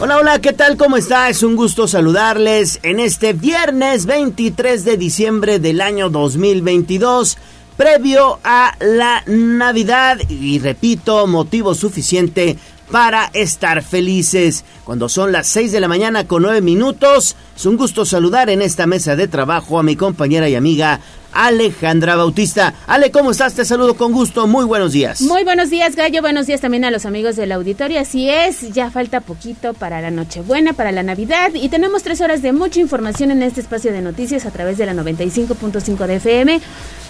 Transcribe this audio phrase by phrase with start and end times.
[0.00, 0.76] Hola, hola, ¿qué tal?
[0.76, 1.28] ¿Cómo está?
[1.28, 7.36] Es un gusto saludarles en este viernes 23 de diciembre del año 2022,
[7.76, 12.56] previo a la Navidad y repito, motivo suficiente
[12.90, 14.64] para estar felices.
[14.84, 18.62] Cuando son las 6 de la mañana con 9 minutos, es un gusto saludar en
[18.62, 21.00] esta mesa de trabajo a mi compañera y amiga
[21.32, 22.74] Alejandra Bautista.
[22.86, 23.54] Ale, ¿cómo estás?
[23.54, 24.46] Te saludo con gusto.
[24.46, 25.20] Muy buenos días.
[25.20, 26.22] Muy buenos días, Gallo.
[26.22, 28.00] Buenos días también a los amigos del auditorio.
[28.00, 31.50] Así es, ya falta poquito para la Nochebuena, para la Navidad.
[31.54, 34.86] Y tenemos tres horas de mucha información en este espacio de noticias a través de
[34.86, 36.60] la 95.5 de FM.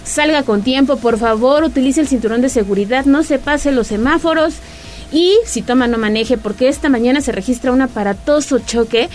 [0.03, 1.63] Salga con tiempo, por favor.
[1.63, 3.05] Utilice el cinturón de seguridad.
[3.05, 4.55] No se pase los semáforos.
[5.11, 9.09] Y si toma, no maneje, porque esta mañana se registra un aparatoso choque.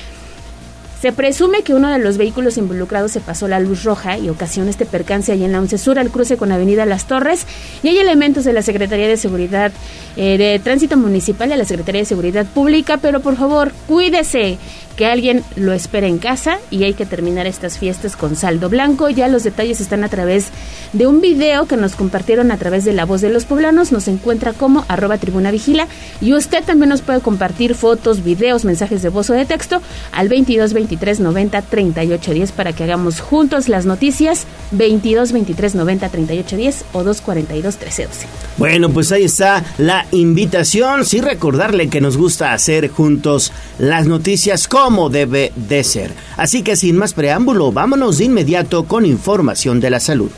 [1.00, 4.70] Se presume que uno de los vehículos involucrados se pasó la luz roja y ocasionó
[4.70, 7.46] este percance ahí en la 11 Sur al cruce con Avenida Las Torres.
[7.82, 9.70] Y hay elementos de la Secretaría de Seguridad
[10.16, 14.58] eh, de Tránsito Municipal y de la Secretaría de Seguridad Pública, pero por favor, cuídese
[14.96, 19.10] que alguien lo espera en casa y hay que terminar estas fiestas con saldo blanco.
[19.10, 20.48] Ya los detalles están a través
[20.92, 23.92] de un video que nos compartieron a través de La Voz de los Poblanos.
[23.92, 25.88] Nos encuentra como arroba tribuna vigila
[26.20, 30.28] y usted también nos puede compartir fotos, videos, mensajes de voz o de texto al
[30.28, 36.56] 22 23 90 38 10 para que hagamos juntos las noticias 22 23 90 38
[36.56, 38.26] 10 o 242 13 12.
[38.56, 41.04] Bueno, pues ahí está la invitación.
[41.04, 46.12] Sí recordarle que nos gusta hacer juntos las noticias con como debe de ser.
[46.36, 50.30] Así que sin más preámbulo, vámonos de inmediato con información de la salud.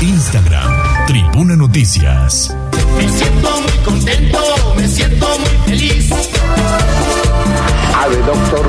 [0.00, 2.52] Instagram, Tribuna Noticias.
[2.96, 4.38] Me siento muy contento,
[4.76, 6.10] me siento muy feliz.
[7.94, 8.66] Ave, doctor,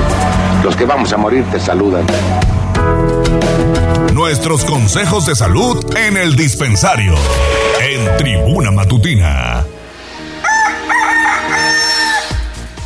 [0.63, 2.05] los que vamos a morir te saludan.
[4.13, 7.15] Nuestros consejos de salud en el dispensario,
[7.81, 9.65] en Tribuna Matutina.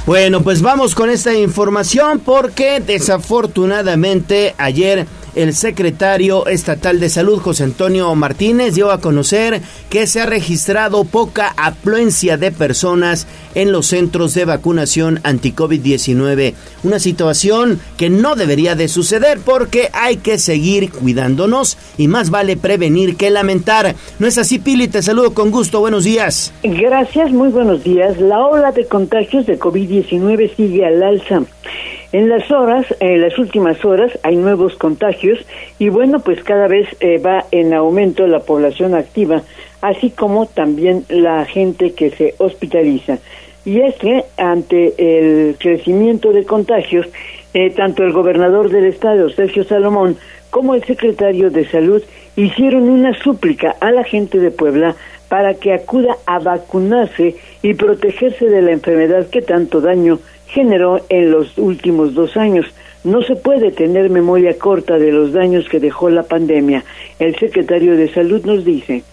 [0.07, 5.05] Bueno, pues vamos con esta información porque desafortunadamente ayer
[5.37, 11.03] el secretario estatal de salud, José Antonio Martínez, dio a conocer que se ha registrado
[11.03, 16.55] poca afluencia de personas en los centros de vacunación anti-COVID-19.
[16.83, 22.57] Una situación que no debería de suceder porque hay que seguir cuidándonos y más vale
[22.57, 23.95] prevenir que lamentar.
[24.17, 24.87] ¿No es así, Pili?
[24.87, 25.79] Te saludo con gusto.
[25.79, 26.51] Buenos días.
[26.63, 28.19] Gracias, muy buenos días.
[28.19, 31.43] La ola de contagios de COVID-19 sigue al alza.
[32.13, 35.39] En las horas, en las últimas horas, hay nuevos contagios
[35.77, 39.41] y bueno, pues cada vez eh, va en aumento la población activa,
[39.81, 43.17] así como también la gente que se hospitaliza.
[43.65, 47.05] Y es que ante el crecimiento de contagios,
[47.53, 50.15] eh, tanto el gobernador del estado, Sergio Salomón,
[50.49, 52.01] como el secretario de Salud
[52.37, 54.95] hicieron una súplica a la gente de Puebla
[55.27, 61.31] para que acuda a vacunarse y protegerse de la enfermedad que tanto daño generó en
[61.31, 62.65] los últimos dos años.
[63.03, 66.83] No se puede tener memoria corta de los daños que dejó la pandemia.
[67.19, 69.03] El secretario de Salud nos dice.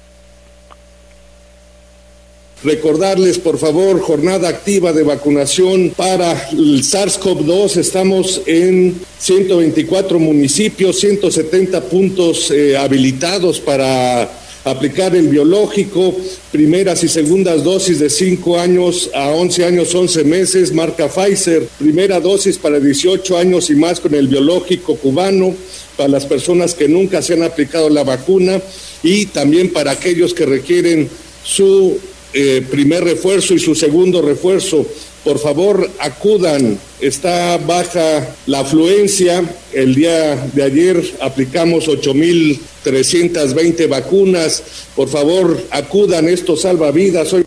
[2.64, 7.76] Recordarles, por favor, jornada activa de vacunación para el SARS-CoV-2.
[7.76, 16.14] Estamos en 124 municipios, 170 puntos eh, habilitados para aplicar el biológico,
[16.50, 22.18] primeras y segundas dosis de 5 años a 11 años, 11 meses, marca Pfizer, primera
[22.20, 25.54] dosis para 18 años y más con el biológico cubano,
[25.96, 28.60] para las personas que nunca se han aplicado la vacuna
[29.02, 31.08] y también para aquellos que requieren
[31.44, 31.98] su
[32.36, 34.84] eh, primer refuerzo y su segundo refuerzo.
[35.22, 36.78] Por favor, acudan.
[37.00, 39.44] Está baja la afluencia.
[39.72, 44.88] El día de ayer aplicamos 8.320 vacunas.
[44.96, 46.28] Por favor, acudan.
[46.28, 47.32] Esto salva vidas.
[47.32, 47.44] Hoy...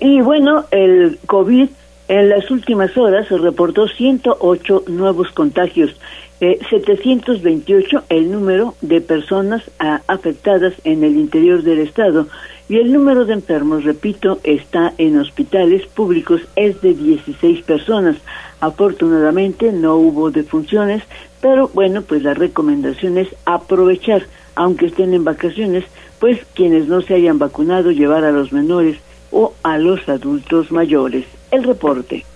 [0.00, 1.68] Y bueno, el COVID
[2.08, 5.94] en las últimas horas se reportó 108 nuevos contagios.
[6.40, 12.28] 728 eh, el número de personas ah, afectadas en el interior del estado
[12.68, 18.16] y el número de enfermos, repito, está en hospitales públicos, es de 16 personas.
[18.60, 21.02] Afortunadamente no hubo defunciones,
[21.40, 25.84] pero bueno, pues la recomendación es aprovechar, aunque estén en vacaciones,
[26.18, 28.98] pues quienes no se hayan vacunado, llevar a los menores
[29.30, 31.24] o a los adultos mayores.
[31.50, 32.26] El reporte.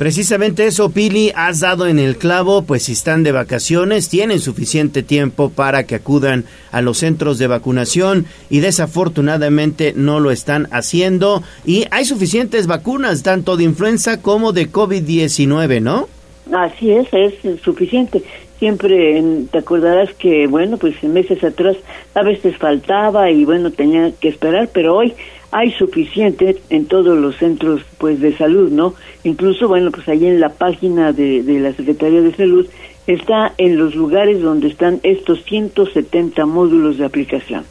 [0.00, 5.02] Precisamente eso, Pili, has dado en el clavo, pues si están de vacaciones, tienen suficiente
[5.02, 11.42] tiempo para que acudan a los centros de vacunación y desafortunadamente no lo están haciendo.
[11.66, 16.08] Y hay suficientes vacunas, tanto de influenza como de COVID-19, ¿no?
[16.50, 18.22] Así es, es suficiente.
[18.58, 21.76] Siempre te acordarás que, bueno, pues meses atrás
[22.14, 25.12] a veces faltaba y bueno, tenía que esperar, pero hoy
[25.52, 28.94] hay suficiente en todos los centros pues de salud, ¿no?
[29.24, 32.66] Incluso, bueno, pues ahí en la página de, de la Secretaría de Salud
[33.06, 37.64] está en los lugares donde están estos 170 módulos de aplicación.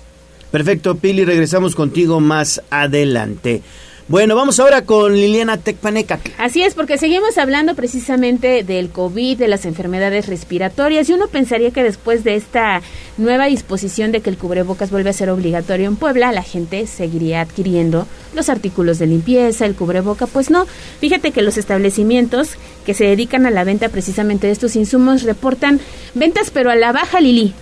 [0.51, 3.61] Perfecto, Pili, regresamos contigo más adelante.
[4.09, 6.19] Bueno, vamos ahora con Liliana Tecpaneca.
[6.39, 11.69] Así es, porque seguimos hablando precisamente del COVID, de las enfermedades respiratorias, y uno pensaría
[11.69, 12.81] que después de esta
[13.19, 17.41] nueva disposición de que el cubrebocas vuelve a ser obligatorio en Puebla, la gente seguiría
[17.41, 20.65] adquiriendo los artículos de limpieza, el cubreboca, pues no.
[20.99, 22.53] Fíjate que los establecimientos
[22.87, 25.79] que se dedican a la venta precisamente de estos insumos reportan
[26.15, 27.53] ventas, pero a la baja, Lili.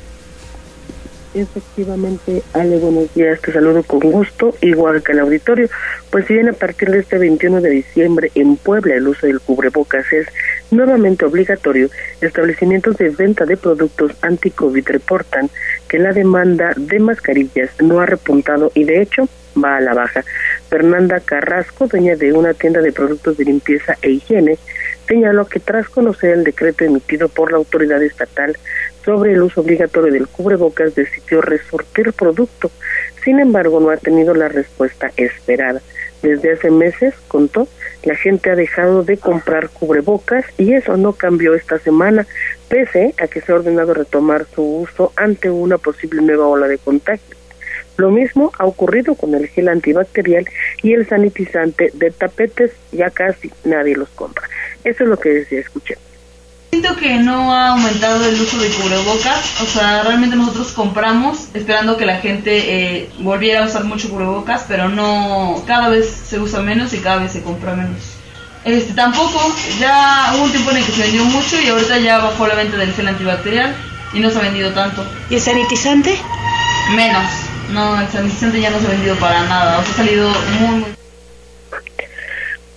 [1.37, 5.69] Efectivamente, Ale, buenos días, te saludo con gusto, igual que el auditorio.
[6.09, 9.39] Pues si bien a partir de este 21 de diciembre en Puebla el uso del
[9.39, 10.27] cubrebocas es
[10.71, 11.89] nuevamente obligatorio,
[12.21, 15.51] establecimientos de venta de productos anti-COVID reportan
[15.87, 19.29] que la demanda de mascarillas no ha repuntado y de hecho
[19.63, 20.23] va a la baja.
[20.69, 24.57] Fernanda Carrasco, dueña de una tienda de productos de limpieza e higiene,
[25.07, 28.57] señaló que tras conocer el decreto emitido por la autoridad estatal
[29.07, 32.69] sobre el uso obligatorio del cubrebocas decidió resortir producto.
[33.23, 35.81] Sin embargo, no ha tenido la respuesta esperada.
[36.21, 37.69] Desde hace meses, contó,
[38.03, 42.27] la gente ha dejado de comprar cubrebocas y eso no cambió esta semana,
[42.67, 46.77] pese a que se ha ordenado retomar su uso ante una posible nueva ola de
[46.77, 47.37] contagio.
[47.95, 50.45] Lo mismo ha ocurrido con el gel antibacterial
[50.83, 54.49] y el sanitizante de tapetes, ya casi nadie los compra.
[54.83, 55.95] Eso es lo que decía, escuché.
[56.79, 61.97] Siento que no ha aumentado el uso de cubrebocas, o sea, realmente nosotros compramos esperando
[61.97, 62.51] que la gente
[62.99, 67.17] eh, volviera a usar mucho cubrebocas, pero no, cada vez se usa menos y cada
[67.17, 67.97] vez se compra menos.
[68.63, 69.39] Este, tampoco,
[69.79, 72.53] ya hubo un tiempo en el que se vendió mucho y ahorita ya bajó la
[72.53, 73.75] venta del gel antibacterial
[74.13, 75.03] y no se ha vendido tanto.
[75.31, 76.15] ¿Y el sanitizante?
[76.95, 77.25] Menos,
[77.71, 80.29] no, el sanitizante ya no se ha vendido para nada, o sea, ha salido
[80.59, 80.89] muy, muy...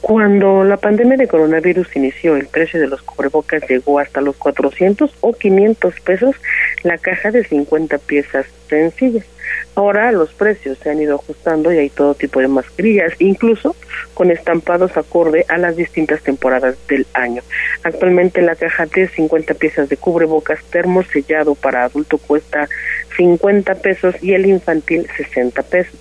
[0.01, 5.15] Cuando la pandemia de coronavirus inició, el precio de los cubrebocas llegó hasta los 400
[5.21, 6.37] o 500 pesos
[6.83, 9.27] la caja de 50 piezas sencillas.
[9.75, 13.77] Ahora los precios se han ido ajustando y hay todo tipo de mascarillas, incluso
[14.15, 17.43] con estampados acorde a las distintas temporadas del año.
[17.83, 22.69] Actualmente la caja de 50 piezas de cubrebocas termosellado para adulto cuesta
[23.17, 25.99] 50 pesos y el infantil 60 pesos.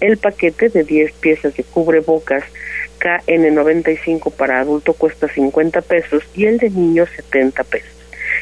[0.00, 2.44] El paquete de 10 piezas de cubrebocas
[2.98, 7.98] KN95 para adulto cuesta 50 pesos y el de niño 70 pesos.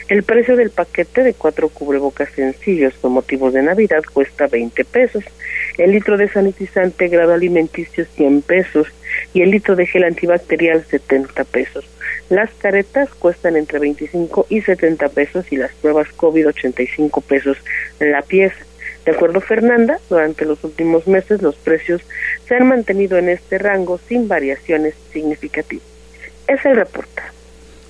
[0.08, 5.24] El precio del paquete de cuatro cubrebocas sencillos con motivos de Navidad cuesta 20 pesos.
[5.78, 8.86] El litro de sanitizante grado alimenticio 100 pesos
[9.34, 11.84] y el litro de gel antibacterial 70 pesos.
[12.28, 17.56] Las caretas cuestan entre 25 y 70 pesos y las pruebas COVID 85 pesos
[18.00, 18.65] la pieza.
[19.06, 22.02] De acuerdo Fernanda, durante los últimos meses los precios
[22.48, 25.86] se han mantenido en este rango sin variaciones significativas.
[26.48, 27.22] Es el reporte.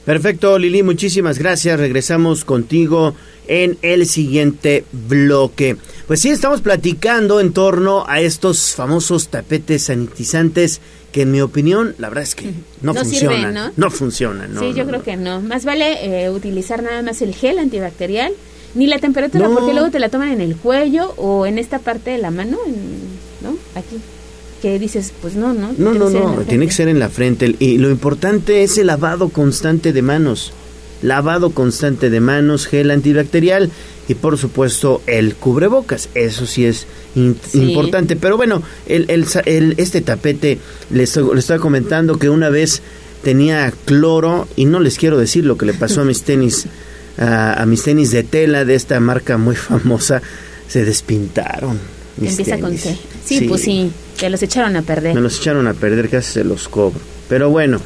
[0.05, 1.81] Perfecto, Lili, muchísimas gracias.
[1.81, 3.17] Regresamos contigo
[3.49, 5.77] en el siguiente bloque.
[6.07, 10.81] Pues sí, estamos platicando en torno a estos famosos tapetes sanitizantes
[11.13, 12.53] que en mi opinión, la verdad es que
[12.83, 13.73] no, funcionan.
[13.75, 13.91] ¿no?
[13.91, 14.61] funcionan, ¿no?
[14.61, 15.41] Sí, yo creo que no.
[15.41, 18.35] Más vale eh, utilizar nada más el gel antibacterial
[18.77, 22.11] ni la temperatura, porque luego te la toman en el cuello o en esta parte
[22.11, 22.59] de la mano,
[23.43, 23.57] ¿no?
[23.75, 23.97] Aquí.
[24.61, 25.75] Que dices, pues no, ¿no?
[25.79, 27.57] No, no, no, tiene que ser en la frente.
[27.59, 30.53] Y lo importante es el lavado constante de manos.
[31.03, 33.71] Lavado constante de manos, gel antibacterial
[34.09, 36.09] y por supuesto el cubrebocas.
[36.15, 36.87] Eso sí es
[37.55, 38.17] importante.
[38.17, 40.59] Pero bueno, el, el, este tapete,
[40.91, 42.83] les, les estaba comentando que una vez
[43.23, 46.67] tenía cloro y no les quiero decir lo que le pasó a mis tenis
[47.19, 50.23] a, mis tenis de tela de esta marca muy famosa,
[50.69, 51.79] se despintaron.
[52.21, 52.97] Empieza con C.
[53.25, 55.15] Sí, pues sí, te los echaron a perder.
[55.15, 57.01] Me los echaron a perder, casi se los cobro.
[57.29, 57.81] Pero bueno,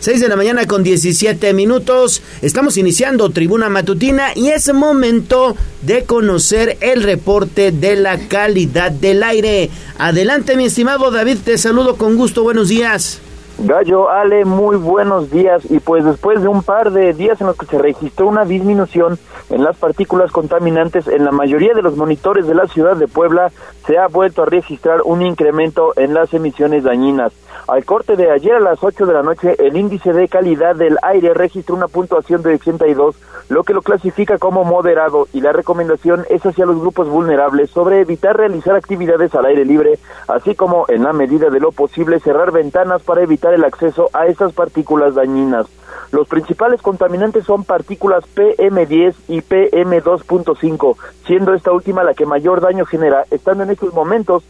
[0.00, 2.22] 6 de la mañana con 17 minutos.
[2.42, 9.22] Estamos iniciando Tribuna Matutina y es momento de conocer el reporte de la calidad del
[9.22, 9.70] aire.
[9.98, 12.42] Adelante, mi estimado David, te saludo con gusto.
[12.42, 13.20] Buenos días.
[13.64, 15.70] Gallo, Ale, muy buenos días.
[15.70, 19.20] Y pues después de un par de días en los que se registró una disminución
[19.50, 23.52] en las partículas contaminantes en la mayoría de los monitores de la ciudad de Puebla,
[23.86, 27.32] se ha vuelto a registrar un incremento en las emisiones dañinas.
[27.68, 30.98] Al corte de ayer a las 8 de la noche, el índice de calidad del
[31.02, 33.14] aire registró una puntuación de 82,
[33.48, 38.00] lo que lo clasifica como moderado y la recomendación es hacia los grupos vulnerables sobre
[38.00, 42.50] evitar realizar actividades al aire libre, así como en la medida de lo posible cerrar
[42.50, 45.66] ventanas para evitar el acceso a estas partículas dañinas.
[46.10, 52.84] Los principales contaminantes son partículas PM10 y PM2.5, siendo esta última la que mayor daño
[52.84, 54.42] genera, estando en estos momentos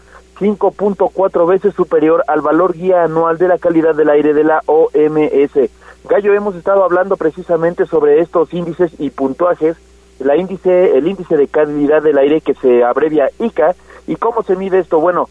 [0.43, 5.71] 5.4 veces superior al valor guía anual de la calidad del aire de la OMS.
[6.09, 9.77] Gallo, hemos estado hablando precisamente sobre estos índices y puntuajes,
[10.19, 13.77] la índice, el índice de calidad del aire que se abrevia ICA,
[14.09, 14.99] y cómo se mide esto.
[14.99, 15.29] Bueno,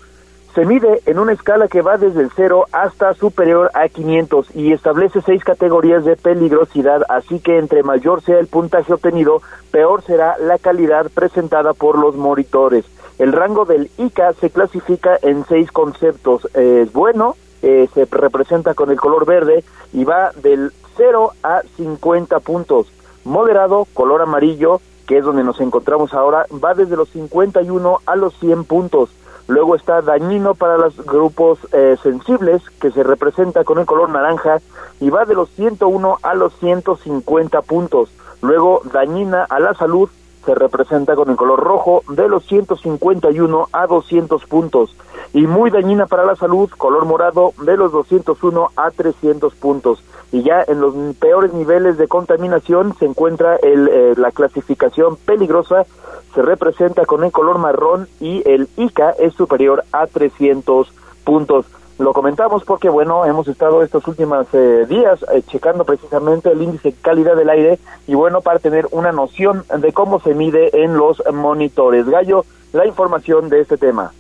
[0.56, 4.72] se mide en una escala que va desde el 0 hasta superior a 500 y
[4.72, 9.41] establece seis categorías de peligrosidad, así que entre mayor sea el puntaje obtenido,
[9.72, 12.86] peor será la calidad presentada por los monitores.
[13.21, 16.47] El rango del ICA se clasifica en seis conceptos.
[16.55, 19.63] es bueno, eh, se representa con el color verde
[19.93, 22.91] y va del 0 a 50 puntos.
[23.23, 28.33] Moderado, color amarillo, que es donde nos encontramos ahora, va desde los 51 a los
[28.39, 29.11] 100 puntos
[29.51, 34.61] Luego está dañino para los grupos eh, sensibles, que se representa con el color naranja
[35.01, 38.09] y va de los 101 a los 150 puntos.
[38.41, 40.09] Luego dañina a la salud,
[40.45, 44.95] se representa con el color rojo de los 151 a 200 puntos
[45.33, 50.03] y muy dañina para la salud, color morado de los 201 a 300 puntos.
[50.31, 55.86] Y ya en los peores niveles de contaminación se encuentra el, eh, la clasificación peligrosa,
[56.33, 60.91] se representa con el color marrón y el ICA es superior a 300
[61.24, 61.65] puntos.
[62.01, 66.89] Lo comentamos porque, bueno, hemos estado estos últimos eh, días eh, checando precisamente el índice
[66.89, 67.77] de calidad del aire
[68.08, 72.08] y, bueno, para tener una noción de cómo se mide en los monitores.
[72.08, 72.43] Gallo,
[72.74, 74.13] la información de este tema.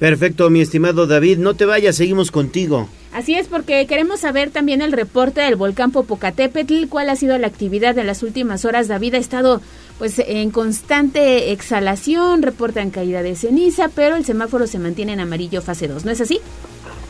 [0.00, 1.38] Perfecto, mi estimado David.
[1.38, 2.88] No te vayas, seguimos contigo.
[3.12, 7.46] Así es, porque queremos saber también el reporte del volcán Popocatépetl, cuál ha sido la
[7.46, 8.88] actividad de las últimas horas.
[8.88, 9.60] David ha estado
[9.98, 15.62] pues en constante exhalación, reportan caída de ceniza, pero el semáforo se mantiene en amarillo
[15.62, 16.40] fase 2, ¿no es así?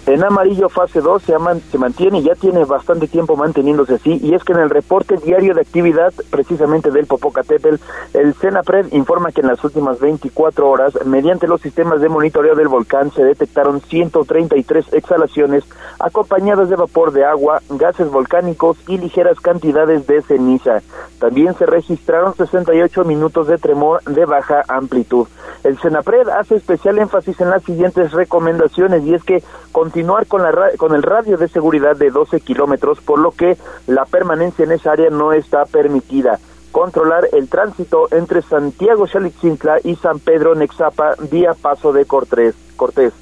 [0.08, 1.34] En amarillo fase 2 se,
[1.70, 5.18] se mantiene y ya tiene bastante tiempo manteniéndose así y es que en el reporte
[5.18, 7.76] diario de actividad precisamente del Popocatépetl,
[8.14, 12.68] el CENAPRED informa que en las últimas 24 horas, mediante los sistemas de monitoreo del
[12.68, 15.64] volcán, se detectaron 133 exhalaciones
[15.98, 20.80] acompañadas de vapor de agua, gases volcánicos y ligeras cantidades de ceniza.
[21.18, 25.26] También se registraron 68 minutos de tremor de baja amplitud.
[25.64, 29.42] El CENAPRED hace especial énfasis en las siguientes recomendaciones y es que
[29.98, 33.56] continuar con, la, con el radio de seguridad de 12 kilómetros, por lo que
[33.88, 36.38] la permanencia en esa área no está permitida.
[36.70, 42.54] Controlar el tránsito entre Santiago Xalitzintla y San Pedro Nexapa vía Paso de Cortés.
[42.76, 43.12] Cortés.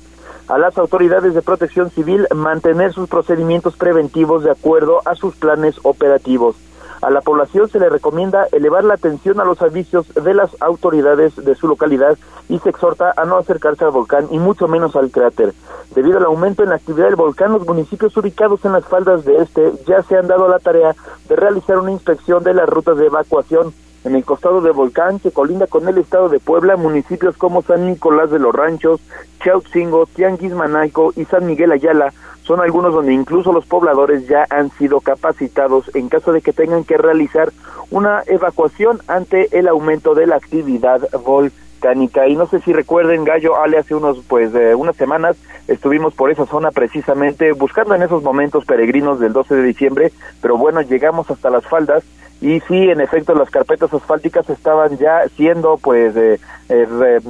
[0.49, 5.81] A las autoridades de protección civil mantener sus procedimientos preventivos de acuerdo a sus planes
[5.83, 6.57] operativos
[7.03, 11.37] a la población se le recomienda elevar la atención a los avisos de las autoridades
[11.37, 12.17] de su localidad
[12.49, 15.53] y se exhorta a no acercarse al volcán y mucho menos al cráter.
[15.95, 19.37] Debido al aumento en la actividad del volcán, los municipios ubicados en las faldas de
[19.37, 20.95] este ya se han dado la tarea
[21.29, 23.73] de realizar una inspección de las rutas de evacuación
[24.07, 27.87] en el costado del volcán que colinda con el estado de Puebla, municipios como San
[27.87, 29.01] Nicolás de los Ranchos,
[29.41, 34.71] Chautzingo, Tianguis Manaico y San Miguel Ayala son algunos donde incluso los pobladores ya han
[34.71, 37.53] sido capacitados en caso de que tengan que realizar
[37.91, 42.29] una evacuación ante el aumento de la actividad volcánica.
[42.29, 45.37] Y no sé si recuerden, Gallo, Ale, hace unos, pues, eh, unas semanas
[45.67, 50.57] estuvimos por esa zona precisamente buscando en esos momentos peregrinos del 12 de diciembre, pero
[50.57, 52.05] bueno, llegamos hasta las faldas
[52.41, 56.39] y sí, en efecto, las carpetas asfálticas estaban ya siendo, pues, eh,
[56.69, 57.21] eh,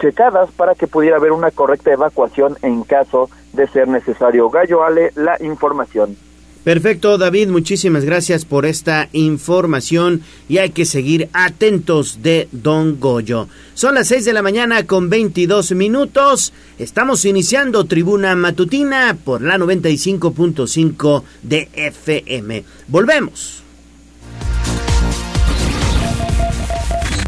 [0.00, 4.48] checadas para que pudiera haber una correcta evacuación en caso de ser necesario.
[4.50, 6.16] Gallo Ale, la información.
[6.64, 13.46] Perfecto, David, muchísimas gracias por esta información y hay que seguir atentos de Don Goyo.
[13.74, 16.52] Son las 6 de la mañana con 22 minutos.
[16.80, 22.64] Estamos iniciando Tribuna Matutina por la 95.5 de FM.
[22.88, 23.65] Volvemos.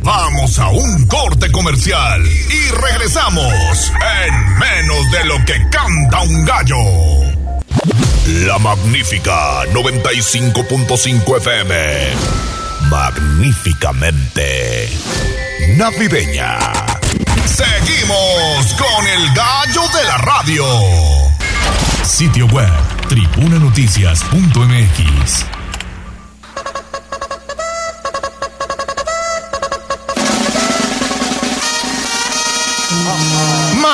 [0.02, 3.92] Vamos a un corte comercial y regresamos
[4.24, 6.76] en menos de lo que canta un gallo.
[8.46, 11.74] La magnífica 95.5 FM.
[12.90, 14.88] Magníficamente
[15.76, 16.58] navideña.
[17.44, 20.64] Seguimos con el gallo de la radio.
[22.04, 22.70] Sitio web
[23.08, 25.57] tribunanoticias.mx.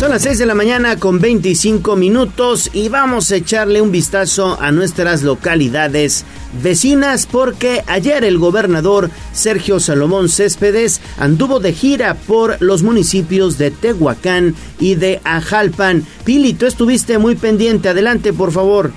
[0.00, 4.56] Son las 6 de la mañana con 25 minutos y vamos a echarle un vistazo
[4.58, 6.24] a nuestras localidades
[6.62, 13.72] vecinas porque ayer el gobernador Sergio Salomón Céspedes anduvo de gira por los municipios de
[13.72, 16.04] Tehuacán y de Ajalpan.
[16.24, 18.92] Pili, tú estuviste muy pendiente, adelante por favor.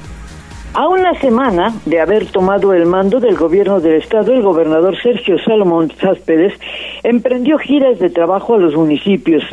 [0.74, 5.38] A una semana de haber tomado el mando del gobierno del estado, el gobernador Sergio
[5.44, 6.54] Salomón Céspedes
[7.04, 9.44] emprendió giras de trabajo a los municipios.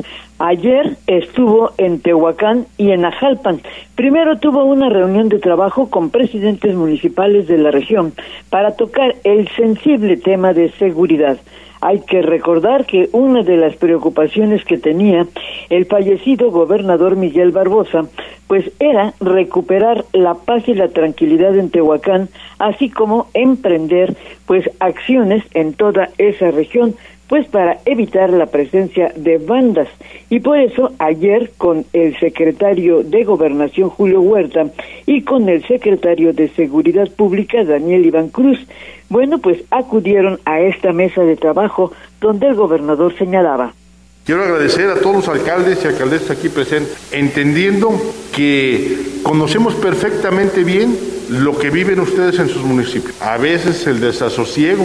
[0.43, 3.61] Ayer estuvo en Tehuacán y en Ajalpan.
[3.95, 8.15] Primero tuvo una reunión de trabajo con presidentes municipales de la región
[8.49, 11.39] para tocar el sensible tema de seguridad.
[11.83, 15.27] Hay que recordar que una de las preocupaciones que tenía
[15.69, 18.07] el fallecido gobernador Miguel Barbosa,
[18.47, 24.17] pues era recuperar la paz y la tranquilidad en Tehuacán, así como emprender
[24.47, 26.95] pues acciones en toda esa región
[27.31, 29.87] pues para evitar la presencia de bandas.
[30.31, 34.67] Y por eso ayer con el secretario de Gobernación Julio Huerta
[35.07, 38.59] y con el secretario de Seguridad Pública Daniel Iván Cruz,
[39.09, 43.75] bueno, pues acudieron a esta mesa de trabajo donde el gobernador señalaba.
[44.25, 47.93] Quiero agradecer a todos los alcaldes y alcaldesas aquí presentes, entendiendo
[48.35, 50.97] que conocemos perfectamente bien
[51.31, 53.15] lo que viven ustedes en sus municipios.
[53.23, 54.85] A veces el desasosiego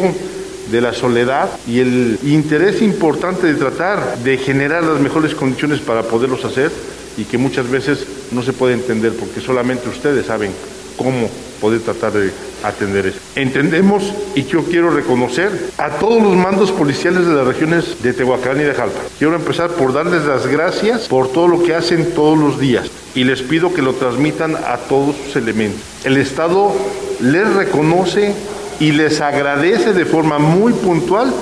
[0.75, 6.03] de la soledad y el interés importante de tratar de generar las mejores condiciones para
[6.03, 6.69] poderlos hacer
[7.15, 10.51] y que muchas veces no se puede entender porque solamente ustedes saben
[10.97, 11.29] cómo
[11.61, 12.29] poder tratar de
[12.61, 13.19] atender eso.
[13.37, 18.59] Entendemos y yo quiero reconocer a todos los mandos policiales de las regiones de Tehuacán
[18.59, 18.99] y de Jalpa.
[19.17, 23.23] Quiero empezar por darles las gracias por todo lo que hacen todos los días y
[23.23, 25.79] les pido que lo transmitan a todos sus elementos.
[26.03, 26.75] El Estado
[27.21, 28.35] les reconoce
[28.79, 31.33] y les agradece de forma muy puntual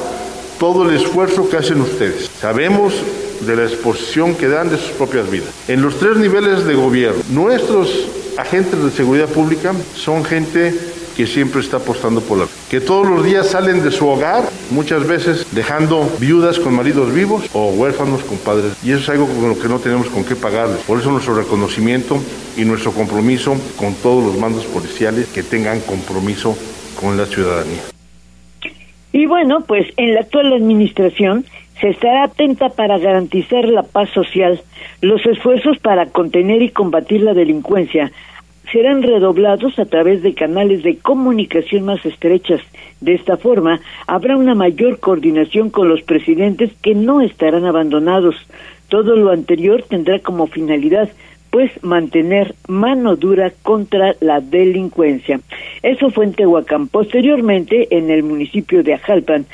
[0.60, 2.30] todo el esfuerzo que hacen ustedes.
[2.40, 2.94] Sabemos
[3.42, 5.50] de la exposición que dan de sus propias vidas.
[5.68, 10.74] En los tres niveles de gobierno, nuestros agentes de seguridad pública son gente
[11.16, 15.06] que siempre está apostando por la que todos los días salen de su hogar, muchas
[15.06, 18.74] veces dejando viudas con maridos vivos o huérfanos con padres.
[18.84, 20.80] Y eso es algo con lo que no tenemos con qué pagarles.
[20.88, 22.18] Por eso nuestro reconocimiento
[22.58, 26.58] y nuestro compromiso con todos los mandos policiales que tengan compromiso
[27.00, 27.82] con la ciudadanía.
[29.12, 31.46] Y bueno, pues en la actual administración
[31.80, 34.62] se estará atenta para garantizar la paz social.
[35.02, 38.12] Los esfuerzos para contener y combatir la delincuencia
[38.72, 42.62] serán redoblados a través de canales de comunicación más estrechas.
[43.02, 48.36] De esta forma, habrá una mayor coordinación con los presidentes que no estarán abandonados.
[48.88, 51.10] Todo lo anterior tendrá como finalidad
[51.54, 55.40] pues mantener mano dura contra la delincuencia.
[55.84, 56.88] Eso fue en Tehuacán.
[56.88, 59.46] Posteriormente, en el municipio de Ajalpan,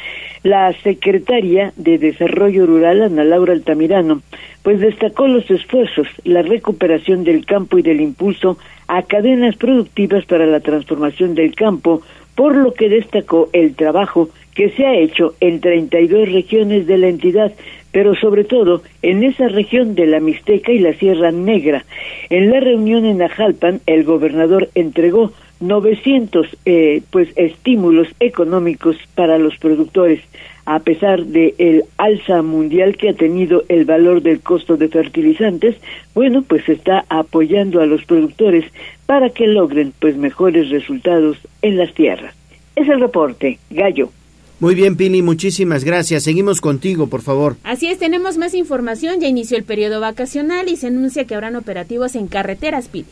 [0.43, 4.21] la secretaria de Desarrollo Rural, Ana Laura Altamirano,
[4.63, 8.57] pues destacó los esfuerzos, la recuperación del campo y del impulso
[8.88, 12.01] a cadenas productivas para la transformación del campo,
[12.33, 17.07] por lo que destacó el trabajo que se ha hecho en 32 regiones de la
[17.09, 17.51] entidad,
[17.91, 21.86] pero sobre todo en esa región de la Mixteca y la Sierra Negra.
[22.30, 29.58] En la reunión en Ajalpan, el gobernador entregó 900 eh, pues estímulos económicos para los
[29.58, 30.21] productores
[30.65, 35.75] a pesar de el alza mundial que ha tenido el valor del costo de fertilizantes
[36.13, 38.65] bueno pues está apoyando a los productores
[39.06, 42.34] para que logren pues mejores resultados en las tierras
[42.75, 44.12] es el reporte gallo
[44.60, 46.24] muy bien, Pili, muchísimas gracias.
[46.24, 47.56] Seguimos contigo, por favor.
[47.63, 49.22] Así es, tenemos más información.
[49.22, 53.08] Ya inició el periodo vacacional y se anuncia que habrán operativos en carreteras, Pili.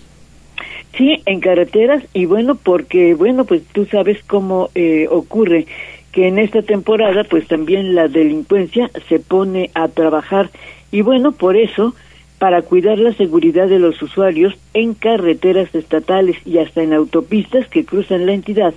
[0.98, 5.68] Sí, en carreteras y bueno, porque bueno, pues tú sabes cómo eh, ocurre
[6.12, 10.50] que en esta temporada pues también la delincuencia se pone a trabajar
[10.92, 11.94] y bueno, por eso
[12.40, 17.86] para cuidar la seguridad de los usuarios en carreteras estatales y hasta en autopistas que
[17.86, 18.74] cruzan la entidad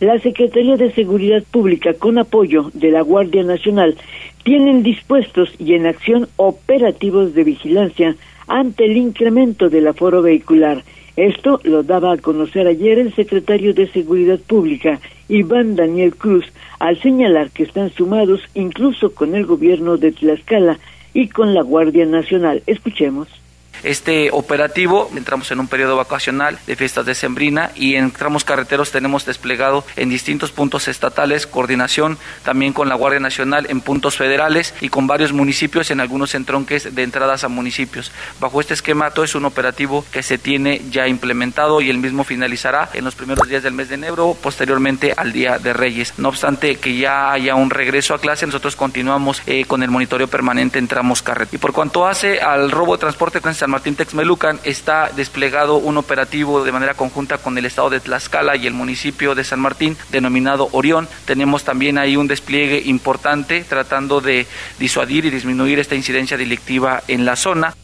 [0.00, 3.96] la Secretaría de Seguridad Pública, con apoyo de la Guardia Nacional,
[4.42, 10.84] tienen dispuestos y en acción operativos de vigilancia ante el incremento del aforo vehicular.
[11.16, 16.44] Esto lo daba a conocer ayer el secretario de Seguridad Pública, Iván Daniel Cruz,
[16.80, 20.78] al señalar que están sumados incluso con el gobierno de Tlaxcala
[21.14, 22.62] y con la Guardia Nacional.
[22.66, 23.43] Escuchemos.
[23.84, 25.10] Este operativo.
[25.16, 29.84] Entramos en un periodo vacacional de fiestas de Sembrina y en tramos carreteros tenemos desplegado
[29.96, 35.06] en distintos puntos estatales coordinación también con la Guardia Nacional en puntos federales y con
[35.06, 38.10] varios municipios en algunos entronques de entradas a municipios.
[38.40, 42.24] Bajo este esquema, todo es un operativo que se tiene ya implementado y el mismo
[42.24, 46.14] finalizará en los primeros días del mes de enero, posteriormente al Día de Reyes.
[46.18, 50.28] No obstante que ya haya un regreso a clase, nosotros continuamos eh, con el monitoreo
[50.28, 51.56] permanente en tramos carretera.
[51.56, 55.96] Y por cuanto hace al robo de transporte en San Martín Texmelucan, está desplegado un
[55.96, 59.96] operativo de manera conjunta con el estado de Tlaxcala y el municipio de San Martín,
[60.12, 61.08] denominado Orión.
[61.24, 64.46] Tenemos también ahí un despliegue importante tratando de
[64.78, 67.74] disuadir y disminuir esta incidencia delictiva en la zona.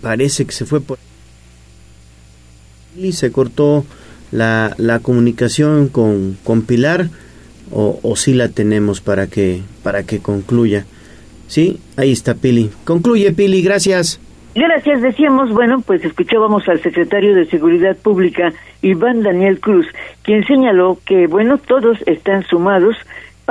[0.00, 0.98] Parece que se fue por
[2.96, 3.86] y se cortó
[4.32, 7.08] la, la comunicación con, con Pilar
[7.72, 10.84] o, o sí la tenemos para que para que concluya.
[11.46, 12.70] Sí, ahí está Pili.
[12.84, 14.20] Concluye Pili, gracias.
[14.54, 19.86] Gracias, decíamos, bueno, pues escuchábamos al secretario de Seguridad Pública, Iván Daniel Cruz,
[20.22, 22.94] quien señaló que, bueno, todos están sumados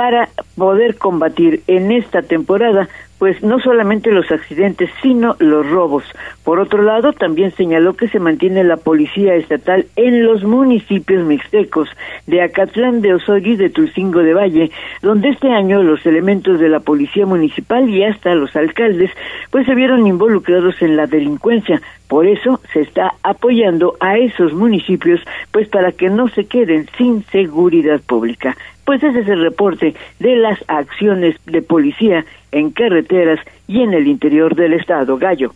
[0.02, 2.88] para poder combatir en esta temporada
[3.22, 6.02] pues no solamente los accidentes, sino los robos.
[6.42, 11.88] Por otro lado, también señaló que se mantiene la policía estatal en los municipios mixtecos
[12.26, 16.68] de Acatlán de Osorio y de Tulcingo de Valle, donde este año los elementos de
[16.68, 19.12] la policía municipal y hasta los alcaldes
[19.52, 21.80] pues se vieron involucrados en la delincuencia.
[22.08, 25.20] Por eso se está apoyando a esos municipios
[25.52, 28.56] pues para que no se queden sin seguridad pública.
[28.92, 34.06] Pues ese es el reporte de las acciones de policía en carreteras y en el
[34.06, 35.16] interior del estado.
[35.16, 35.54] Gallo.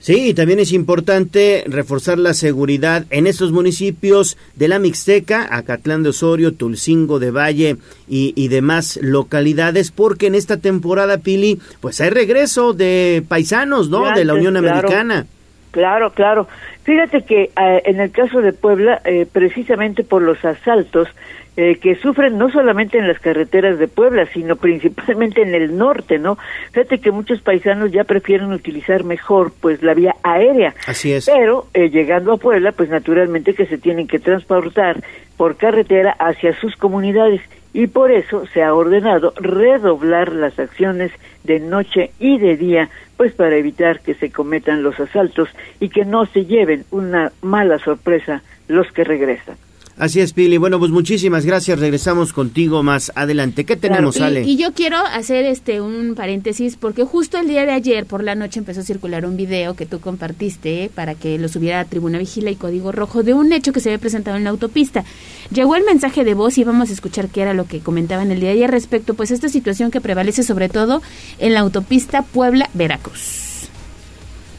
[0.00, 6.08] Sí, también es importante reforzar la seguridad en estos municipios de la Mixteca, Acatlán de
[6.08, 7.76] Osorio, Tulcingo de Valle
[8.08, 14.10] y, demás localidades, porque en esta temporada, Pili, pues hay regreso de paisanos, ¿no?
[14.10, 15.24] de la Unión Americana.
[15.70, 16.48] Claro, claro.
[16.84, 21.08] Fíjate que eh, en el caso de Puebla, eh, precisamente por los asaltos,
[21.56, 26.18] eh, que sufren no solamente en las carreteras de Puebla, sino principalmente en el norte,
[26.18, 26.36] ¿no?
[26.72, 30.74] Fíjate que muchos paisanos ya prefieren utilizar mejor, pues, la vía aérea.
[30.86, 31.26] Así es.
[31.26, 35.02] Pero eh, llegando a Puebla, pues, naturalmente que se tienen que transportar
[35.36, 37.40] por carretera hacia sus comunidades
[37.72, 41.12] y por eso se ha ordenado redoblar las acciones
[41.44, 42.88] de noche y de día,
[43.18, 47.78] pues para evitar que se cometan los asaltos y que no se lleven una mala
[47.78, 49.56] sorpresa los que regresan.
[49.98, 50.58] Así es, Pili.
[50.58, 51.78] Bueno, pues muchísimas gracias.
[51.78, 53.64] Regresamos contigo más adelante.
[53.64, 54.42] ¿Qué tenemos, Ale?
[54.42, 58.34] Y, yo quiero hacer este un paréntesis porque justo el día de ayer por la
[58.34, 62.18] noche empezó a circular un video que tú compartiste para que lo subiera a Tribuna
[62.18, 65.02] Vigila y Código Rojo de un hecho que se había presentado en la autopista.
[65.50, 68.40] Llegó el mensaje de voz y vamos a escuchar qué era lo que comentaban el
[68.40, 71.00] día de ayer respecto pues a esta situación que prevalece sobre todo
[71.38, 73.45] en la autopista Puebla-Veracruz.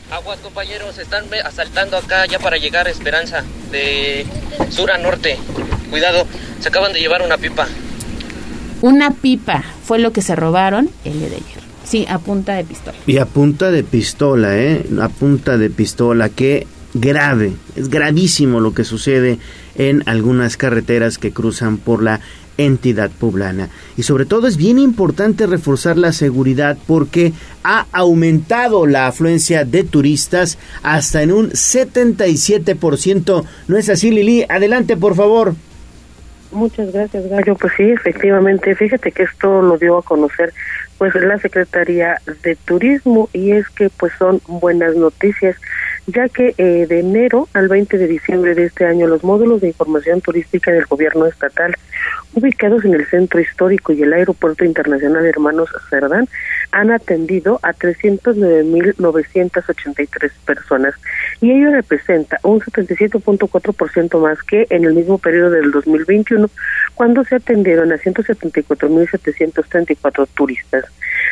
[0.09, 4.25] Aguas compañeros, están asaltando acá ya para llegar a Esperanza, de
[4.69, 5.37] sur a norte.
[5.89, 6.25] Cuidado,
[6.59, 7.67] se acaban de llevar una pipa.
[8.81, 11.59] Una pipa fue lo que se robaron el día de ayer.
[11.83, 12.97] Sí, a punta de pistola.
[13.05, 14.85] Y a punta de pistola, ¿eh?
[15.01, 19.39] A punta de pistola, qué grave, es gravísimo lo que sucede
[19.75, 22.21] en algunas carreteras que cruzan por la
[22.57, 23.69] entidad poblana.
[23.95, 29.83] Y sobre todo es bien importante reforzar la seguridad porque ha aumentado la afluencia de
[29.83, 33.45] turistas hasta en un 77%.
[33.67, 34.45] ¿No es así, Lili?
[34.49, 35.55] Adelante, por favor.
[36.51, 37.55] Muchas gracias, Gallo.
[37.55, 40.53] Pues sí, efectivamente, fíjate que esto lo dio a conocer
[40.97, 45.55] pues la Secretaría de Turismo y es que pues son buenas noticias
[46.07, 49.67] ya que eh, de enero al 20 de diciembre de este año los módulos de
[49.67, 51.75] información turística del gobierno estatal
[52.33, 56.29] ubicados en el centro histórico y el aeropuerto internacional Hermanos Cerdán
[56.71, 60.95] han atendido a 309.983 personas
[61.41, 66.49] y ello representa un 77.4% más que en el mismo periodo del 2021
[66.95, 70.85] cuando se atendieron a 174.734 turistas.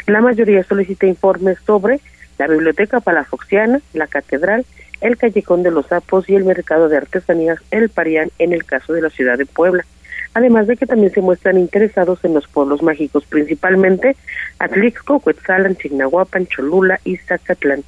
[0.07, 1.99] La mayoría solicita informes sobre
[2.37, 4.65] la Biblioteca Palafoxiana, la Catedral,
[5.01, 8.93] el Callejón de los Sapos y el Mercado de Artesanías El Parián en el caso
[8.93, 9.85] de la ciudad de Puebla.
[10.33, 14.17] Además de que también se muestran interesados en los pueblos mágicos, principalmente
[14.59, 17.83] Atlixco, Cuetzalan, Chignahuapan, Cholula y Zacatlán.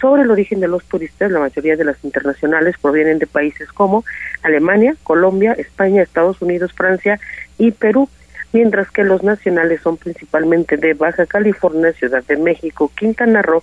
[0.00, 4.04] Sobre el origen de los turistas, la mayoría de las internacionales provienen de países como
[4.42, 7.20] Alemania, Colombia, España, Estados Unidos, Francia
[7.58, 8.08] y Perú,
[8.52, 13.62] mientras que los nacionales son principalmente de Baja California, Ciudad de México, Quintana Roo,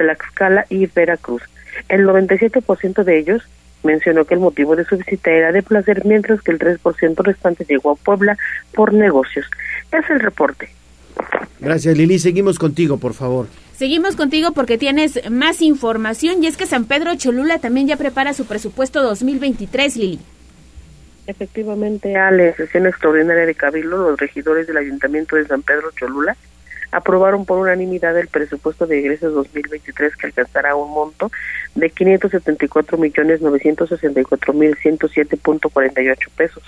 [0.00, 1.42] Tlaxcala y Veracruz.
[1.88, 3.42] El 97% de ellos
[3.82, 7.66] mencionó que el motivo de su visita era de placer, mientras que el 3% restante
[7.68, 8.38] llegó a Puebla
[8.72, 9.46] por negocios.
[9.92, 10.70] Es el reporte.
[11.60, 12.18] Gracias, Lili.
[12.18, 13.46] Seguimos contigo, por favor.
[13.76, 18.32] Seguimos contigo porque tienes más información y es que San Pedro Cholula también ya prepara
[18.32, 20.20] su presupuesto 2023, Lili.
[21.26, 26.36] Efectivamente, a la sesión extraordinaria de Cabildo, los regidores del Ayuntamiento de San Pedro Cholula
[26.92, 31.30] aprobaron por unanimidad el presupuesto de egresos 2023 que alcanzará un monto
[31.74, 36.62] de 574 millones 964 mil 107.48 pesos.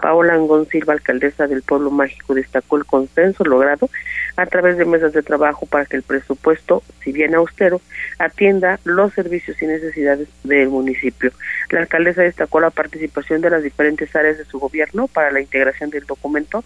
[0.00, 3.88] Paola Angón Silva, alcaldesa del Pueblo Mágico, destacó el consenso logrado
[4.36, 7.80] a través de mesas de trabajo para que el presupuesto, si bien austero,
[8.18, 11.32] atienda los servicios y necesidades del municipio.
[11.70, 15.90] La alcaldesa destacó la participación de las diferentes áreas de su gobierno para la integración
[15.90, 16.62] del documento,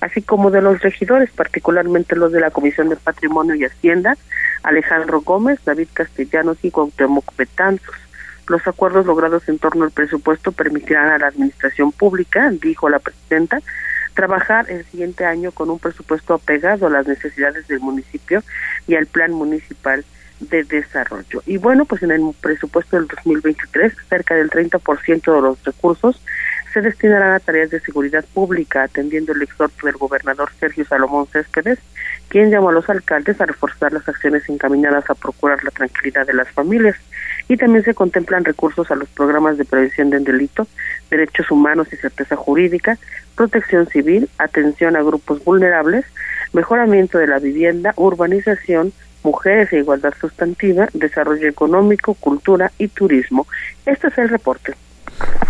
[0.00, 4.16] así como de los regidores, particularmente los de la Comisión de Patrimonio y Hacienda,
[4.62, 7.94] Alejandro Gómez, David Castellanos y Cuauhtémoc Betanzos.
[8.46, 13.60] Los acuerdos logrados en torno al presupuesto permitirán a la administración pública, dijo la presidenta,
[14.14, 18.42] trabajar el siguiente año con un presupuesto apegado a las necesidades del municipio
[18.86, 20.04] y al plan municipal
[20.40, 21.42] de desarrollo.
[21.46, 26.20] Y bueno, pues en el presupuesto del 2023, cerca del 30% de los recursos
[26.78, 31.80] se destinarán a tareas de seguridad pública, atendiendo el exhorto del gobernador Sergio Salomón Céspedes,
[32.28, 36.34] quien llamó a los alcaldes a reforzar las acciones encaminadas a procurar la tranquilidad de
[36.34, 36.94] las familias.
[37.48, 40.68] Y también se contemplan recursos a los programas de prevención del delito,
[41.10, 42.96] derechos humanos y certeza jurídica,
[43.34, 46.04] protección civil, atención a grupos vulnerables,
[46.52, 48.92] mejoramiento de la vivienda, urbanización,
[49.24, 53.48] mujeres e igualdad sustantiva, desarrollo económico, cultura y turismo.
[53.84, 54.74] Este es el reporte.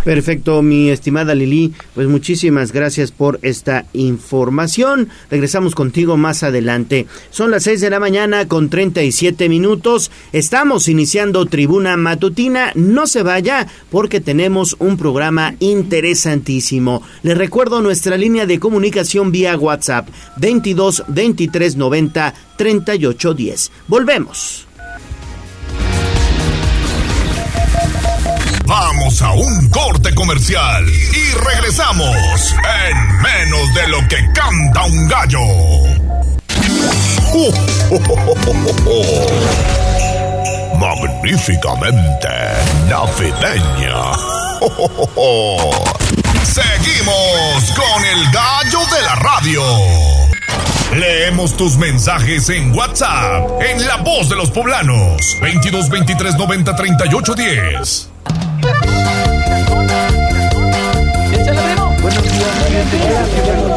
[0.04, 5.08] Perfecto, mi estimada Lili, pues muchísimas gracias por esta información.
[5.30, 7.06] Regresamos contigo más adelante.
[7.30, 10.10] Son las 6 de la mañana con 37 minutos.
[10.32, 12.72] Estamos iniciando Tribuna Matutina.
[12.74, 17.02] No se vaya porque tenemos un programa interesantísimo.
[17.22, 23.72] Les recuerdo nuestra línea de comunicación vía WhatsApp 22 23 90 38 10.
[23.88, 24.67] Volvemos.
[28.68, 32.54] Vamos a un corte comercial y regresamos
[32.84, 35.40] en menos de lo que canta un gallo.
[40.78, 42.28] Magníficamente
[42.90, 44.12] navideña.
[46.44, 49.62] Seguimos con el gallo de la radio.
[50.94, 57.34] Leemos tus mensajes en WhatsApp, en La Voz de los Poblanos, 22 23 90 38
[57.34, 58.08] 10.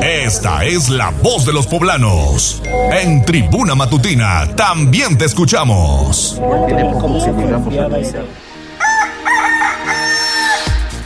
[0.02, 2.62] Esta es la voz de los poblanos.
[2.92, 6.40] En Tribuna Matutina también te escuchamos.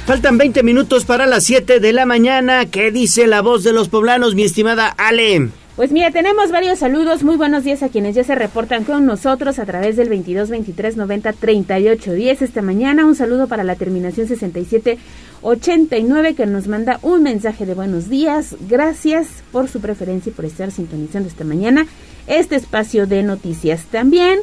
[0.06, 2.68] Faltan 20 minutos para las 7 de la mañana.
[2.68, 5.50] ¿Qué dice la voz de los poblanos, mi estimada Ale?
[5.76, 7.24] Pues mira, tenemos varios saludos.
[7.24, 10.96] Muy buenos días a quienes ya se reportan con nosotros a través del 22 23
[10.96, 13.06] 90 38 10 esta mañana.
[13.06, 14.98] Un saludo para la terminación 67
[15.42, 18.56] 89 que nos manda un mensaje de buenos días.
[18.70, 21.88] Gracias por su preferencia y por estar sintonizando esta mañana
[22.26, 23.84] este espacio de noticias.
[23.92, 24.40] También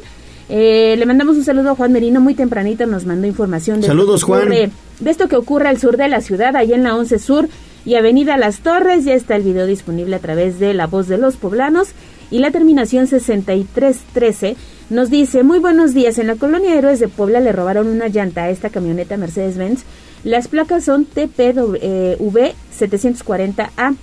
[0.49, 4.21] eh, le mandamos un saludo a Juan Merino, muy tempranito nos mandó información de, Saludos,
[4.21, 4.69] esto ocurre,
[4.99, 7.49] de esto que ocurre al sur de la ciudad, allá en la 11 Sur
[7.85, 9.05] y Avenida Las Torres.
[9.05, 11.89] Ya está el video disponible a través de La Voz de los Poblanos.
[12.31, 14.55] Y la terminación 6313
[14.89, 18.43] nos dice, muy buenos días, en la colonia Héroes de Puebla le robaron una llanta
[18.43, 19.83] a esta camioneta Mercedes-Benz.
[20.23, 23.95] Las placas son TPV 740A.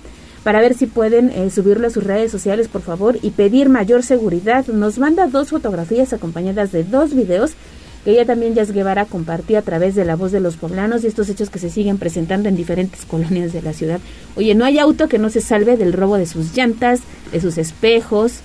[0.43, 4.01] Para ver si pueden eh, subirlo a sus redes sociales, por favor, y pedir mayor
[4.01, 4.65] seguridad.
[4.67, 7.53] Nos manda dos fotografías acompañadas de dos videos
[8.03, 11.07] que ella también Jazz Guevara compartió a través de la voz de los poblanos y
[11.07, 13.99] estos hechos que se siguen presentando en diferentes colonias de la ciudad.
[14.35, 17.57] Oye, no hay auto que no se salve del robo de sus llantas, de sus
[17.57, 18.41] espejos,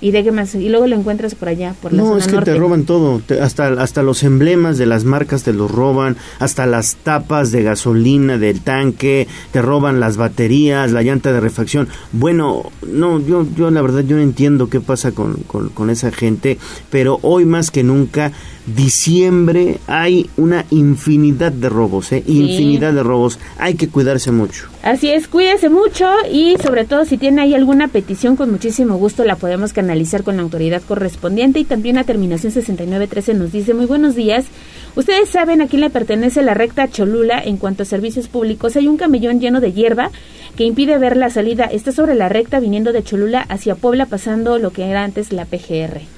[0.00, 2.36] y de qué más y luego lo encuentras por allá por la no es que
[2.42, 6.96] te roban todo hasta hasta los emblemas de las marcas te los roban hasta las
[6.96, 11.88] tapas de gasolina del tanque te roban las baterías la llanta de refacción.
[12.12, 16.10] Bueno no yo yo la verdad yo no entiendo qué pasa con, con, con esa
[16.10, 16.58] gente
[16.90, 18.32] pero hoy más que nunca
[18.66, 22.22] diciembre hay una infinidad de robos, ¿eh?
[22.26, 23.38] Infinidad de robos.
[23.58, 24.66] Hay que cuidarse mucho.
[24.82, 29.24] Así es, cuídese mucho y sobre todo si tiene ahí alguna petición, con muchísimo gusto
[29.24, 31.60] la podemos canalizar con la autoridad correspondiente.
[31.60, 34.46] Y también a terminación 6913 nos dice, muy buenos días.
[34.96, 38.76] Ustedes saben a quién le pertenece la recta Cholula en cuanto a servicios públicos.
[38.76, 40.10] Hay un camellón lleno de hierba
[40.56, 41.66] que impide ver la salida.
[41.66, 45.44] Está sobre la recta viniendo de Cholula hacia Puebla, pasando lo que era antes la
[45.44, 46.15] PGR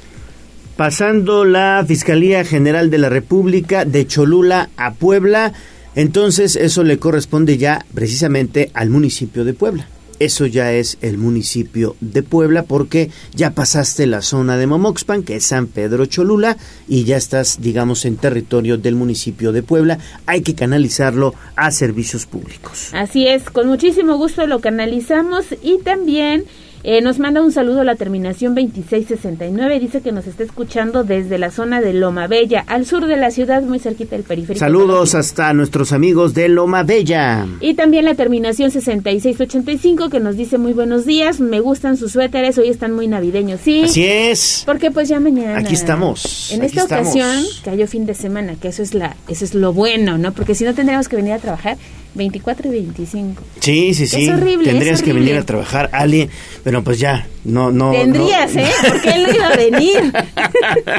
[0.78, 5.52] pasando la Fiscalía General de la República de Cholula a Puebla.
[5.96, 9.88] Entonces eso le corresponde ya precisamente al municipio de Puebla.
[10.20, 15.36] eso ya es el municipio de Puebla porque ya pasaste la zona de Momoxpan, que
[15.36, 19.98] es San Pedro Cholula, y ya estás, digamos, en territorio del municipio de Puebla.
[20.26, 22.90] Hay que canalizarlo a servicios públicos.
[22.92, 26.44] Así es, con muchísimo gusto lo canalizamos y también
[26.90, 29.78] eh, nos manda un saludo a la terminación 2669.
[29.78, 33.30] Dice que nos está escuchando desde la zona de Loma Bella, al sur de la
[33.30, 34.58] ciudad, muy cerquita del periférico.
[34.58, 37.46] Saludos hasta nuestros amigos de Loma Bella.
[37.60, 41.40] Y también la terminación 6685 que nos dice muy buenos días.
[41.40, 43.60] Me gustan sus suéteres, hoy están muy navideños.
[43.62, 43.82] Sí.
[43.84, 44.62] Así es.
[44.64, 45.58] Porque pues ya mañana.
[45.58, 46.50] Aquí estamos.
[46.52, 50.16] En esta ocasión cayó fin de semana, que eso es la, eso es lo bueno,
[50.16, 50.32] ¿no?
[50.32, 51.76] Porque si no tendríamos que venir a trabajar
[52.14, 53.42] 24 y 25.
[53.60, 54.24] Sí, sí, sí.
[54.24, 54.70] Es horrible.
[54.70, 56.28] Tendrías es que venir a trabajar, Ali.
[56.64, 57.92] Pero pues ya, no, no.
[57.92, 58.62] Tendrías, no.
[58.62, 58.70] ¿eh?
[58.88, 60.12] Porque él no iba a venir.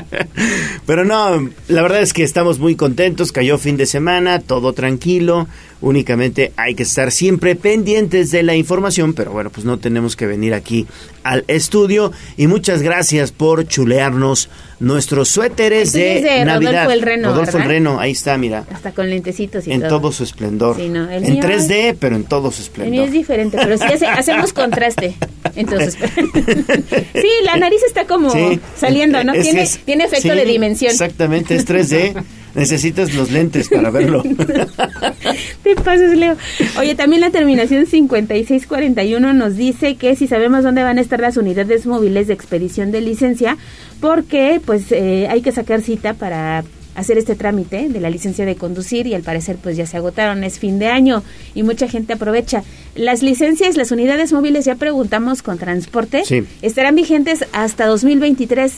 [0.85, 3.31] Pero no, la verdad es que estamos muy contentos.
[3.31, 5.47] Cayó fin de semana, todo tranquilo.
[5.81, 10.25] Únicamente hay que estar siempre pendientes de la información, pero bueno, pues no tenemos que
[10.27, 10.85] venir aquí
[11.23, 12.11] al estudio.
[12.35, 14.49] Y muchas gracias por chulearnos
[14.81, 16.71] nuestros suéteres de, de Navidad.
[16.85, 17.63] Rodolfo el Reno, Rodolfo el.
[17.63, 18.65] Reno, ahí está, mira.
[18.73, 19.89] Hasta con lentecitos y En todo.
[20.01, 20.75] todo su esplendor.
[20.75, 23.05] Sí, no, el en mío 3D, pero en todo su El mío esplendor.
[23.07, 25.15] es diferente, pero sí hace- hacemos contraste.
[25.55, 25.97] Entonces,
[27.13, 28.59] sí, la nariz está como Sí.
[28.77, 29.33] saliendo, ¿no?
[29.33, 30.91] Es- tiene, es- tiene efecto sí, de dimensión.
[30.91, 32.21] Exactamente, es 3D.
[32.55, 34.23] Necesitas los lentes para verlo.
[35.63, 36.35] Te pasas, Leo.
[36.79, 41.37] Oye, también la terminación 5641 nos dice que si sabemos dónde van a estar las
[41.37, 43.57] unidades móviles de expedición de licencia,
[43.99, 46.63] porque pues eh, hay que sacar cita para
[46.95, 50.43] hacer este trámite de la licencia de conducir y al parecer pues ya se agotaron,
[50.43, 51.23] es fin de año
[51.55, 52.63] y mucha gente aprovecha.
[52.95, 56.43] Las licencias, las unidades móviles, ya preguntamos con transporte, Sí.
[56.61, 58.73] estarán vigentes hasta 2023.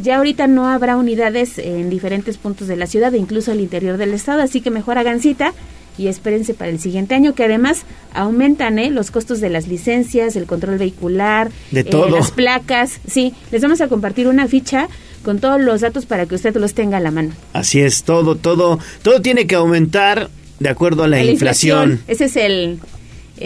[0.00, 3.96] Ya ahorita no habrá unidades en diferentes puntos de la ciudad e incluso al interior
[3.96, 5.52] del estado, así que mejor hagan cita
[5.96, 8.90] y espérense para el siguiente año, que además aumentan ¿eh?
[8.90, 12.08] los costos de las licencias, el control vehicular, De eh, todo.
[12.08, 13.00] las placas.
[13.06, 14.88] Sí, les vamos a compartir una ficha
[15.22, 17.30] con todos los datos para que usted los tenga a la mano.
[17.52, 22.00] Así es, todo, todo, todo tiene que aumentar de acuerdo a la, A inflación.
[22.08, 22.80] Ese es el,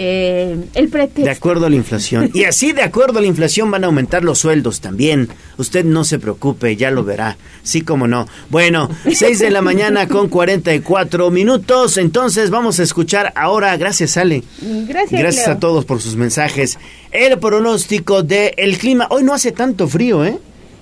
[0.00, 1.22] eh, el pretexto.
[1.22, 2.30] De acuerdo a la inflación.
[2.32, 5.28] Y así de acuerdo a la inflación van a aumentar los sueldos también.
[5.56, 7.37] Usted no se preocupe, ya lo verá.
[7.64, 8.28] Sí, como no.
[8.48, 11.96] Bueno, 6 de la mañana con 44 minutos.
[11.96, 14.44] Entonces vamos a escuchar ahora, gracias Ale.
[14.61, 15.56] Gracias, Gracias Leo.
[15.56, 16.78] a todos por sus mensajes.
[17.11, 19.08] El pronóstico del clima.
[19.11, 20.38] Hoy no hace tanto frío, ¿eh?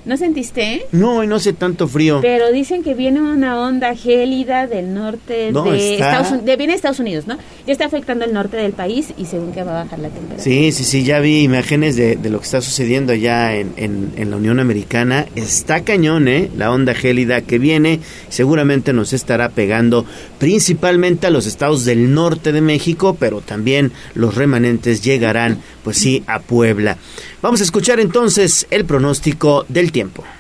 [0.07, 0.87] ¿No sentiste?
[0.93, 2.21] No, hoy no hace tanto frío.
[2.23, 6.57] Pero dicen que viene una onda gélida del norte No, de está- Estados Unidos, de,
[6.57, 7.37] viene de Estados Unidos, ¿no?
[7.67, 10.43] Ya está afectando el norte del país y según que va a bajar la temperatura.
[10.45, 14.13] Sí, sí, sí, ya vi imágenes de, de lo que está sucediendo allá en, en-
[14.17, 15.27] en la Unión Americana.
[15.35, 16.51] Está cañón, ¿eh?
[16.57, 20.07] La onda gélida que viene seguramente nos estará pegando
[20.39, 26.23] principalmente a los estados del norte de México, pero también los remanentes llegarán, pues sí,
[26.29, 26.97] a Puebla.
[27.43, 30.36] Vamos a escuchar entonces el pronóstico del tiempo.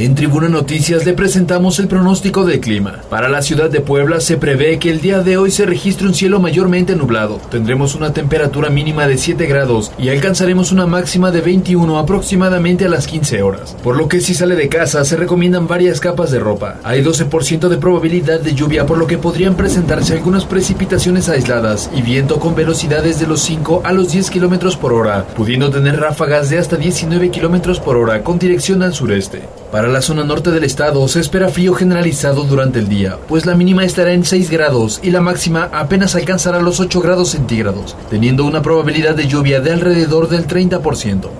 [0.00, 3.02] En Tribuna Noticias le presentamos el pronóstico del clima.
[3.10, 6.14] Para la ciudad de Puebla se prevé que el día de hoy se registre un
[6.14, 7.38] cielo mayormente nublado.
[7.50, 12.88] Tendremos una temperatura mínima de 7 grados y alcanzaremos una máxima de 21 aproximadamente a
[12.88, 13.76] las 15 horas.
[13.84, 16.80] Por lo que si sale de casa se recomiendan varias capas de ropa.
[16.82, 22.00] Hay 12% de probabilidad de lluvia por lo que podrían presentarse algunas precipitaciones aisladas y
[22.00, 26.48] viento con velocidades de los 5 a los 10 kilómetros por hora, pudiendo tener ráfagas
[26.48, 29.59] de hasta 19 kilómetros por hora con dirección al sureste.
[29.70, 33.54] Para la zona norte del estado se espera frío generalizado durante el día, pues la
[33.54, 38.44] mínima estará en 6 grados y la máxima apenas alcanzará los 8 grados centígrados, teniendo
[38.44, 41.30] una probabilidad de lluvia de alrededor del 30%.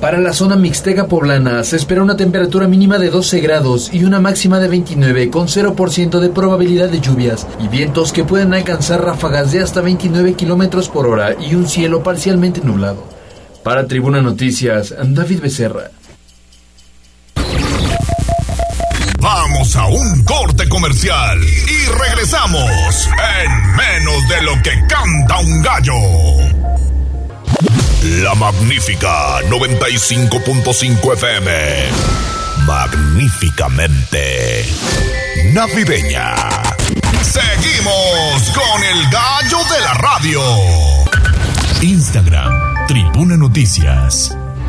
[0.00, 4.20] Para la zona mixteca poblana se espera una temperatura mínima de 12 grados y una
[4.20, 9.50] máxima de 29 con 0% de probabilidad de lluvias y vientos que pueden alcanzar ráfagas
[9.50, 13.02] de hasta 29 kilómetros por hora y un cielo parcialmente nublado.
[13.64, 15.90] Para Tribuna Noticias, David Becerra.
[19.54, 23.08] A un corte comercial y regresamos
[23.40, 25.94] en menos de lo que canta un gallo.
[28.22, 31.52] La magnífica 95.5 FM.
[32.66, 34.68] Magníficamente
[35.52, 36.34] navideña.
[37.22, 40.42] Seguimos con el gallo de la radio.
[41.80, 44.36] Instagram, Tribuna Noticias.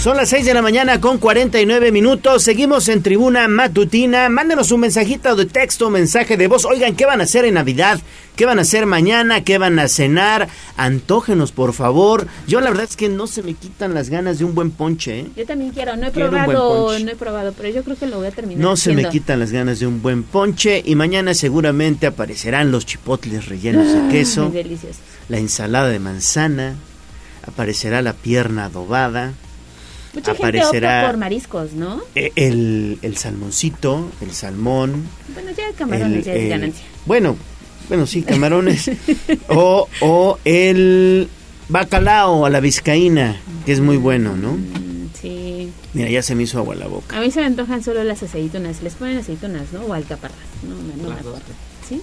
[0.00, 2.42] Son las 6 de la mañana con 49 minutos.
[2.42, 4.30] Seguimos en tribuna matutina.
[4.30, 6.64] Mándenos un mensajito de texto, mensaje de voz.
[6.64, 8.00] Oigan, ¿qué van a hacer en Navidad?
[8.34, 9.44] ¿Qué van a hacer mañana?
[9.44, 10.48] ¿Qué van a cenar?
[10.78, 12.26] Antógenos, por favor.
[12.46, 15.20] Yo la verdad es que no se me quitan las ganas de un buen ponche.
[15.20, 15.26] ¿eh?
[15.36, 15.94] Yo también quiero.
[15.98, 18.62] No he probado, no he probado, pero yo creo que lo voy a terminar.
[18.62, 20.82] No se me quitan las ganas de un buen ponche.
[20.82, 24.48] Y mañana seguramente aparecerán los chipotles rellenos de queso.
[24.48, 25.02] deliciosos.
[25.28, 26.74] La ensalada de manzana.
[27.46, 29.34] Aparecerá la pierna adobada
[30.14, 32.00] Mucha aparecerá gente por mariscos, ¿no?
[32.14, 35.04] E, el, el salmoncito, el salmón.
[35.34, 36.84] Bueno, ya camarones ya es ganancia.
[37.06, 37.36] Bueno,
[37.88, 38.90] bueno, sí, camarones.
[39.48, 41.28] o, o el
[41.68, 44.52] bacalao a la vizcaína, que es muy bueno, ¿no?
[44.52, 45.72] Mm, sí.
[45.94, 47.16] Mira, ya se me hizo agua la boca.
[47.16, 48.82] A mí se me antojan solo las aceitunas.
[48.82, 49.82] Les ponen aceitunas, ¿no?
[49.82, 50.38] O alcaparras.
[50.62, 51.38] No, no, no me acuerdo.
[51.88, 52.00] ¿Sí?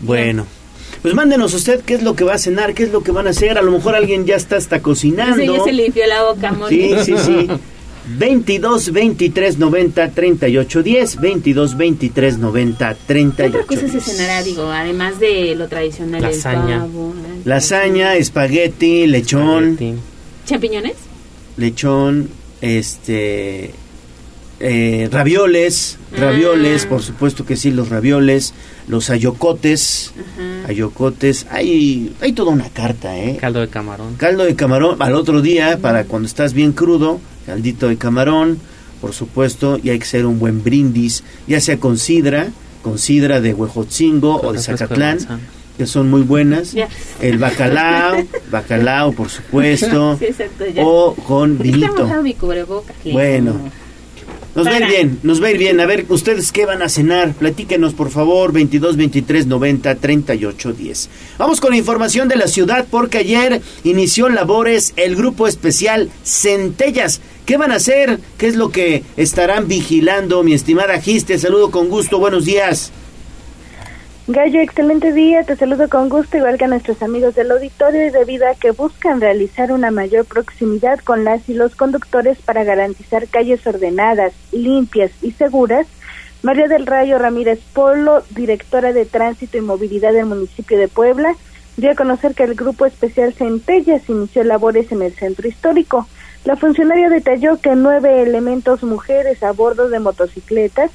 [0.00, 0.46] Bueno.
[1.00, 3.26] Pues mándenos usted qué es lo que va a cenar, qué es lo que van
[3.26, 3.58] a hacer.
[3.58, 5.36] A lo mejor alguien ya está hasta cocinando.
[5.36, 7.48] Sí, ya se limpió la boca, Sí, sí, sí.
[8.04, 14.64] 22 23 90 38 10 22 23 90 38 ¿Qué otra cosa se cenará, digo,
[14.70, 16.80] además de lo tradicional lasaña.
[16.80, 17.14] pavo,
[17.44, 19.78] lasaña espagueti lechón.
[20.46, 20.94] Champiñones
[21.56, 22.28] lechón
[22.60, 23.72] este
[24.62, 26.88] eh, ravioles ravioles ah.
[26.88, 28.54] por supuesto que sí los ravioles
[28.88, 30.12] los ayocotes,
[30.68, 33.36] ayocotes, hay, hay toda una carta, ¿eh?
[33.40, 34.14] Caldo de camarón.
[34.16, 38.58] Caldo de camarón al otro día, para cuando estás bien crudo, caldito de camarón,
[39.00, 42.48] por supuesto, y hay que hacer un buen brindis, ya sea con sidra,
[42.82, 45.18] con sidra de Huejotzingo o de Zacatlán,
[45.78, 46.74] que son muy buenas,
[47.20, 50.18] el bacalao, bacalao, por supuesto,
[50.78, 52.08] o con vinito.
[53.12, 53.81] Bueno
[54.54, 55.80] nos va a ir bien, nos va a ir bien.
[55.80, 57.32] A ver, ¿ustedes qué van a cenar?
[57.32, 61.10] Platíquenos, por favor, 22 23 90 38 10.
[61.38, 67.20] Vamos con la información de la ciudad porque ayer inició labores el grupo especial Centellas.
[67.46, 68.20] ¿Qué van a hacer?
[68.38, 70.42] ¿Qué es lo que estarán vigilando?
[70.42, 72.92] Mi estimada Giste, saludo con gusto, buenos días.
[74.28, 78.10] Gallo, excelente día, te saludo con gusto, igual que a nuestros amigos del auditorio y
[78.10, 83.26] debido a que buscan realizar una mayor proximidad con las y los conductores para garantizar
[83.26, 85.88] calles ordenadas, limpias y seguras,
[86.40, 91.34] María del Rayo Ramírez Polo, directora de Tránsito y Movilidad del municipio de Puebla,
[91.76, 96.06] dio a conocer que el Grupo Especial Centellas inició labores en el centro histórico.
[96.44, 100.92] La funcionaria detalló que nueve elementos mujeres a bordo de motocicletas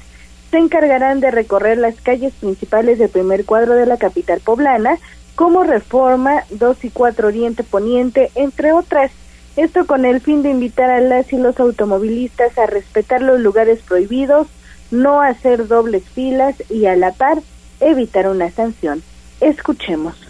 [0.50, 4.98] se encargarán de recorrer las calles principales del primer cuadro de la capital poblana,
[5.34, 9.12] como Reforma, 2 y 4 Oriente Poniente, entre otras.
[9.56, 13.80] Esto con el fin de invitar a las y los automovilistas a respetar los lugares
[13.80, 14.46] prohibidos,
[14.90, 17.38] no hacer dobles filas y a la par
[17.80, 19.02] evitar una sanción.
[19.40, 20.27] Escuchemos.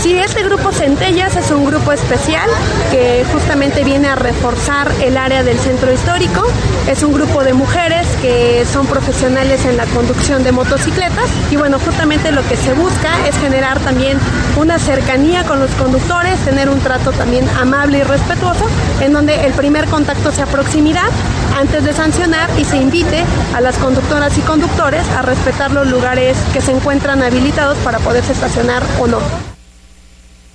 [0.00, 2.48] Sí, este grupo Centellas es un grupo especial
[2.92, 6.46] que justamente viene a reforzar el área del centro histórico.
[6.88, 11.80] Es un grupo de mujeres que son profesionales en la conducción de motocicletas y bueno,
[11.80, 14.18] justamente lo que se busca es generar también
[14.56, 18.66] una cercanía con los conductores, tener un trato también amable y respetuoso,
[19.00, 21.10] en donde el primer contacto sea proximidad
[21.58, 26.38] antes de sancionar y se invite a las conductoras y conductores a respetar los lugares
[26.52, 29.57] que se encuentran habilitados para poderse estacionar o no.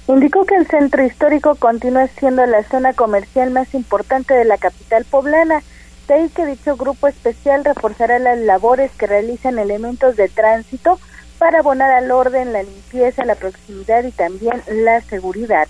[0.08, 5.06] Indicó que el centro histórico continúa siendo la zona comercial más importante de la capital
[5.06, 5.64] poblana,
[6.08, 11.00] de ahí que dicho grupo especial reforzará las labores que realizan elementos de tránsito
[11.38, 15.70] para abonar al orden, la limpieza, la proximidad y también la seguridad.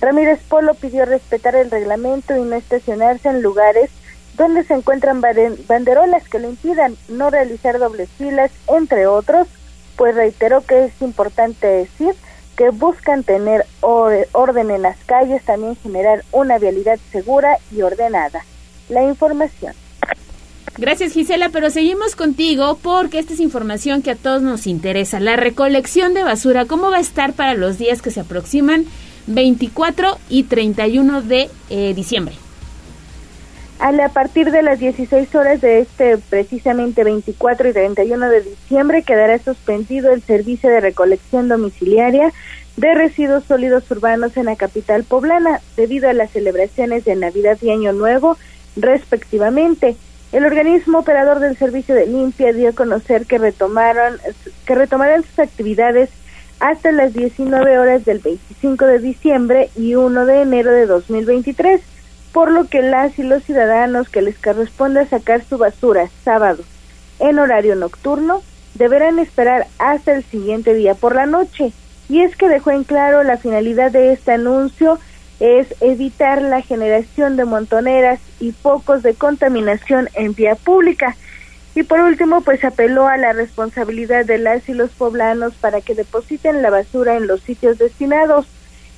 [0.00, 3.90] Ramírez Polo pidió respetar el reglamento y no estacionarse en lugares
[4.36, 9.48] donde se encuentran banderolas que lo impidan, no realizar dobles filas, entre otros,
[9.96, 12.14] pues reiteró que es importante decir
[12.56, 18.44] que buscan tener orden en las calles, también generar una vialidad segura y ordenada.
[18.88, 19.74] La información.
[20.78, 25.20] Gracias Gisela, pero seguimos contigo porque esta es información que a todos nos interesa.
[25.20, 28.86] La recolección de basura, ¿cómo va a estar para los días que se aproximan
[29.26, 32.41] 24 y 31 de eh, diciembre?
[33.84, 39.40] A partir de las 16 horas de este precisamente 24 y 31 de diciembre quedará
[39.40, 42.32] suspendido el servicio de recolección domiciliaria
[42.76, 47.70] de residuos sólidos urbanos en la capital poblana debido a las celebraciones de Navidad y
[47.70, 48.36] Año Nuevo
[48.76, 49.96] respectivamente.
[50.30, 54.20] El organismo operador del servicio de limpia dio a conocer que retomaron
[54.64, 56.08] que retomarán sus actividades
[56.60, 61.80] hasta las 19 horas del 25 de diciembre y 1 de enero de 2023
[62.32, 66.64] por lo que las y los ciudadanos que les corresponde sacar su basura sábado
[67.18, 68.42] en horario nocturno
[68.74, 71.72] deberán esperar hasta el siguiente día por la noche.
[72.08, 74.98] Y es que dejó en claro la finalidad de este anuncio
[75.40, 81.16] es evitar la generación de montoneras y focos de contaminación en vía pública.
[81.74, 85.94] Y por último, pues apeló a la responsabilidad de las y los poblanos para que
[85.94, 88.46] depositen la basura en los sitios destinados,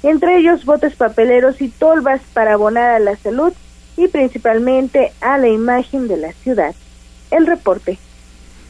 [0.08, 3.52] entre ellos botes papeleros y tolvas para abonar a la salud
[3.96, 6.74] y principalmente a la imagen de la ciudad.
[7.30, 7.98] El reporte.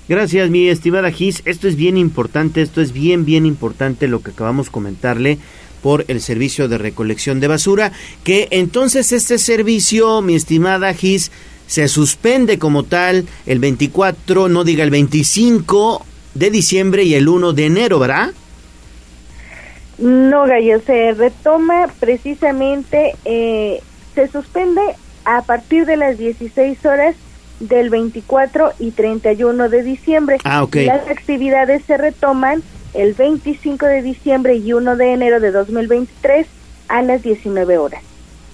[0.09, 1.43] Gracias, mi estimada Gis.
[1.45, 5.39] Esto es bien importante, esto es bien, bien importante lo que acabamos de comentarle
[5.83, 11.31] por el servicio de recolección de basura, que entonces este servicio, mi estimada Gis,
[11.67, 16.05] se suspende como tal el 24, no diga el 25
[16.35, 18.33] de diciembre y el 1 de enero, ¿verdad?
[19.99, 23.81] No, Gallo, se retoma precisamente, eh,
[24.15, 24.81] se suspende
[25.25, 27.15] a partir de las 16 horas
[27.61, 30.39] del 24 y 31 de diciembre.
[30.45, 30.77] Ah, ok.
[30.87, 32.63] Las actividades se retoman
[32.95, 36.47] el 25 de diciembre y 1 de enero de 2023
[36.89, 38.03] a las 19 horas.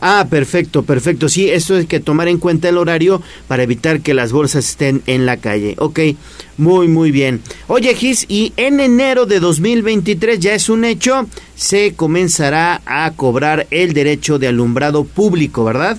[0.01, 1.28] Ah, perfecto, perfecto.
[1.28, 5.03] Sí, eso es que tomar en cuenta el horario para evitar que las bolsas estén
[5.07, 5.74] en la calle.
[5.78, 6.01] Ok,
[6.57, 7.42] muy, muy bien.
[7.66, 13.66] Oye, Gis, y en enero de 2023 ya es un hecho, se comenzará a cobrar
[13.70, 15.98] el derecho de alumbrado público, ¿verdad?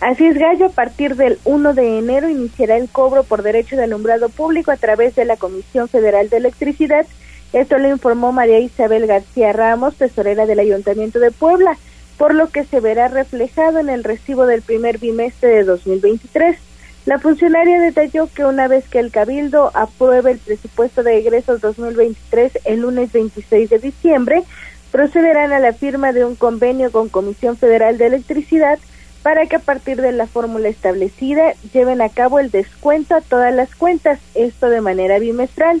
[0.00, 3.84] Así es, Gallo, a partir del 1 de enero iniciará el cobro por derecho de
[3.84, 7.04] alumbrado público a través de la Comisión Federal de Electricidad.
[7.52, 11.76] Esto lo informó María Isabel García Ramos, tesorera del Ayuntamiento de Puebla,
[12.18, 16.58] por lo que se verá reflejado en el recibo del primer bimestre de 2023.
[17.06, 22.58] La funcionaria detalló que una vez que el Cabildo apruebe el presupuesto de egresos 2023
[22.64, 24.42] el lunes 26 de diciembre,
[24.90, 28.78] procederán a la firma de un convenio con Comisión Federal de Electricidad
[29.22, 33.54] para que a partir de la fórmula establecida lleven a cabo el descuento a todas
[33.54, 35.80] las cuentas, esto de manera bimestral.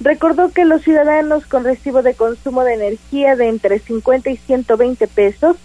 [0.00, 5.06] Recordó que los ciudadanos con recibo de consumo de energía de entre 50 y 120
[5.08, 5.56] pesos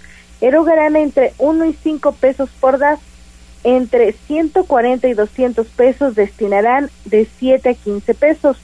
[0.41, 2.99] erogarán entre 1 y 5 pesos por DAF,
[3.63, 8.57] entre 140 y 200 pesos destinarán de 7 a 15 pesos,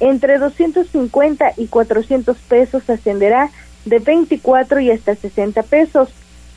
[0.00, 3.50] entre 250 y 400 pesos ascenderá
[3.84, 6.08] de 24 y hasta 60 pesos,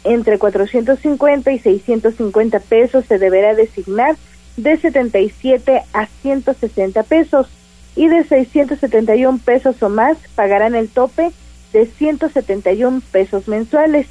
[0.03, 4.15] entre 450 y 650 pesos se deberá designar
[4.57, 7.47] de 77 a 160 pesos
[7.95, 11.31] y de 671 pesos o más pagarán el tope
[11.73, 14.07] de 171 pesos mensuales.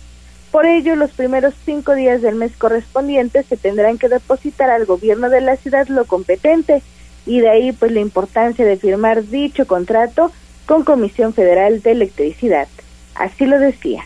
[0.54, 5.28] Por ello, los primeros cinco días del mes correspondiente se tendrán que depositar al gobierno
[5.28, 6.80] de la ciudad lo competente
[7.26, 10.30] y de ahí pues la importancia de firmar dicho contrato
[10.64, 12.68] con Comisión Federal de Electricidad.
[13.16, 14.04] Así lo decía.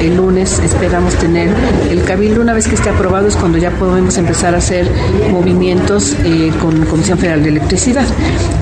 [0.00, 1.50] El lunes esperamos tener
[1.90, 2.40] el cabildo.
[2.40, 4.90] Una vez que esté aprobado es cuando ya podemos empezar a hacer
[5.30, 8.06] movimientos eh, con Comisión Federal de Electricidad.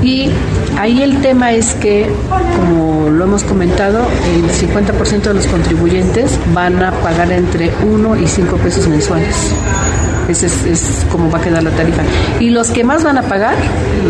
[0.02, 0.30] Y
[0.76, 2.10] ahí el tema es que,
[2.56, 4.00] como lo hemos comentado,
[4.34, 9.52] el 50% de los contribuyentes van a pagar entre 1 y 5 pesos mensuales.
[10.28, 12.02] Ese es, como va a quedar la tarifa.
[12.40, 13.54] Y los que más van a pagar,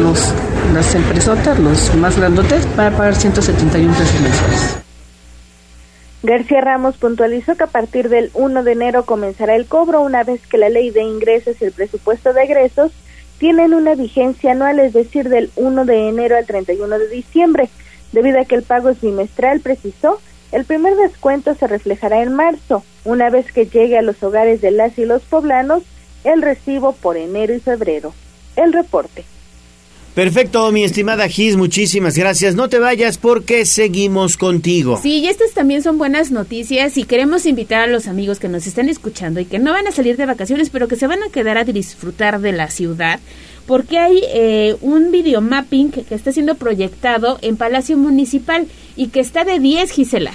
[0.00, 0.32] los,
[0.74, 4.87] las empresotas, los más grandotes, van a pagar 171 pesos mensuales.
[6.22, 10.44] García Ramos puntualizó que a partir del 1 de enero comenzará el cobro una vez
[10.46, 12.90] que la ley de ingresos y el presupuesto de egresos
[13.38, 17.68] tienen una vigencia anual, es decir, del 1 de enero al 31 de diciembre.
[18.10, 22.82] Debido a que el pago es bimestral, precisó, el primer descuento se reflejará en marzo,
[23.04, 25.84] una vez que llegue a los hogares de las y los poblanos
[26.24, 28.12] el recibo por enero y febrero.
[28.56, 29.24] El reporte.
[30.18, 32.56] Perfecto, mi estimada Gis, muchísimas gracias.
[32.56, 34.98] No te vayas porque seguimos contigo.
[35.00, 38.66] Sí, y estas también son buenas noticias y queremos invitar a los amigos que nos
[38.66, 41.30] están escuchando y que no van a salir de vacaciones, pero que se van a
[41.30, 43.20] quedar a disfrutar de la ciudad,
[43.64, 48.66] porque hay eh, un videomapping que, que está siendo proyectado en Palacio Municipal
[48.96, 50.32] y que está de 10, Gisela.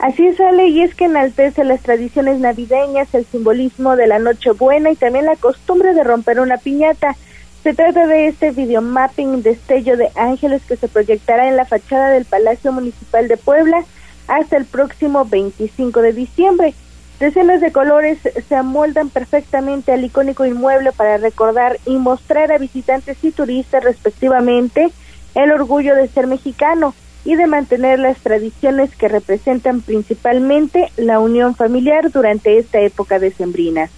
[0.00, 4.90] Así es, Ale, y es que enaltece las tradiciones navideñas, el simbolismo de la Nochebuena
[4.90, 7.16] y también la costumbre de romper una piñata.
[7.62, 12.24] Se trata de este videomapping destello de ángeles que se proyectará en la fachada del
[12.24, 13.84] Palacio Municipal de Puebla
[14.26, 16.74] hasta el próximo 25 de diciembre.
[17.20, 23.22] Decenas de colores se amoldan perfectamente al icónico inmueble para recordar y mostrar a visitantes
[23.22, 24.90] y turistas respectivamente
[25.36, 26.94] el orgullo de ser mexicano
[27.24, 33.88] y de mantener las tradiciones que representan principalmente la unión familiar durante esta época decembrina.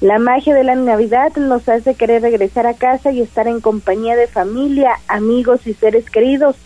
[0.00, 4.16] La magia de la Navidad nos hace querer regresar a casa y estar en compañía
[4.16, 6.56] de familia, amigos y seres queridos.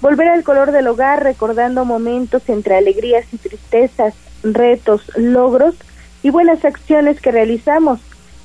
[0.00, 5.76] Volver al color del hogar recordando momentos entre alegrías y tristezas, retos, logros
[6.24, 8.00] y buenas acciones que realizamos,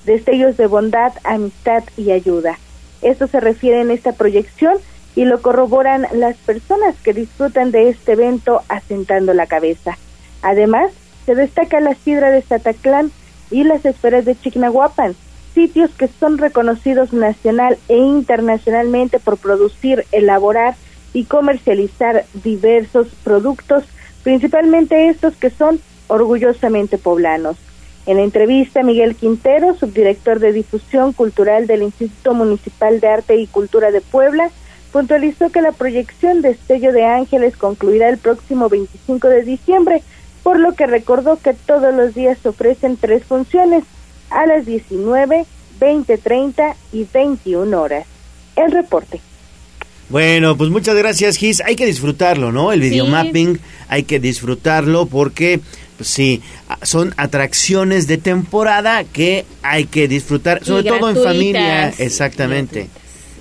[0.06, 2.60] destellos de bondad, amistad y ayuda.
[3.02, 4.78] Esto se refiere en esta proyección
[5.16, 9.98] y lo corroboran las personas que disfrutan de este evento asentando la cabeza.
[10.44, 10.92] Además,
[11.26, 13.12] se destaca la sidra de Sataclán
[13.52, 15.16] y las esferas de Chignahuapan,
[15.54, 20.76] sitios que son reconocidos nacional e internacionalmente por producir, elaborar
[21.14, 23.86] y comercializar diversos productos,
[24.24, 27.58] principalmente estos que son orgullosamente poblanos.
[28.06, 33.48] En la entrevista, Miguel Quintero, subdirector de difusión cultural del Instituto Municipal de Arte y
[33.48, 34.52] Cultura de Puebla,
[34.92, 40.04] puntualizó que la proyección de Estello de Ángeles concluirá el próximo 25 de diciembre,
[40.46, 43.84] por lo que recordó que todos los días se ofrecen tres funciones,
[44.30, 45.44] a las 19,
[45.80, 48.06] 20, 30 y 21 horas.
[48.56, 49.20] El reporte.
[50.10, 51.62] Bueno, pues muchas gracias, Gis.
[51.62, 52.72] Hay que disfrutarlo, ¿no?
[52.72, 55.62] El videomapping, hay que disfrutarlo porque,
[55.98, 56.44] pues sí,
[56.84, 62.88] son atracciones de temporada que hay que disfrutar, sobre todo en familia, exactamente.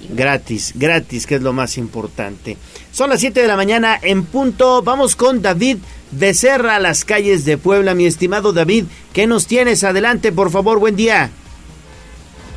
[0.09, 2.57] Gratis, gratis, que es lo más importante.
[2.93, 4.83] Son las 7 de la mañana en punto.
[4.83, 5.79] Vamos con David
[6.17, 7.95] Becerra a las calles de Puebla.
[7.95, 9.83] Mi estimado David, ¿qué nos tienes?
[9.83, 11.31] Adelante, por favor, buen día.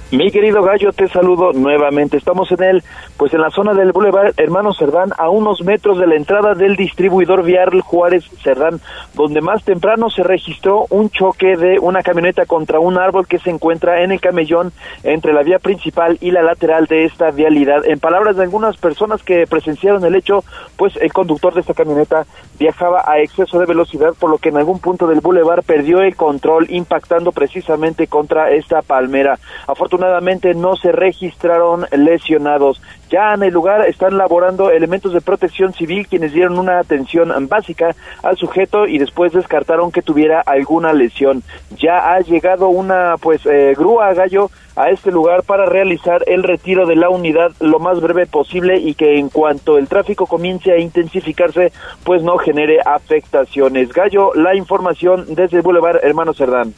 [0.09, 2.15] Mi querido Gallo, te saludo nuevamente.
[2.15, 2.83] Estamos en el,
[3.17, 6.77] pues en la zona del Boulevard Hermano Cerdán, a unos metros de la entrada del
[6.77, 8.79] distribuidor vial Juárez Cerdán,
[9.15, 13.49] donde más temprano se registró un choque de una camioneta contra un árbol que se
[13.49, 14.71] encuentra en el camellón
[15.03, 17.85] entre la vía principal y la lateral de esta vialidad.
[17.85, 20.45] En palabras de algunas personas que presenciaron el hecho,
[20.77, 22.25] pues el conductor de esta camioneta
[22.57, 26.15] viajaba a exceso de velocidad, por lo que en algún punto del boulevard perdió el
[26.15, 29.37] control, impactando precisamente contra esta palmera.
[29.67, 32.79] Afortunadamente, afortunadamente no se registraron lesionados.
[33.09, 37.95] Ya en el lugar están laborando elementos de protección civil quienes dieron una atención básica
[38.21, 41.41] al sujeto y después descartaron que tuviera alguna lesión.
[41.77, 46.85] Ya ha llegado una pues eh, grúa gallo a este lugar para realizar el retiro
[46.85, 50.77] de la unidad lo más breve posible y que en cuanto el tráfico comience a
[50.77, 51.71] intensificarse
[52.03, 53.91] pues no genere afectaciones.
[53.93, 56.73] Gallo, la información desde el Boulevard Hermano Cerdán.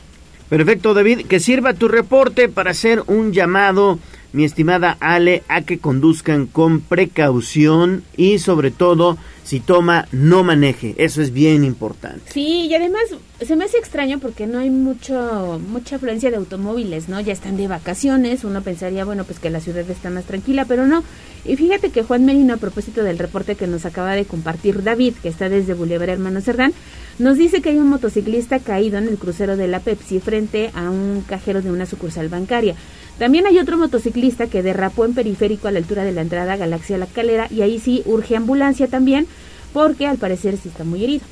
[0.49, 1.27] Perfecto, David.
[1.27, 3.99] Que sirva tu reporte para hacer un llamado,
[4.31, 10.93] mi estimada Ale, a que conduzcan con precaución y sobre todo, si toma, no maneje.
[10.97, 12.31] Eso es bien importante.
[12.31, 13.01] Sí, y además
[13.41, 17.19] se me hace extraño porque no hay mucho mucha afluencia de automóviles, ¿no?
[17.19, 18.43] Ya están de vacaciones.
[18.43, 21.03] Uno pensaría, bueno, pues que la ciudad está más tranquila, pero no.
[21.45, 25.15] Y fíjate que Juan Merino, a propósito del reporte que nos acaba de compartir David,
[25.21, 26.73] que está desde Boulevard Hermano Cerdán,
[27.17, 30.89] nos dice que hay un motociclista caído en el crucero de la Pepsi frente a
[30.89, 32.75] un cajero de una sucursal bancaria.
[33.19, 36.97] También hay otro motociclista que derrapó en periférico a la altura de la entrada Galaxia
[36.97, 39.27] La Calera y ahí sí urge ambulancia también
[39.73, 41.25] porque al parecer sí está muy herido.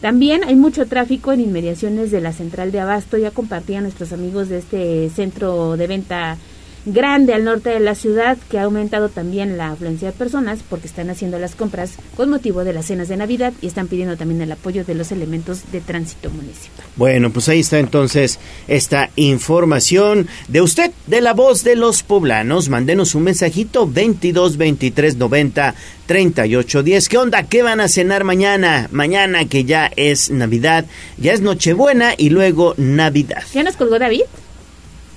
[0.00, 4.48] También hay mucho tráfico en inmediaciones de la central de Abasto, ya compartían nuestros amigos
[4.48, 6.38] de este centro de venta
[6.84, 10.86] grande al norte de la ciudad que ha aumentado también la afluencia de personas porque
[10.86, 14.40] están haciendo las compras con motivo de las cenas de Navidad y están pidiendo también
[14.42, 16.84] el apoyo de los elementos de tránsito municipal.
[16.96, 22.68] Bueno, pues ahí está entonces esta información de usted, de la voz de los poblanos.
[22.68, 25.74] Mándenos un mensajito 22 23 90
[26.06, 27.08] 38 10.
[27.08, 27.44] ¿Qué onda?
[27.44, 28.88] ¿Qué van a cenar mañana?
[28.90, 30.84] Mañana que ya es Navidad,
[31.16, 33.42] ya es Nochebuena y luego Navidad.
[33.52, 34.22] ¿Ya nos colgó David?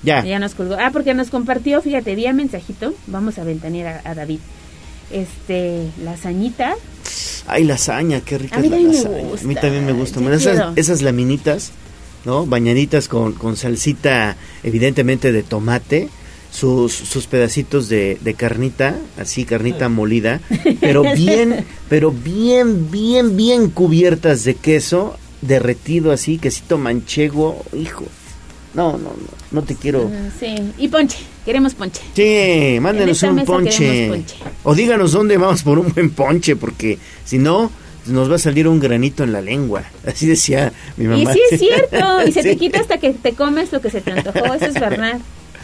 [0.05, 0.23] Ya.
[0.23, 0.75] Ya nos colgó.
[0.79, 2.93] Ah, porque nos compartió, fíjate, día mensajito.
[3.07, 4.39] Vamos a ventanear a, David.
[5.11, 6.75] Este, lasañita.
[7.47, 9.15] Ay, lasaña, qué rica a mí es la lasaña.
[9.15, 9.45] Me gusta.
[9.45, 10.19] A mí también me gusta.
[10.19, 11.71] Mira, esas laminitas,
[12.23, 12.45] ¿no?
[12.45, 16.09] Bañaditas con, con salsita, evidentemente de tomate.
[16.51, 20.39] Sus, sus pedacitos de, de carnita, así carnita molida,
[20.79, 28.05] pero bien, pero bien, bien, bien cubiertas de queso, derretido así, quesito manchego, hijo.
[28.75, 29.15] No, no, no,
[29.51, 30.11] no te quiero.
[30.39, 32.01] Sí, y ponche, queremos ponche.
[32.13, 34.23] Sí, mándenos un ponche.
[34.63, 37.71] O díganos dónde vamos por un buen ponche, porque si no,
[38.07, 39.83] nos va a salir un granito en la lengua.
[40.05, 41.31] Así decía mi mamá.
[41.31, 41.59] Y sí es
[41.89, 44.65] cierto, y se te quita hasta que te comes lo que se te antojó, eso
[44.65, 45.19] es verdad.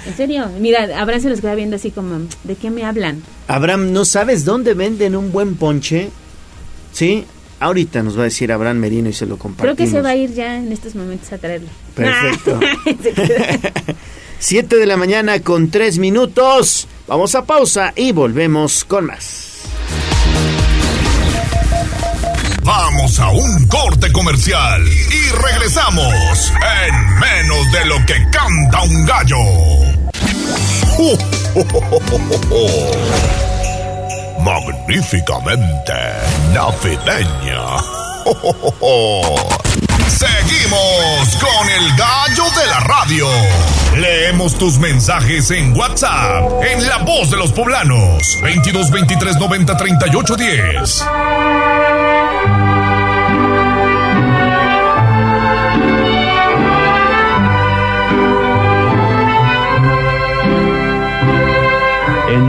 [0.07, 3.21] En serio, mira, Abraham se los queda viendo así como, ¿de qué me hablan?
[3.47, 6.09] Abraham, ¿no sabes dónde venden un buen ponche?
[6.91, 7.25] Sí,
[7.61, 9.77] ahorita nos va a decir Abraham Merino y se lo Creo compartimos.
[9.77, 11.69] que se va a ir ya en estos momentos a traerlo.
[11.95, 12.59] Perfecto.
[14.39, 16.87] Siete de la mañana con tres minutos.
[17.07, 19.47] Vamos a pausa y volvemos con más.
[22.63, 26.51] Vamos a un corte comercial y regresamos
[26.87, 29.37] en menos de lo que canta un gallo.
[34.43, 35.93] Magníficamente
[36.53, 37.77] navideña.
[40.07, 43.27] Seguimos con el gallo de la radio.
[43.95, 49.77] Le Leemos tus mensajes en WhatsApp, en La Voz de los Poblanos, 22 23 90
[49.77, 51.05] 38 10.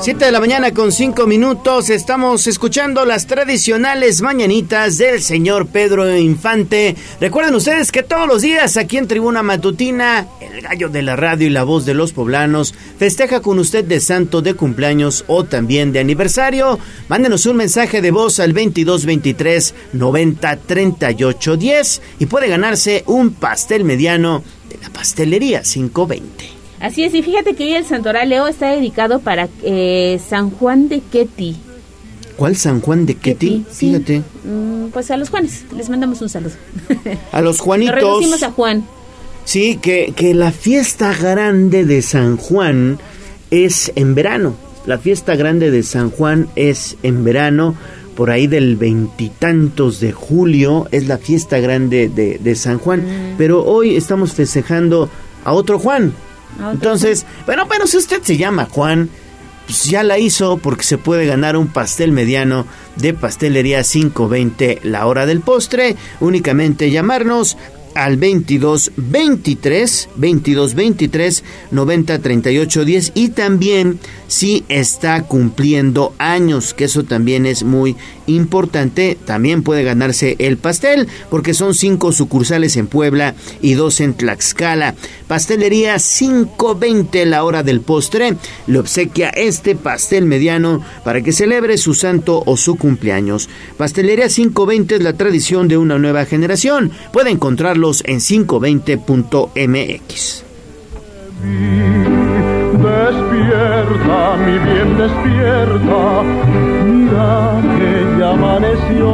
[0.00, 6.16] 7 de la mañana con 5 minutos estamos escuchando las tradicionales mañanitas del señor Pedro
[6.16, 6.94] Infante.
[7.20, 11.48] Recuerden ustedes que todos los días aquí en Tribuna Matutina, el gallo de la radio
[11.48, 15.92] y la voz de los poblanos festeja con usted de santo de cumpleaños o también
[15.92, 16.78] de aniversario.
[17.08, 23.82] Mándenos un mensaje de voz al 2223 90 38 10 y puede ganarse un pastel
[23.82, 26.57] mediano de la pastelería 520.
[26.80, 30.88] Así es, y fíjate que hoy el santoral Leo está dedicado para eh, San Juan
[30.88, 31.56] de Ketty.
[32.36, 33.64] ¿Cuál San Juan de Ketty?
[33.70, 33.88] sí.
[33.88, 34.22] Fíjate.
[34.44, 36.54] Mm, pues a los Juanes, les mandamos un saludo.
[37.32, 37.96] A los Juanitos.
[37.96, 38.84] Lo reducimos a Juan.
[39.44, 42.98] Sí, que, que la fiesta grande de San Juan
[43.50, 44.54] es en verano.
[44.86, 47.74] La fiesta grande de San Juan es en verano,
[48.14, 53.34] por ahí del veintitantos de julio, es la fiesta grande de, de San Juan.
[53.36, 55.10] Pero hoy estamos festejando
[55.44, 56.12] a otro Juan.
[56.72, 59.10] Entonces, bueno, pero si usted se llama Juan,
[59.66, 65.06] pues ya la hizo porque se puede ganar un pastel mediano de pastelería 520 la
[65.06, 65.96] hora del postre.
[66.20, 67.58] Únicamente llamarnos
[67.98, 76.84] al 22 23 22 23 90 38 10 y también si está cumpliendo años que
[76.84, 77.96] eso también es muy
[78.28, 84.14] importante también puede ganarse el pastel porque son cinco sucursales en Puebla y dos en
[84.14, 84.94] Tlaxcala.
[85.26, 88.36] Pastelería 520 la hora del postre.
[88.66, 93.48] Le obsequia este pastel mediano para que celebre su santo o su cumpleaños.
[93.76, 96.92] Pastelería 520 es la tradición de una nueva generación.
[97.12, 97.30] Puede
[97.88, 100.44] encontrarlos en 520.mx.
[102.72, 106.22] Despierta, mi bien, despierta.
[106.84, 109.10] Mira que ya amaneció.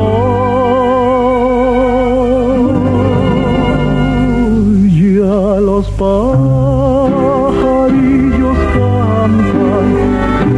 [4.90, 9.88] Ya los pajarillos cantan,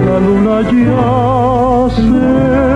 [0.06, 1.04] la luna ya
[1.94, 2.75] se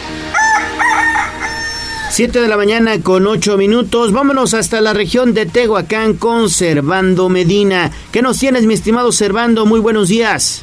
[2.21, 4.13] 7 de la mañana con 8 minutos.
[4.13, 7.89] Vámonos hasta la región de Tehuacán con Servando Medina.
[8.11, 9.65] ¿Qué nos tienes, mi estimado Servando?
[9.65, 10.61] Muy buenos días.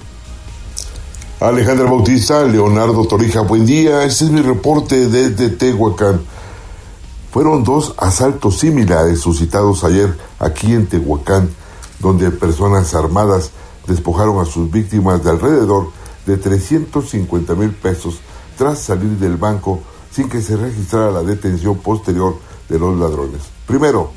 [1.40, 4.04] Alejandra Bautista, Leonardo Torija, buen día.
[4.04, 6.20] Este es mi reporte desde Tehuacán.
[7.32, 11.50] Fueron dos asaltos similares suscitados ayer aquí en Tehuacán,
[11.98, 13.50] donde personas armadas
[13.88, 15.90] despojaron a sus víctimas de alrededor
[16.24, 18.20] de 350 mil pesos
[18.56, 19.82] tras salir del banco
[20.19, 22.35] sin que se registrara la detención posterior
[22.69, 23.41] de los ladrones.
[23.69, 24.11] Primero,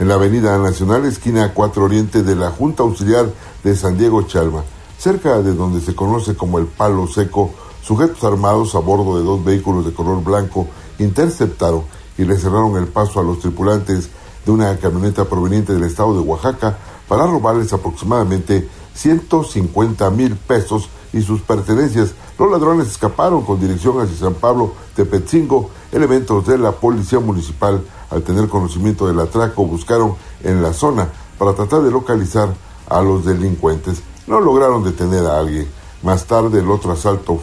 [0.00, 3.30] en la Avenida Nacional, esquina 4 Oriente de la Junta Auxiliar
[3.62, 4.64] de San Diego Chalma,
[4.98, 9.44] cerca de donde se conoce como el Palo Seco, sujetos armados a bordo de dos
[9.44, 10.66] vehículos de color blanco
[10.98, 11.84] interceptaron
[12.18, 14.08] y le cerraron el paso a los tripulantes
[14.44, 21.22] de una camioneta proveniente del estado de Oaxaca para robarles aproximadamente 150 mil pesos y
[21.22, 22.12] sus pertenencias.
[22.38, 25.70] Los ladrones escaparon con dirección hacia San Pablo de Petzingo.
[25.92, 31.08] Elementos de la policía municipal, al tener conocimiento del atraco, buscaron en la zona
[31.38, 32.52] para tratar de localizar
[32.88, 34.02] a los delincuentes.
[34.26, 35.68] No lograron detener a alguien.
[36.02, 37.38] Más tarde el otro asalto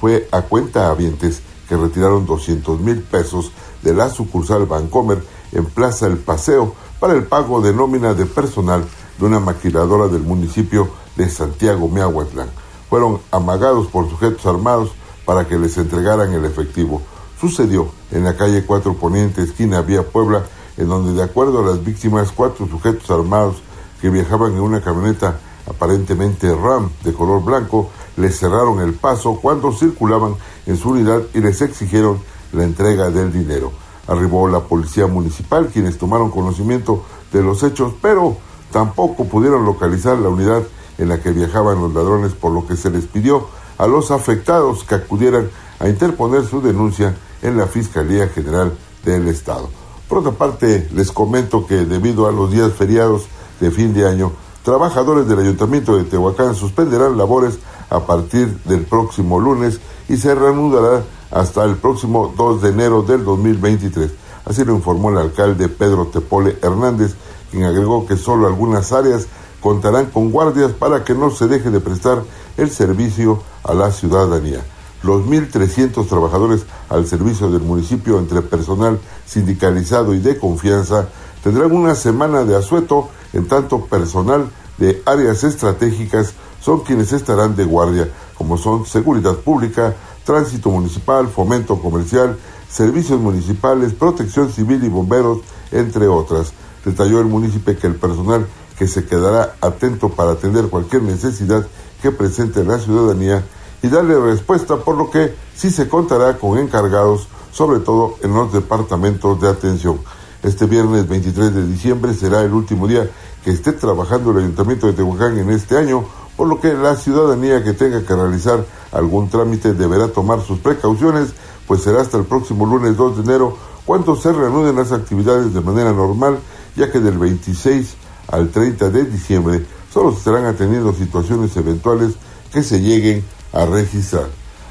[0.00, 3.50] fue a cuenta habientes que retiraron 200 mil pesos
[3.82, 8.84] de la sucursal Bancomer en Plaza El Paseo para el pago de nómina de personal
[9.18, 12.65] de una maquiladora del municipio de Santiago Miahuatlán.
[12.96, 14.92] Fueron amagados por sujetos armados
[15.26, 17.02] para que les entregaran el efectivo.
[17.38, 20.46] Sucedió en la calle 4 Poniente, esquina Vía Puebla,
[20.78, 23.56] en donde de acuerdo a las víctimas, cuatro sujetos armados
[24.00, 25.38] que viajaban en una camioneta
[25.68, 30.34] aparentemente RAM de color blanco, les cerraron el paso cuando circulaban
[30.64, 32.18] en su unidad y les exigieron
[32.54, 33.72] la entrega del dinero.
[34.06, 38.38] Arribó la policía municipal, quienes tomaron conocimiento de los hechos, pero
[38.72, 40.62] tampoco pudieron localizar la unidad
[40.98, 44.84] en la que viajaban los ladrones, por lo que se les pidió a los afectados
[44.84, 49.68] que acudieran a interponer su denuncia en la Fiscalía General del Estado.
[50.08, 53.26] Por otra parte, les comento que debido a los días feriados
[53.60, 54.32] de fin de año,
[54.62, 57.58] trabajadores del Ayuntamiento de Tehuacán suspenderán labores
[57.90, 63.24] a partir del próximo lunes y se reanudará hasta el próximo 2 de enero del
[63.24, 64.10] 2023.
[64.44, 67.14] Así lo informó el alcalde Pedro Tepole Hernández,
[67.50, 69.26] quien agregó que solo algunas áreas
[69.66, 72.22] contarán con guardias para que no se deje de prestar
[72.56, 74.64] el servicio a la ciudadanía.
[75.02, 81.08] Los 1.300 trabajadores al servicio del municipio entre personal sindicalizado y de confianza
[81.42, 84.48] tendrán una semana de asueto, en tanto personal
[84.78, 88.08] de áreas estratégicas son quienes estarán de guardia,
[88.38, 92.38] como son seguridad pública, tránsito municipal, fomento comercial,
[92.70, 95.40] servicios municipales, protección civil y bomberos,
[95.72, 96.52] entre otras.
[96.84, 98.46] Detalló el municipio que el personal
[98.78, 101.66] que se quedará atento para atender cualquier necesidad
[102.02, 103.44] que presente la ciudadanía
[103.82, 108.52] y darle respuesta, por lo que sí se contará con encargados, sobre todo en los
[108.52, 110.00] departamentos de atención.
[110.42, 113.10] Este viernes 23 de diciembre será el último día
[113.44, 116.04] que esté trabajando el Ayuntamiento de Tehuacán en este año,
[116.36, 121.32] por lo que la ciudadanía que tenga que realizar algún trámite deberá tomar sus precauciones,
[121.66, 123.56] pues será hasta el próximo lunes 2 de enero
[123.86, 126.38] cuando se reanuden las actividades de manera normal,
[126.76, 127.96] ya que del 26
[128.28, 129.62] al 30 de diciembre
[129.92, 132.14] solo se estarán atendiendo situaciones eventuales
[132.52, 134.26] que se lleguen a registrar.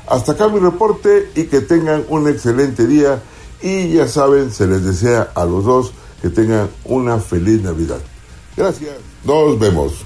[0.07, 3.21] Hasta acá mi reporte y que tengan un excelente día
[3.61, 7.99] y ya saben, se les desea a los dos que tengan una feliz Navidad.
[8.55, 8.93] Gracias.
[9.23, 10.05] Nos vemos.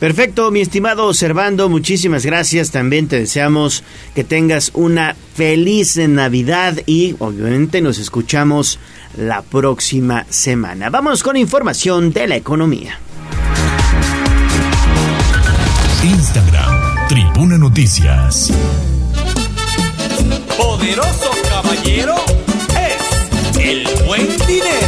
[0.00, 2.70] Perfecto, mi estimado Servando, muchísimas gracias.
[2.70, 3.82] También te deseamos
[4.14, 8.78] que tengas una feliz Navidad y obviamente nos escuchamos
[9.16, 10.90] la próxima semana.
[10.90, 12.98] Vamos con información de la economía.
[16.02, 18.52] Instagram, Tribuna Noticias.
[20.56, 22.16] Poderoso caballero
[22.70, 24.87] es el buen dinero.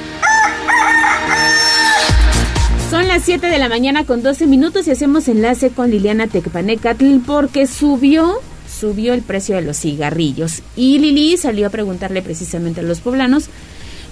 [2.91, 7.19] Son las 7 de la mañana con 12 minutos y hacemos enlace con Liliana Tecpanecatl
[7.25, 10.61] porque subió, subió el precio de los cigarrillos.
[10.75, 13.45] Y Lili salió a preguntarle precisamente a los poblanos,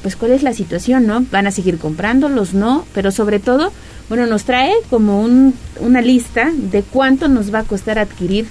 [0.01, 1.25] pues cuál es la situación, ¿no?
[1.30, 2.53] ¿Van a seguir comprándolos?
[2.53, 3.73] No, pero sobre todo,
[4.07, 8.47] bueno, nos trae como un, una lista de cuánto nos va a costar adquirir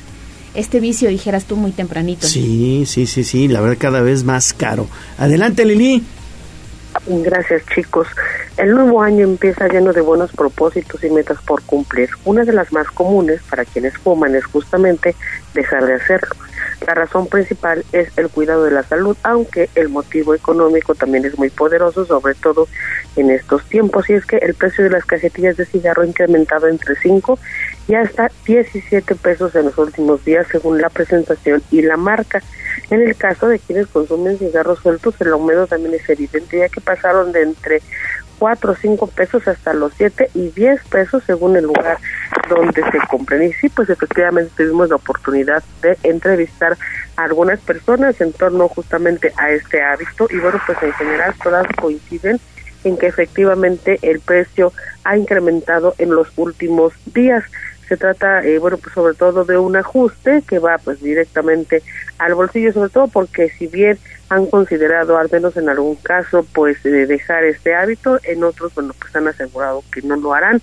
[0.54, 2.26] este vicio, dijeras tú muy tempranito.
[2.26, 4.88] Sí, sí, sí, sí, la verdad cada vez más caro.
[5.16, 6.02] Adelante, Lili.
[7.11, 8.06] Gracias chicos.
[8.59, 12.11] El nuevo año empieza lleno de buenos propósitos y metas por cumplir.
[12.26, 15.14] Una de las más comunes para quienes fuman es justamente
[15.54, 16.34] dejar de hacerlo.
[16.86, 21.38] La razón principal es el cuidado de la salud, aunque el motivo económico también es
[21.38, 22.68] muy poderoso, sobre todo
[23.16, 26.68] en estos tiempos, y es que el precio de las cajetillas de cigarro ha incrementado
[26.68, 27.38] entre 5
[27.88, 32.42] y hasta 17 pesos en los últimos días, según la presentación y la marca.
[32.91, 36.80] En el caso de quienes consumen cigarros sueltos, el aumento también es evidente, ya que
[36.80, 37.82] pasaron de entre
[38.39, 41.99] 4 o 5 pesos hasta los 7 y 10 pesos según el lugar
[42.49, 43.43] donde se compren.
[43.43, 46.76] Y sí, pues efectivamente tuvimos la oportunidad de entrevistar
[47.16, 51.66] a algunas personas en torno justamente a este hábito y bueno, pues en general todas
[51.80, 52.41] coinciden
[52.84, 54.72] en que efectivamente el precio
[55.05, 57.45] ha incrementado en los últimos días.
[57.89, 61.82] Se trata, eh, bueno, pues sobre todo de un ajuste que va pues directamente
[62.18, 66.82] al bolsillo, sobre todo porque si bien han considerado, al menos en algún caso, pues
[66.82, 70.61] de dejar este hábito, en otros, bueno, pues han asegurado que no lo harán,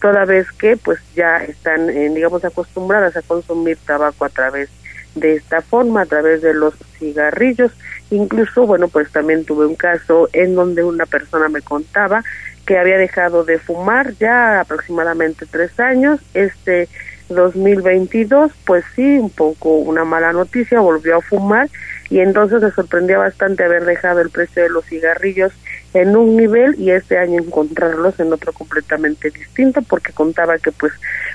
[0.00, 4.70] toda vez que pues ya están, eh, digamos, acostumbradas a consumir tabaco a través
[5.14, 7.72] de esta forma, a través de los cigarrillos.
[8.10, 12.22] Incluso, bueno, pues también tuve un caso en donde una persona me contaba
[12.66, 16.20] que había dejado de fumar ya aproximadamente tres años.
[16.34, 16.88] Este
[17.28, 21.68] 2022, pues sí, un poco una mala noticia, volvió a fumar
[22.10, 25.52] y entonces se sorprendía bastante haber dejado el precio de los cigarrillos
[25.94, 30.92] en un nivel y este año encontrarlos en otro completamente distinto porque contaba que pues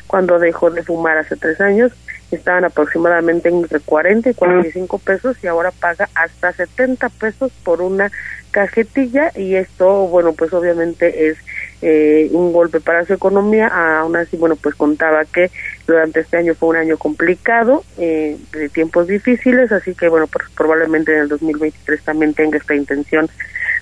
[0.08, 1.92] cuando dejó de fumar hace tres años
[2.32, 8.12] estaban aproximadamente entre 40 y 45 pesos y ahora paga hasta 70 pesos por una
[8.52, 11.38] cajetilla y esto, bueno, pues obviamente es
[11.82, 15.52] eh, un golpe para su economía, aún así, bueno, pues contaba que
[15.86, 20.46] durante este año fue un año complicado, eh, de tiempos difíciles, así que bueno, pues
[20.56, 23.30] probablemente en el 2023 también tenga esta intención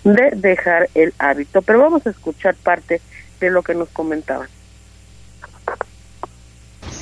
[0.03, 1.61] de dejar el hábito.
[1.61, 2.99] Pero vamos a escuchar parte
[3.39, 4.47] de lo que nos comentaban.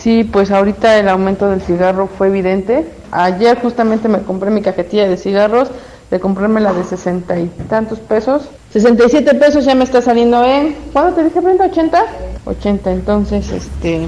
[0.01, 2.87] Sí, pues ahorita el aumento del cigarro fue evidente.
[3.11, 5.69] Ayer justamente me compré mi cajetilla de cigarros,
[6.09, 8.49] de comprarme la de sesenta y tantos pesos.
[8.71, 10.75] 67 pesos ya me está saliendo en...
[10.91, 11.71] ¿Cuándo te dije, Brenda?
[11.71, 12.03] ¿80?
[12.45, 14.07] 80, entonces, este...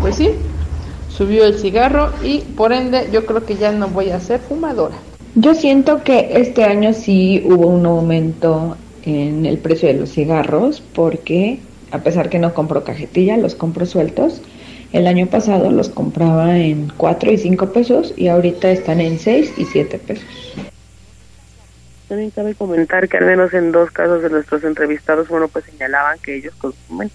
[0.00, 0.30] Pues sí,
[1.08, 4.96] subió el cigarro y por ende yo creo que ya no voy a ser fumadora.
[5.36, 10.80] Yo siento que este año sí hubo un aumento en el precio de los cigarros
[10.80, 11.60] porque
[11.92, 14.42] a pesar que no compro cajetilla, los compro sueltos
[14.92, 19.54] el año pasado los compraba en 4 y 5 pesos y ahorita están en 6
[19.56, 20.24] y 7 pesos.
[22.08, 26.18] También cabe comentar que al menos en dos casos de nuestros entrevistados, bueno, pues señalaban
[26.20, 27.10] que ellos consumen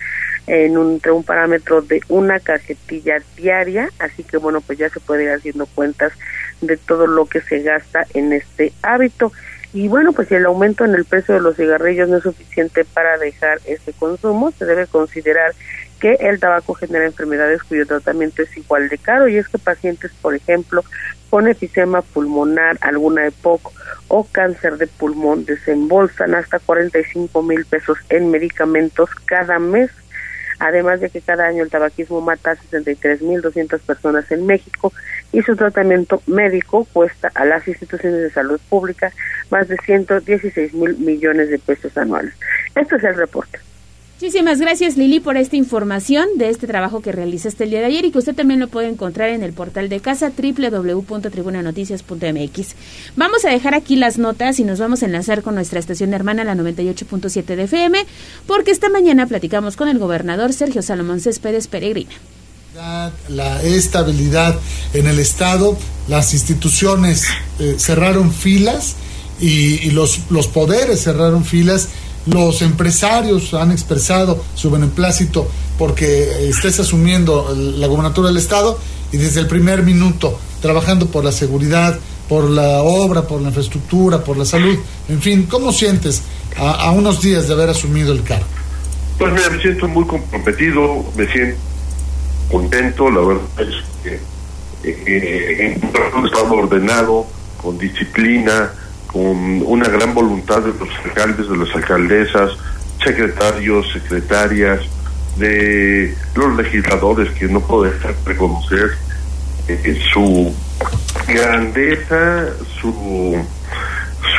[0.47, 4.99] en un, entre un parámetro de una cajetilla diaria, así que bueno, pues ya se
[4.99, 6.11] puede ir haciendo cuentas
[6.59, 9.31] de todo lo que se gasta en este hábito.
[9.73, 12.83] Y bueno, pues si el aumento en el precio de los cigarrillos no es suficiente
[12.83, 15.53] para dejar este consumo, se debe considerar
[16.01, 20.11] que el tabaco genera enfermedades cuyo tratamiento es igual de caro y es que pacientes,
[20.19, 20.83] por ejemplo,
[21.29, 23.71] con efisema pulmonar, alguna EPOC
[24.07, 29.91] o cáncer de pulmón desembolsan hasta 45 mil pesos en medicamentos cada mes.
[30.59, 34.91] Además de que cada año el tabaquismo mata a 63.200 personas en México
[35.31, 39.11] y su tratamiento médico cuesta a las instituciones de salud pública
[39.49, 42.33] más de 116 mil millones de pesos anuales.
[42.75, 43.59] Este es el reporte.
[44.21, 48.05] Muchísimas gracias Lili por esta información de este trabajo que realizaste el día de ayer
[48.05, 52.75] y que usted también lo puede encontrar en el portal de casa www.tribunanoticias.mx.
[53.15, 56.43] Vamos a dejar aquí las notas y nos vamos a enlazar con nuestra estación hermana,
[56.43, 58.05] la 98.7 de FM,
[58.45, 62.11] porque esta mañana platicamos con el gobernador Sergio Salomón Céspedes Peregrina
[63.27, 64.57] la estabilidad
[64.93, 67.25] en el Estado, las instituciones
[67.59, 68.95] eh, cerraron filas
[69.41, 71.89] y, los poderes cerraron filas
[72.25, 75.47] los empresarios han expresado su beneplácito
[75.77, 78.77] porque estés asumiendo la gobernatura del Estado
[79.11, 81.99] y desde el primer minuto trabajando por la seguridad,
[82.29, 84.77] por la obra, por la infraestructura, por la salud.
[85.09, 86.21] En fin, ¿cómo sientes
[86.57, 88.45] a, unos días de haber asumido el cargo?
[89.17, 91.57] Pues me siento muy comprometido, me siento
[92.49, 94.19] contento, la verdad es que
[94.83, 95.79] eh,
[96.17, 97.25] un Estado ordenado,
[97.61, 98.71] con disciplina,
[99.11, 102.51] con una gran voluntad de los alcaldes, de las alcaldesas,
[103.03, 104.79] secretarios, secretarias,
[105.37, 108.91] de los legisladores que no puedo dejar reconocer
[109.67, 110.53] eh, su
[111.27, 112.47] grandeza,
[112.79, 113.37] su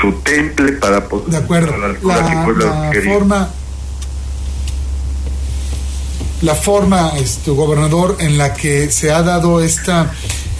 [0.01, 1.77] su temple para poder de acuerdo.
[1.77, 3.51] la, la, forma
[6.43, 10.13] la forma este gobernador en la que se ha dado esta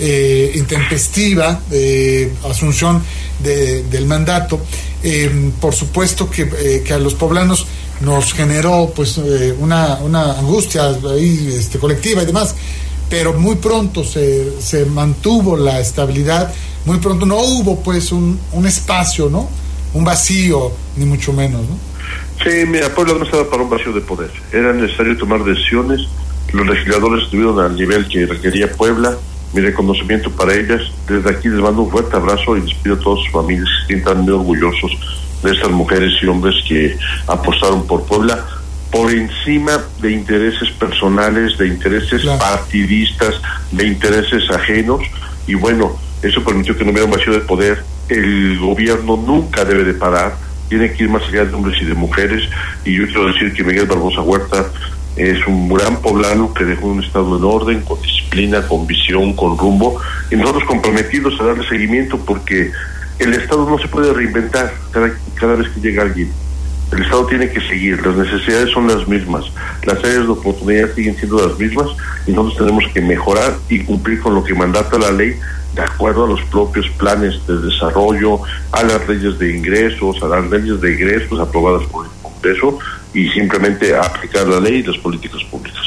[0.05, 3.03] eh, intempestiva de asunción
[3.41, 4.61] del mandato,
[5.03, 7.67] eh, por supuesto que, eh, que, a los poblanos
[8.01, 12.55] nos generó pues eh, una, una angustia ahí, este, colectiva y demás,
[13.09, 16.53] pero muy pronto se, se mantuvo la estabilidad,
[16.85, 19.49] muy pronto no hubo pues un, un espacio, ¿no?
[19.95, 21.77] Un vacío, ni mucho menos, ¿no?
[22.45, 24.31] Sí, mira, Puebla no estaba para un vacío de poder.
[24.53, 26.01] Era necesario tomar decisiones.
[26.53, 29.17] Los legisladores estuvieron al nivel que requería Puebla
[29.53, 30.83] mi reconocimiento para ellas.
[31.07, 33.81] Desde aquí les mando un fuerte abrazo y les pido a todas sus familias que
[33.81, 34.93] se sientan muy orgullosos
[35.43, 36.97] de estas mujeres y hombres que
[37.27, 38.47] apostaron por Puebla
[38.93, 43.35] por encima de intereses personales, de intereses partidistas,
[43.73, 45.01] de intereses ajenos.
[45.47, 47.83] Y bueno, eso permitió que no hubiera un vacío de poder.
[48.11, 50.37] El gobierno nunca debe de parar,
[50.69, 52.43] tiene que ir más allá de hombres y de mujeres.
[52.85, 54.67] Y yo quiero decir que Miguel Barbosa Huerta
[55.17, 59.59] es un gran poblano que dejó un estado en orden, con disciplina, con visión, con
[59.59, 60.01] rumbo,
[60.31, 62.73] y nosotros comprometidos a darle seguimiento porque
[63.19, 66.33] el Estado no se puede reinventar cada, cada vez que llega alguien.
[66.93, 69.45] El Estado tiene que seguir, las necesidades son las mismas,
[69.85, 71.89] las áreas de oportunidad siguen siendo las mismas
[72.27, 75.35] y nosotros tenemos que mejorar y cumplir con lo que mandata la ley
[75.75, 78.41] de acuerdo a los propios planes de desarrollo,
[78.73, 82.79] a las leyes de ingresos, a las leyes de ingresos aprobadas por el Congreso
[83.15, 85.83] y simplemente aplicar la ley y las políticas públicas.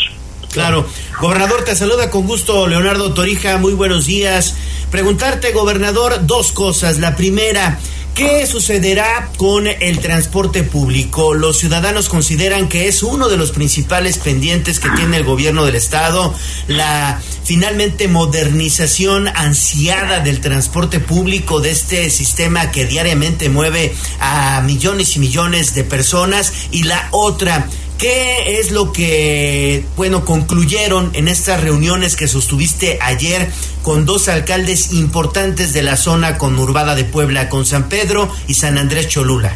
[0.51, 0.88] Claro.
[1.19, 3.57] Gobernador, te saluda con gusto Leonardo Torija.
[3.57, 4.55] Muy buenos días.
[4.89, 6.99] Preguntarte, gobernador, dos cosas.
[6.99, 7.78] La primera,
[8.16, 11.34] ¿Qué sucederá con el transporte público?
[11.34, 15.76] Los ciudadanos consideran que es uno de los principales pendientes que tiene el gobierno del
[15.76, 16.34] estado,
[16.70, 25.18] la finalmente modernización ansiada del transporte público de este sistema que diariamente mueve a millones
[25.18, 31.61] y millones de personas y la otra ¿Qué es lo que, bueno, concluyeron en estas
[31.61, 33.49] reuniones que sostuviste ayer
[33.83, 38.77] con dos alcaldes importantes de la zona conurbada de Puebla, con San Pedro y San
[38.77, 39.55] Andrés Cholula?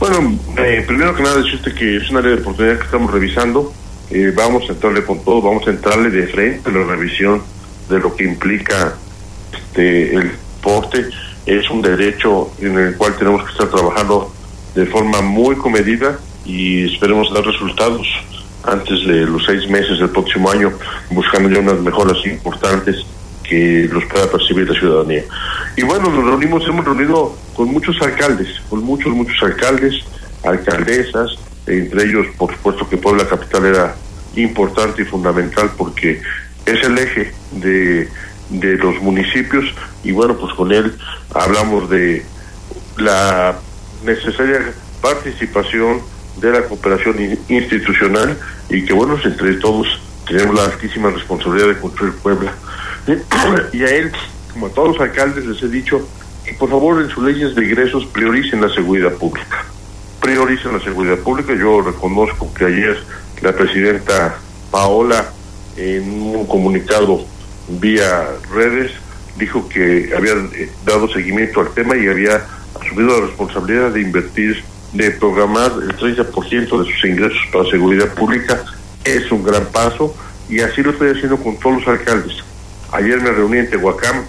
[0.00, 3.72] Bueno, eh, primero que nada decirte que es una área de oportunidad que estamos revisando.
[4.10, 7.42] Eh, vamos a entrarle con todo, vamos a entrarle de frente a la revisión
[7.88, 8.96] de lo que implica
[9.52, 11.06] este, el porte.
[11.46, 14.34] Es un derecho en el cual tenemos que estar trabajando
[14.74, 18.06] de forma muy comedida y esperemos dar resultados
[18.64, 20.72] antes de los seis meses del próximo año,
[21.10, 23.04] buscando ya unas mejoras importantes
[23.42, 25.24] que los pueda percibir la ciudadanía.
[25.76, 29.94] Y bueno, nos reunimos, hemos reunido con muchos alcaldes, con muchos, muchos alcaldes,
[30.44, 31.30] alcaldesas,
[31.66, 33.96] entre ellos, por supuesto, que Puebla Capital era
[34.36, 36.20] importante y fundamental porque
[36.64, 38.08] es el eje de,
[38.50, 39.64] de los municipios
[40.04, 40.94] y bueno, pues con él
[41.34, 42.24] hablamos de
[42.96, 43.58] la
[44.04, 46.00] necesaria participación
[46.40, 48.36] de la cooperación institucional
[48.68, 49.86] y que, bueno, entre todos
[50.26, 52.54] tenemos la altísima responsabilidad de construir Puebla.
[53.72, 54.12] Y a él,
[54.52, 56.06] como a todos los alcaldes, les he dicho
[56.44, 59.64] que por favor en sus leyes de ingresos prioricen la seguridad pública.
[60.20, 61.54] Prioricen la seguridad pública.
[61.54, 63.02] Yo reconozco que ayer
[63.42, 64.36] la presidenta
[64.70, 65.32] Paola,
[65.76, 67.24] en un comunicado
[67.68, 68.92] vía redes,
[69.36, 72.42] dijo que había eh, dado seguimiento al tema y había
[72.80, 74.62] asumido la responsabilidad de invertir
[74.92, 78.62] de programar el 30% de sus ingresos para seguridad pública
[79.04, 80.14] es un gran paso
[80.48, 82.36] y así lo estoy haciendo con todos los alcaldes.
[82.92, 84.24] Ayer me reuní en Tehuacán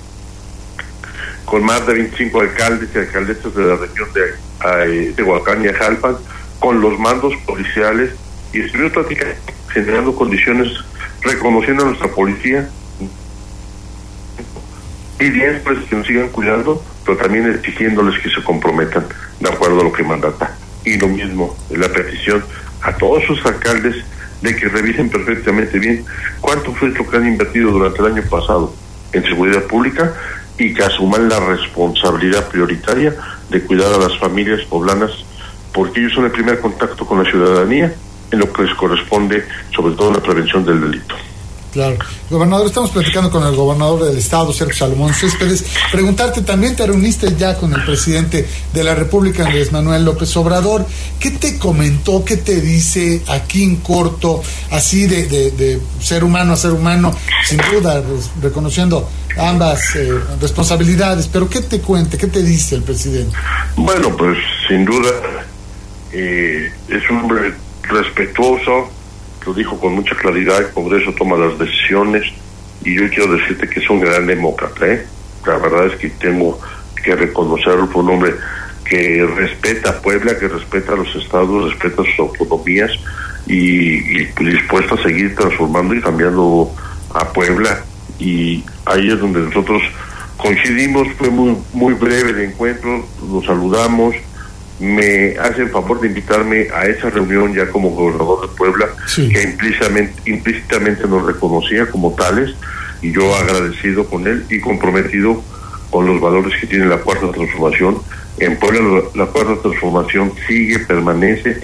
[1.45, 6.18] con más de 25 alcaldes y alcaldesas de la región de eh, Tehuacán y Ajalpan,
[6.59, 8.12] con los mandos policiales
[8.53, 8.91] y estuvimos
[9.70, 10.70] generando condiciones,
[11.22, 12.70] reconociendo a nuestra policía
[15.20, 19.05] y bien pues que nos sigan cuidando, pero también exigiéndoles que se comprometan
[19.41, 20.55] de acuerdo a lo que mandata.
[20.86, 22.41] Y lo mismo, la petición
[22.82, 23.97] a todos sus alcaldes
[24.41, 26.05] de que revisen perfectamente bien
[26.39, 28.74] cuánto fue lo que han invertido durante el año pasado
[29.12, 30.14] en seguridad pública
[30.57, 33.14] y que asuman la responsabilidad prioritaria
[33.49, 35.12] de cuidar a las familias poblanas
[35.74, 37.93] porque ellos son el primer contacto con la ciudadanía
[38.32, 39.45] en lo que les corresponde
[39.76, 41.16] sobre todo la prevención del delito.
[41.72, 41.97] Claro.
[42.30, 45.63] Gobernador, estamos platicando con el gobernador del estado, Sergio Salomón Céspedes.
[45.91, 50.86] Preguntarte, también te reuniste ya con el presidente de la República, Andrés Manuel López Obrador.
[51.19, 56.57] ¿Qué te comentó, qué te dice aquí en corto, así de, de, ser humano a
[56.57, 57.15] ser humano,
[57.45, 60.11] sin duda, pues, reconociendo ambas eh,
[60.41, 63.36] responsabilidades, pero qué te cuente, qué te dice el presidente?
[63.78, 65.09] Bueno, pues sin duda
[66.11, 67.53] eh, es un hombre
[67.84, 68.89] respetuoso,
[69.45, 72.23] lo dijo con mucha claridad, el Congreso toma las decisiones
[72.83, 74.87] y yo quiero decirte que es un gran demócrata.
[74.87, 75.05] ¿eh?
[75.45, 76.59] La verdad es que tengo
[77.03, 78.35] que reconocerlo por un hombre
[78.85, 82.91] que respeta a Puebla, que respeta a los estados, respeta sus autonomías
[83.47, 86.71] y, dispuesto a seguir transformando y cambiando
[87.13, 87.83] a Puebla.
[88.19, 89.81] Y ahí es donde nosotros
[90.37, 94.15] coincidimos, fue muy, muy breve el encuentro, nos saludamos,
[94.82, 100.29] me hacen favor de invitarme a esa reunión ya como gobernador de Puebla, que implícitamente,
[100.29, 102.55] implícitamente nos reconocía como tales,
[103.01, 105.43] y yo agradecido con él y comprometido
[105.91, 107.97] con los valores que tiene la cuarta transformación.
[108.39, 111.61] En Puebla la, cuarta transformación sigue, permanece,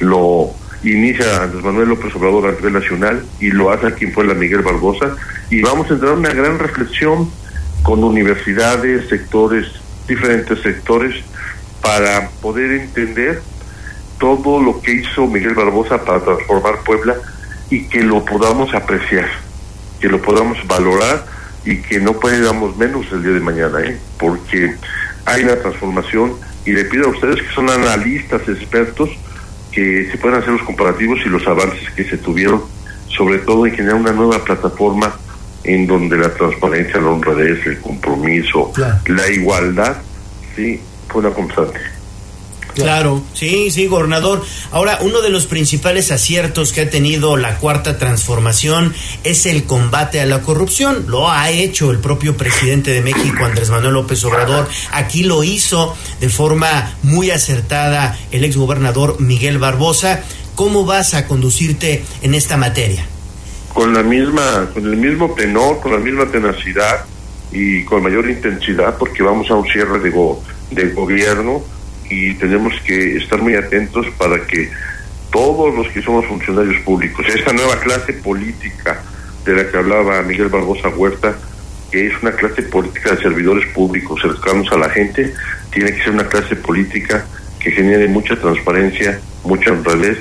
[0.00, 0.50] lo
[0.84, 4.62] inicia Andrés Manuel López Obrador a nivel nacional y lo hace aquí en Puebla Miguel
[4.62, 5.16] Barbosa,
[5.50, 7.28] y vamos a entrar en una gran reflexión
[7.82, 9.66] con universidades, sectores,
[10.06, 11.16] diferentes sectores,
[11.80, 13.42] para poder entender
[14.18, 17.16] todo lo que hizo Miguel Barbosa para transformar Puebla
[17.70, 19.28] y que lo podamos apreciar,
[20.00, 21.24] que lo podamos valorar
[21.64, 23.98] y que no podamos menos el día de mañana, ¿eh?
[24.18, 24.76] porque
[25.24, 29.10] hay una transformación y le pido a ustedes que son analistas expertos
[29.72, 32.62] que se puedan hacer los comparativos y los avances que se tuvieron,
[33.08, 35.14] sobre todo en generar una nueva plataforma
[35.64, 38.72] en donde la transparencia, la honradez, el compromiso,
[39.06, 39.98] la igualdad,
[40.56, 40.80] sí,
[41.10, 41.80] fue una constante.
[42.74, 44.44] Claro, sí, sí, gobernador.
[44.70, 48.94] Ahora, uno de los principales aciertos que ha tenido la cuarta transformación
[49.24, 51.04] es el combate a la corrupción.
[51.08, 54.68] Lo ha hecho el propio presidente de México, Andrés Manuel López Obrador.
[54.92, 60.22] Aquí lo hizo de forma muy acertada el exgobernador Miguel Barbosa.
[60.54, 63.04] ¿Cómo vas a conducirte en esta materia?
[63.74, 67.04] Con la misma, con el mismo tenor, con la misma tenacidad
[67.52, 70.10] y con mayor intensidad, porque vamos a un cierre de,
[70.70, 71.62] del gobierno
[72.08, 74.70] y tenemos que estar muy atentos para que
[75.30, 79.02] todos los que somos funcionarios públicos, esta nueva clase política
[79.44, 81.36] de la que hablaba Miguel Barbosa Huerta,
[81.90, 85.32] que es una clase política de servidores públicos cercanos a la gente,
[85.70, 87.24] tiene que ser una clase política
[87.58, 90.18] que genere mucha transparencia, mucha honradez,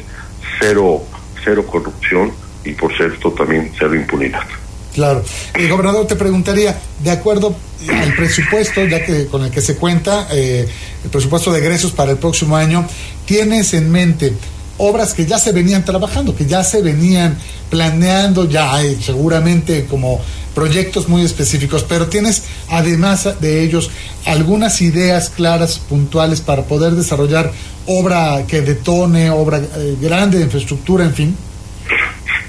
[0.59, 1.03] cero,
[1.43, 2.31] cero corrupción
[2.63, 4.45] y por cierto también cero impunidad.
[4.93, 5.23] Claro.
[5.53, 7.55] El gobernador te preguntaría, de acuerdo
[7.87, 10.67] al presupuesto, ya que con el que se cuenta, eh,
[11.03, 12.87] el presupuesto de egresos para el próximo año,
[13.25, 14.33] ¿tienes en mente
[14.77, 17.37] obras que ya se venían trabajando, que ya se venían
[17.69, 20.21] planeando, ya hay seguramente como
[20.55, 23.91] proyectos muy específicos, pero tienes además de ellos
[24.25, 27.51] algunas ideas claras, puntuales para poder desarrollar
[27.85, 31.37] obra que detone, obra eh, grande de infraestructura, en fin.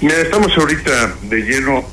[0.01, 1.85] Estamos ahorita de lleno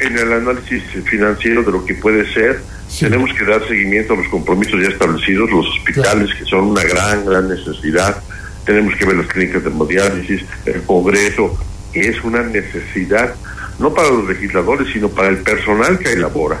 [0.00, 2.60] en el análisis financiero de lo que puede ser.
[2.98, 7.24] Tenemos que dar seguimiento a los compromisos ya establecidos, los hospitales que son una gran,
[7.24, 8.22] gran necesidad.
[8.64, 11.58] Tenemos que ver las clínicas de hemodiálisis, el Congreso,
[11.92, 13.34] que es una necesidad
[13.78, 16.60] no para los legisladores, sino para el personal que elabora,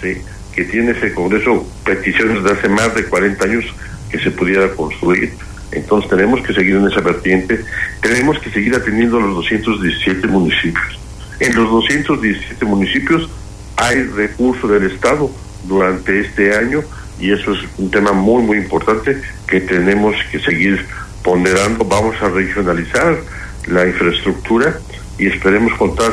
[0.00, 0.20] ¿sí?
[0.54, 3.64] que tiene ese Congreso peticiones de hace más de 40 años
[4.10, 5.32] que se pudiera construir.
[5.72, 7.64] Entonces tenemos que seguir en esa vertiente,
[8.00, 10.98] tenemos que seguir atendiendo a los 217 municipios.
[11.38, 13.28] En los 217 municipios
[13.76, 15.30] hay recursos del Estado
[15.64, 16.82] durante este año
[17.20, 20.86] y eso es un tema muy, muy importante que tenemos que seguir
[21.22, 21.84] ponderando.
[21.84, 23.18] Vamos a regionalizar
[23.66, 24.78] la infraestructura
[25.18, 26.12] y esperemos contar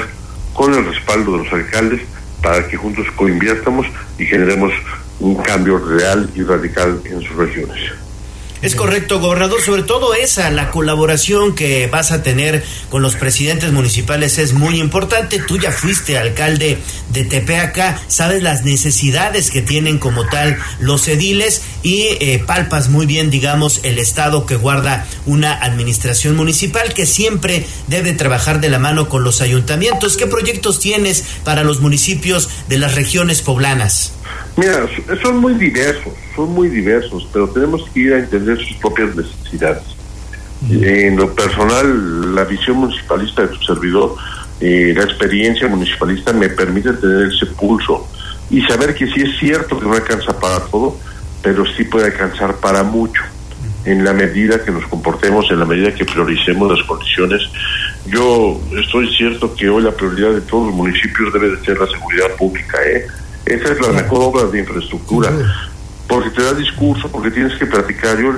[0.54, 2.02] con el respaldo de los alcaldes
[2.42, 3.88] para que juntos coinviertamos
[4.18, 4.74] y generemos
[5.20, 7.80] un cambio real y radical en sus regiones.
[8.64, 9.62] Es correcto, gobernador.
[9.62, 14.80] Sobre todo esa, la colaboración que vas a tener con los presidentes municipales es muy
[14.80, 15.40] importante.
[15.40, 16.78] Tú ya fuiste alcalde
[17.10, 23.06] de Tepeaca, sabes las necesidades que tienen como tal los ediles y eh, palpas muy
[23.06, 28.80] bien, digamos, el estado que guarda una administración municipal que siempre debe trabajar de la
[28.80, 30.16] mano con los ayuntamientos.
[30.16, 34.14] ¿Qué proyectos tienes para los municipios de las regiones poblanas?
[34.56, 34.88] Mira,
[35.22, 39.84] son muy diversos, son muy diversos, pero tenemos que ir a entender sus propias necesidades.
[40.70, 44.16] En lo personal, la visión municipalista de tu servidor,
[44.62, 48.08] eh, la experiencia municipalista me permite tener ese pulso
[48.50, 50.98] y saber que sí es cierto que no alcanza para todo,
[51.42, 53.22] pero sí puede alcanzar para mucho
[53.86, 57.42] en la medida que nos comportemos, en la medida que prioricemos las condiciones.
[58.06, 61.88] Yo estoy cierto que hoy la prioridad de todos los municipios debe de ser la
[61.88, 63.06] seguridad pública, ¿eh?
[63.46, 65.32] Esa es la mejor obra de infraestructura.
[66.08, 68.18] Porque te da discurso, porque tienes que platicar.
[68.18, 68.34] Yo,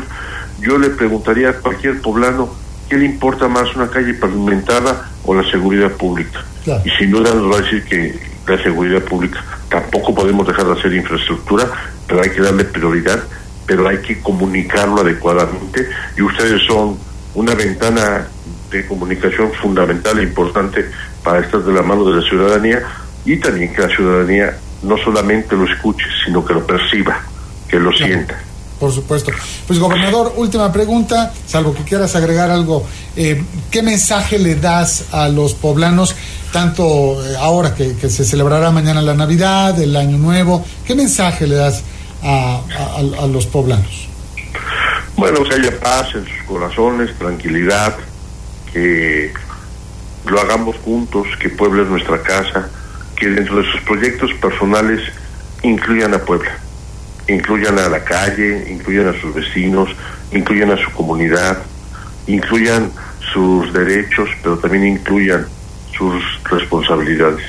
[0.60, 2.50] yo le preguntaría a cualquier poblano
[2.90, 6.44] qué le importa más una calle pavimentada o la seguridad pública.
[6.84, 10.74] Y sin duda nos va a decir que la seguridad pública tampoco podemos dejar de
[10.74, 11.70] hacer infraestructura,
[12.08, 13.22] pero hay que darle prioridad,
[13.66, 15.88] pero hay que comunicarlo adecuadamente.
[16.18, 16.98] Y ustedes son
[17.36, 18.28] una ventana
[18.72, 20.86] de comunicación fundamental e importante
[21.24, 22.84] para estar de la mano de la ciudadanía
[23.26, 27.20] y también que la ciudadanía no solamente lo escuche, sino que lo perciba,
[27.68, 28.40] que lo sienta.
[28.80, 29.32] Por supuesto.
[29.66, 32.86] Pues gobernador, última pregunta, salvo que quieras agregar algo,
[33.16, 33.42] eh,
[33.72, 36.16] ¿qué mensaje le das a los poblanos,
[36.52, 41.56] tanto eh, ahora que, se celebrará mañana la Navidad, el Año Nuevo, qué mensaje le
[41.56, 41.84] das
[42.22, 42.62] a,
[42.98, 44.10] a los poblanos?
[45.16, 47.96] Bueno, que haya paz en sus corazones, tranquilidad,
[48.74, 49.32] que
[50.26, 52.70] lo hagamos juntos, que Puebla es nuestra casa,
[53.16, 55.02] que dentro de sus proyectos personales
[55.64, 56.58] incluyan a Puebla,
[57.28, 59.90] incluyan a la calle, incluyan a sus vecinos,
[60.32, 61.64] incluyan a su comunidad,
[62.28, 62.92] incluyan
[63.34, 65.48] sus derechos, pero también incluyan
[65.98, 67.46] sus responsabilidades.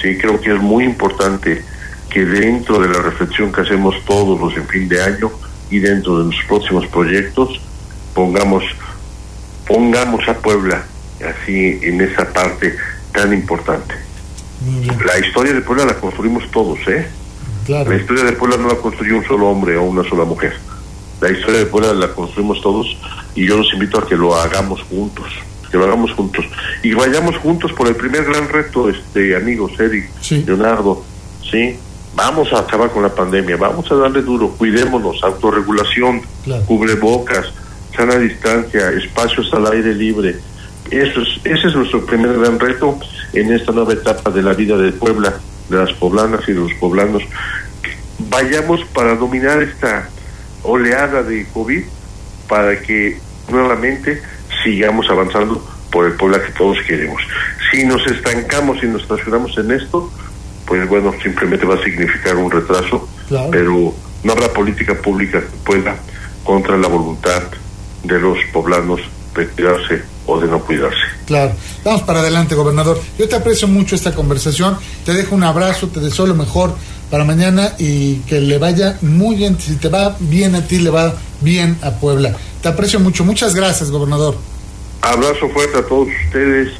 [0.00, 1.62] Sí, creo que es muy importante
[2.10, 5.30] que dentro de la reflexión que hacemos todos los en fin de año
[5.70, 7.60] y dentro de los próximos proyectos
[8.14, 8.64] pongamos
[9.66, 10.82] pongamos a Puebla
[11.20, 12.74] así en esa parte
[13.12, 14.07] tan importante.
[15.04, 17.08] La historia de Puebla la construimos todos, ¿eh?
[17.90, 20.54] La historia de Puebla no la construyó un solo hombre o una sola mujer.
[21.20, 22.86] La historia de Puebla la construimos todos
[23.34, 25.26] y yo los invito a que lo hagamos juntos,
[25.70, 26.44] que lo hagamos juntos
[26.82, 30.10] y vayamos juntos por el primer gran reto, este amigos, Eric,
[30.46, 31.04] Leonardo,
[31.50, 31.76] ¿sí?
[32.14, 36.22] Vamos a acabar con la pandemia, vamos a darle duro, cuidémonos, autorregulación,
[36.66, 37.52] cubrebocas,
[37.94, 40.36] sana distancia, espacios al aire libre,
[40.90, 42.98] eso es, ese es nuestro primer gran reto
[43.32, 45.34] en esta nueva etapa de la vida de Puebla,
[45.68, 47.22] de las poblanas y de los poblanos.
[48.18, 50.08] Vayamos para dominar esta
[50.62, 51.84] oleada de COVID
[52.48, 53.20] para que
[53.50, 54.22] nuevamente
[54.62, 57.22] sigamos avanzando por el Puebla que todos queremos.
[57.70, 60.10] Si nos estancamos y nos estacionamos en esto,
[60.66, 63.08] pues bueno, simplemente va a significar un retraso,
[63.50, 65.96] pero no habrá política pública que pueda
[66.44, 67.42] contra la voluntad
[68.04, 69.00] de los poblanos
[69.38, 70.98] de cuidarse o de no cuidarse.
[71.26, 71.52] Claro.
[71.84, 73.00] Vamos para adelante, gobernador.
[73.18, 74.76] Yo te aprecio mucho esta conversación.
[75.04, 76.74] Te dejo un abrazo, te deseo lo mejor
[77.10, 79.58] para mañana y que le vaya muy bien.
[79.58, 82.34] Si te va bien a ti, le va bien a Puebla.
[82.62, 83.24] Te aprecio mucho.
[83.24, 84.36] Muchas gracias, gobernador.
[85.00, 86.72] Abrazo fuerte a todos ustedes,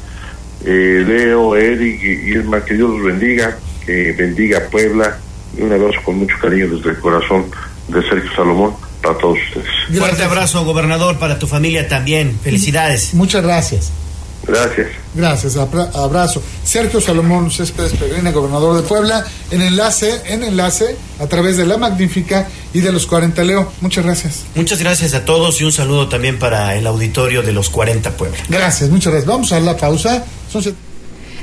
[0.65, 5.17] eh, Leo, Eric y Irma, que Dios los bendiga, que bendiga a Puebla
[5.57, 7.45] y un abrazo con mucho cariño desde el corazón
[7.87, 9.67] de Sergio Salomón para todos ustedes.
[9.97, 12.37] Fuerte abrazo, gobernador, para tu familia también.
[12.43, 13.13] Felicidades.
[13.13, 13.91] Muchas gracias.
[14.47, 14.87] Gracias.
[15.13, 16.41] Gracias, abra- abrazo.
[16.63, 21.77] Sergio Salomón Céspedes Peregrina, gobernador de Puebla, en enlace, en enlace, a través de la
[21.77, 23.71] Magnífica y de los 40 Leo.
[23.81, 24.45] Muchas gracias.
[24.55, 28.37] Muchas gracias a todos y un saludo también para el auditorio de los 40 Puebla.
[28.47, 29.29] Gracias, muchas gracias.
[29.29, 30.23] Vamos a la pausa.
[30.51, 30.63] Son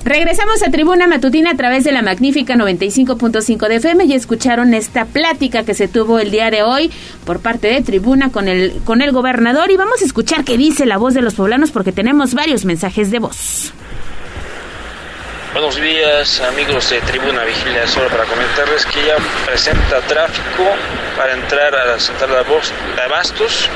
[0.06, 5.04] Regresamos a Tribuna Matutina a través de la magnífica 95.5 de FM y escucharon esta
[5.04, 6.92] plática que se tuvo el día de hoy
[7.24, 9.72] por parte de Tribuna con el, con el gobernador.
[9.72, 13.10] Y vamos a escuchar qué dice la voz de los poblanos porque tenemos varios mensajes
[13.10, 13.72] de voz.
[15.52, 20.66] Buenos días amigos de Tribuna Vigilia, solo para comentarles que ya presenta tráfico
[21.16, 23.68] para entrar a la central de Abastos,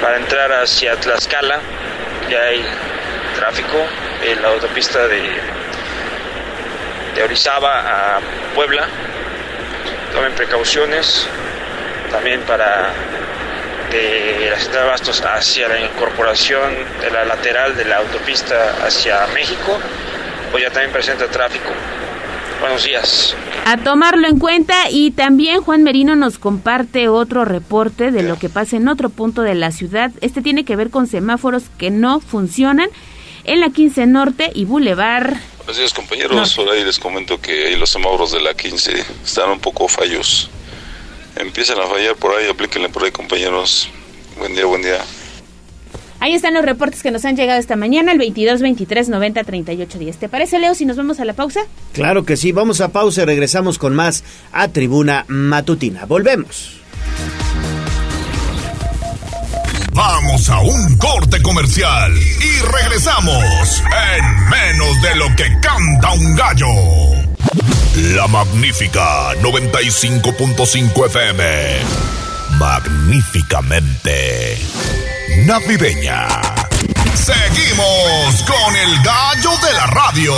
[0.00, 1.58] para entrar hacia Tlaxcala,
[2.30, 2.62] ya hay
[3.34, 3.84] tráfico
[4.22, 5.22] en la autopista de,
[7.14, 8.20] de Orizaba a
[8.54, 8.86] Puebla,
[10.12, 11.26] tomen precauciones,
[12.10, 12.92] también para
[13.90, 19.26] de la central de Abastos hacia la incorporación de la lateral de la autopista hacia
[19.28, 19.78] México,
[20.50, 21.70] pues ya también presenta tráfico.
[22.60, 23.36] Buenos días.
[23.66, 28.48] A tomarlo en cuenta y también Juan Merino nos comparte otro reporte de lo que
[28.48, 30.10] pasa en otro punto de la ciudad.
[30.20, 32.88] Este tiene que ver con semáforos que no funcionan
[33.48, 35.34] en la 15 Norte y Boulevard.
[35.56, 39.58] Buenos días compañeros, por ahí les comento que los semáforos de la 15 están un
[39.58, 40.50] poco fallos.
[41.34, 43.88] Empiezan a fallar por ahí, aplíquenle por ahí compañeros.
[44.38, 44.98] Buen día, buen día.
[46.20, 49.98] Ahí están los reportes que nos han llegado esta mañana, el 22 23 90 38
[49.98, 50.16] 10.
[50.18, 51.60] ¿Te parece, Leo, si nos vamos a la pausa?
[51.92, 56.04] Claro que sí, vamos a pausa y regresamos con más a Tribuna Matutina.
[56.06, 56.78] Volvemos.
[59.92, 63.82] Vamos a un corte comercial y regresamos
[64.16, 66.68] en menos de lo que canta un gallo.
[68.14, 71.78] La magnífica 95.5 FM.
[72.58, 74.58] Magníficamente
[75.44, 76.26] navideña.
[77.14, 80.34] Seguimos con el gallo de la radio.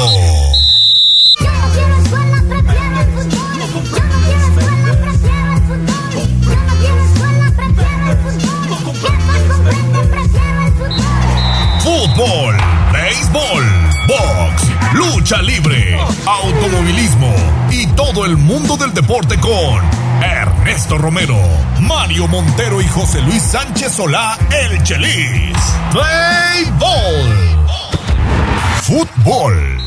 [12.20, 13.64] Béisbol,
[14.06, 17.34] box, lucha libre, automovilismo
[17.70, 19.80] y todo el mundo del deporte con
[20.22, 21.38] Ernesto Romero,
[21.80, 25.56] Mario Montero y José Luis Sánchez Solá, el Chelis.
[25.94, 27.56] Béisbol.
[28.82, 29.78] Fútbol.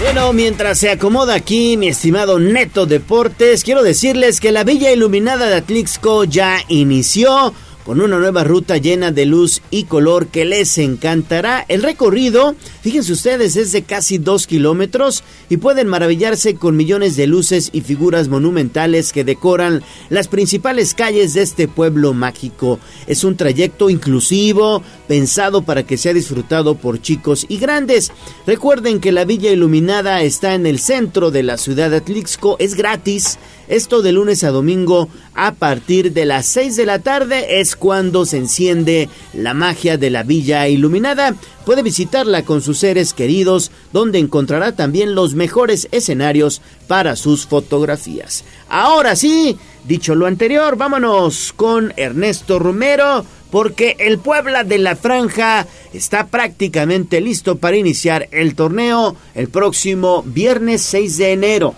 [0.00, 5.48] Bueno, mientras se acomoda aquí mi estimado Neto Deportes, quiero decirles que la Villa Iluminada
[5.48, 7.52] de Atlixco ya inició
[7.88, 11.64] con una nueva ruta llena de luz y color que les encantará.
[11.68, 17.26] El recorrido, fíjense ustedes, es de casi dos kilómetros y pueden maravillarse con millones de
[17.26, 22.78] luces y figuras monumentales que decoran las principales calles de este pueblo mágico.
[23.06, 28.12] Es un trayecto inclusivo, pensado para que sea disfrutado por chicos y grandes.
[28.46, 32.74] Recuerden que la Villa Iluminada está en el centro de la ciudad de Atlixco, es
[32.74, 33.38] gratis.
[33.68, 38.24] Esto de lunes a domingo a partir de las 6 de la tarde es cuando
[38.24, 41.34] se enciende la magia de la Villa Iluminada.
[41.66, 48.42] Puede visitarla con sus seres queridos, donde encontrará también los mejores escenarios para sus fotografías.
[48.70, 55.66] Ahora sí, dicho lo anterior, vámonos con Ernesto Romero, porque el Puebla de la Franja
[55.92, 61.74] está prácticamente listo para iniciar el torneo el próximo viernes 6 de enero.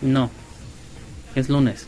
[0.00, 0.30] No,
[1.34, 1.86] es lunes.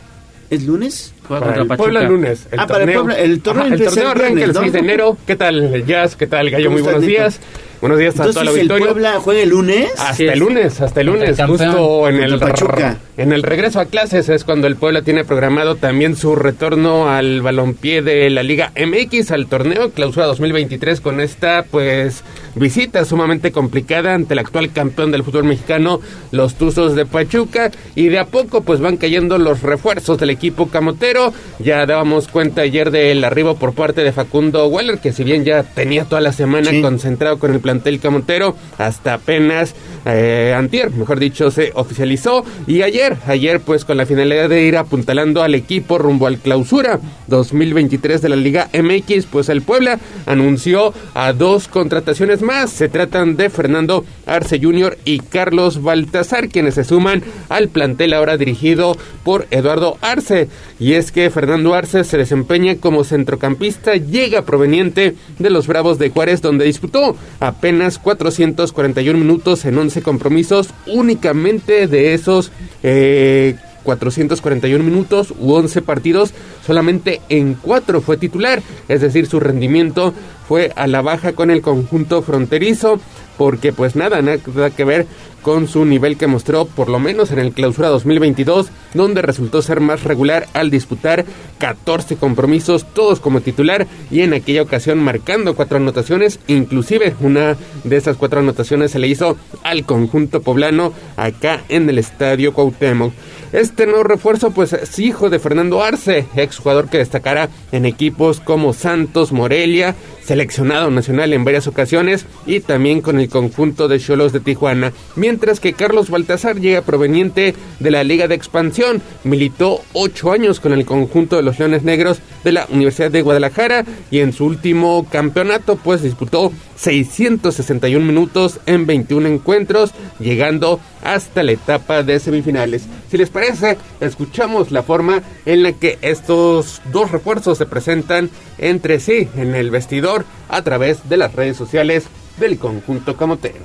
[0.51, 1.13] ¿Es lunes?
[1.27, 1.77] Juega Para contra el Pachuca.
[1.85, 2.47] Puebla el lunes.
[2.51, 4.57] El Ah, para el torneo, Puebla, el torneo Ajá, el torneo el arranca el viernes,
[4.61, 5.17] 6 de enero.
[5.27, 6.17] ¿Qué tal, Jazz?
[6.17, 6.65] ¿Qué tal, Gallo?
[6.67, 7.41] ¿Cómo Muy buenos días.
[7.81, 8.87] Buenos días a todo el Entonces, ¿el auditorio.
[8.87, 9.91] Puebla juega el lunes?
[9.99, 12.97] Hasta el lunes, hasta el lunes, el justo en el, Pachuca.
[13.19, 17.43] en el regreso a clases es cuando el Puebla tiene programado también su retorno al
[17.43, 22.25] balompié de la Liga MX, al torneo Clausura 2023 con esta pues
[22.55, 26.01] visita sumamente complicada ante el actual campeón del fútbol mexicano,
[26.33, 30.69] los Tuzos de Pachuca y de a poco pues van cayendo los refuerzos del equipo
[30.69, 31.16] camotero.
[31.59, 35.63] Ya dábamos cuenta ayer del arribo por parte de Facundo Waller que si bien ya
[35.63, 39.75] tenía toda la semana concentrado con el plantel camotero, hasta apenas
[40.05, 44.77] eh, antier, mejor dicho, se oficializó y ayer, ayer pues con la finalidad de ir
[44.77, 50.93] apuntalando al equipo rumbo al clausura 2023 de la Liga MX, pues el Puebla anunció
[51.15, 52.71] a dos contrataciones más.
[52.71, 54.99] Se tratan de Fernando Arce Jr.
[55.05, 60.49] y Carlos Baltasar, quienes se suman al plantel ahora dirigido por Eduardo Arce.
[60.79, 66.11] Y es que Fernando Arce se desempeña como centrocampista, llega proveniente de los Bravos de
[66.11, 72.53] Juárez, donde disputó apenas 441 minutos en 11 compromisos, únicamente de esos
[72.83, 73.57] eh,
[73.87, 76.35] 441 minutos u 11 partidos,
[76.67, 80.13] solamente en 4 fue titular, es decir, su rendimiento
[80.49, 83.01] fue a la baja con el conjunto fronterizo,
[83.37, 85.07] porque pues nada, nada que ver
[85.47, 89.79] con su nivel que mostró por lo menos en el clausura 2022, donde resultó ser
[89.79, 91.25] más regular al disputar
[91.59, 97.97] 14 compromisos, todos como titular, y en aquella ocasión marcando cuatro anotaciones, inclusive una de
[97.97, 103.13] esas cuatro anotaciones se le hizo al conjunto poblano acá en el Estadio Cuauhtémoc.
[103.53, 108.73] Este nuevo refuerzo pues es hijo de Fernando Arce, exjugador que destacará en equipos como
[108.73, 109.95] Santos, Morelia,
[110.27, 115.61] seleccionado nacional en varias ocasiones y también con el conjunto de Cholos de Tijuana, mientras
[115.61, 120.85] que Carlos Baltasar llega proveniente de la Liga de Expansión, militó ocho años con el
[120.85, 125.77] conjunto de los Leones Negros de la Universidad de Guadalajara y en su último campeonato
[125.77, 132.87] pues disputó 661 minutos en 21 encuentros, llegando hasta la etapa de semifinales.
[133.11, 138.99] Si les parece, escuchamos la forma en la que estos dos refuerzos se presentan entre
[139.01, 142.05] sí en el vestidor a través de las redes sociales
[142.39, 143.65] del conjunto camotero.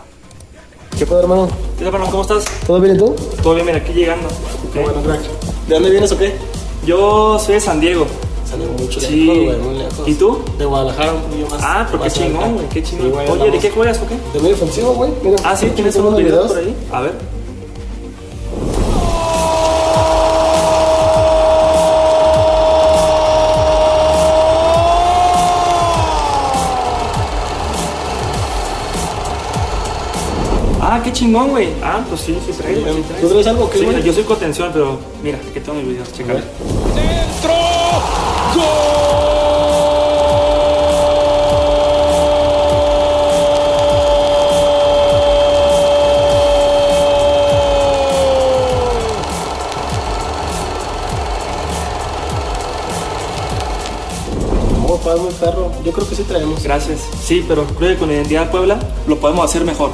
[0.98, 1.48] ¿Qué pasa, hermano?
[1.78, 2.12] ¿Qué tal, hermano?
[2.12, 2.46] ¿Cómo estás?
[2.68, 3.16] ¿Todo bien y tú?
[3.42, 4.28] Todo bien, mira, aquí llegando.
[4.74, 5.22] Qué bueno, crack.
[5.68, 6.34] ¿De dónde vienes o qué?
[6.86, 8.06] Yo soy de San Diego.
[8.48, 9.26] San Diego, mucho Sí.
[9.26, 10.08] lejos, güey, muy lejos.
[10.08, 10.40] ¿Y tú?
[10.60, 11.60] De Guadalajara, un poquillo más.
[11.64, 13.12] Ah, pero qué chingón, güey, qué chingón.
[13.30, 14.16] Oye, ¿de qué juegas o qué?
[14.34, 15.12] De medio ofensivo, güey.
[15.24, 16.76] Mira, Ah, sí, tienes unos videos por ahí.
[16.92, 17.14] A ver.
[30.94, 31.70] Ah, qué chingón, güey.
[31.82, 32.82] Ah, pues sí, sí traigo.
[32.94, 33.22] sí traigo.
[33.22, 34.04] ¿Tú traes algo o qué, Sí, güey?
[34.04, 36.42] yo soy contención, pero mira, aquí tengo mis videos, chécale.
[54.88, 55.72] No, paz, muy perro.
[55.86, 56.64] Yo creo que sí traemos.
[56.64, 57.00] Gracias.
[57.24, 59.92] Sí, pero creo que con la identidad Puebla lo podemos hacer mejor.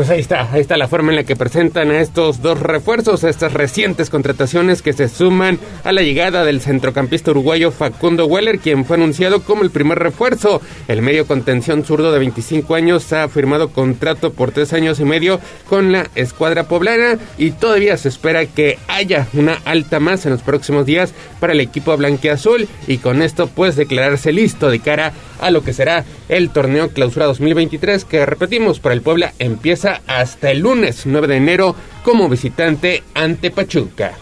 [0.00, 3.22] Pues ahí está, ahí está la forma en la que presentan a estos dos refuerzos,
[3.22, 8.60] a estas recientes contrataciones que se suman a la llegada del centrocampista uruguayo Facundo Weller,
[8.60, 10.62] quien fue anunciado como el primer refuerzo.
[10.88, 15.38] El medio contención zurdo de 25 años ha firmado contrato por tres años y medio
[15.68, 20.40] con la escuadra poblana y todavía se espera que haya una alta más en los
[20.40, 25.12] próximos días para el equipo blanqueazul y con esto pues declararse listo de cara a
[25.48, 30.58] lo que será el torneo clausura 2023 que repetimos para el Puebla empieza hasta el
[30.58, 34.12] lunes 9 de enero como visitante ante Pachuca.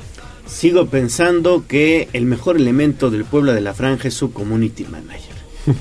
[0.47, 5.35] Sigo pensando que el mejor elemento del Puebla de la Franja es su community manager.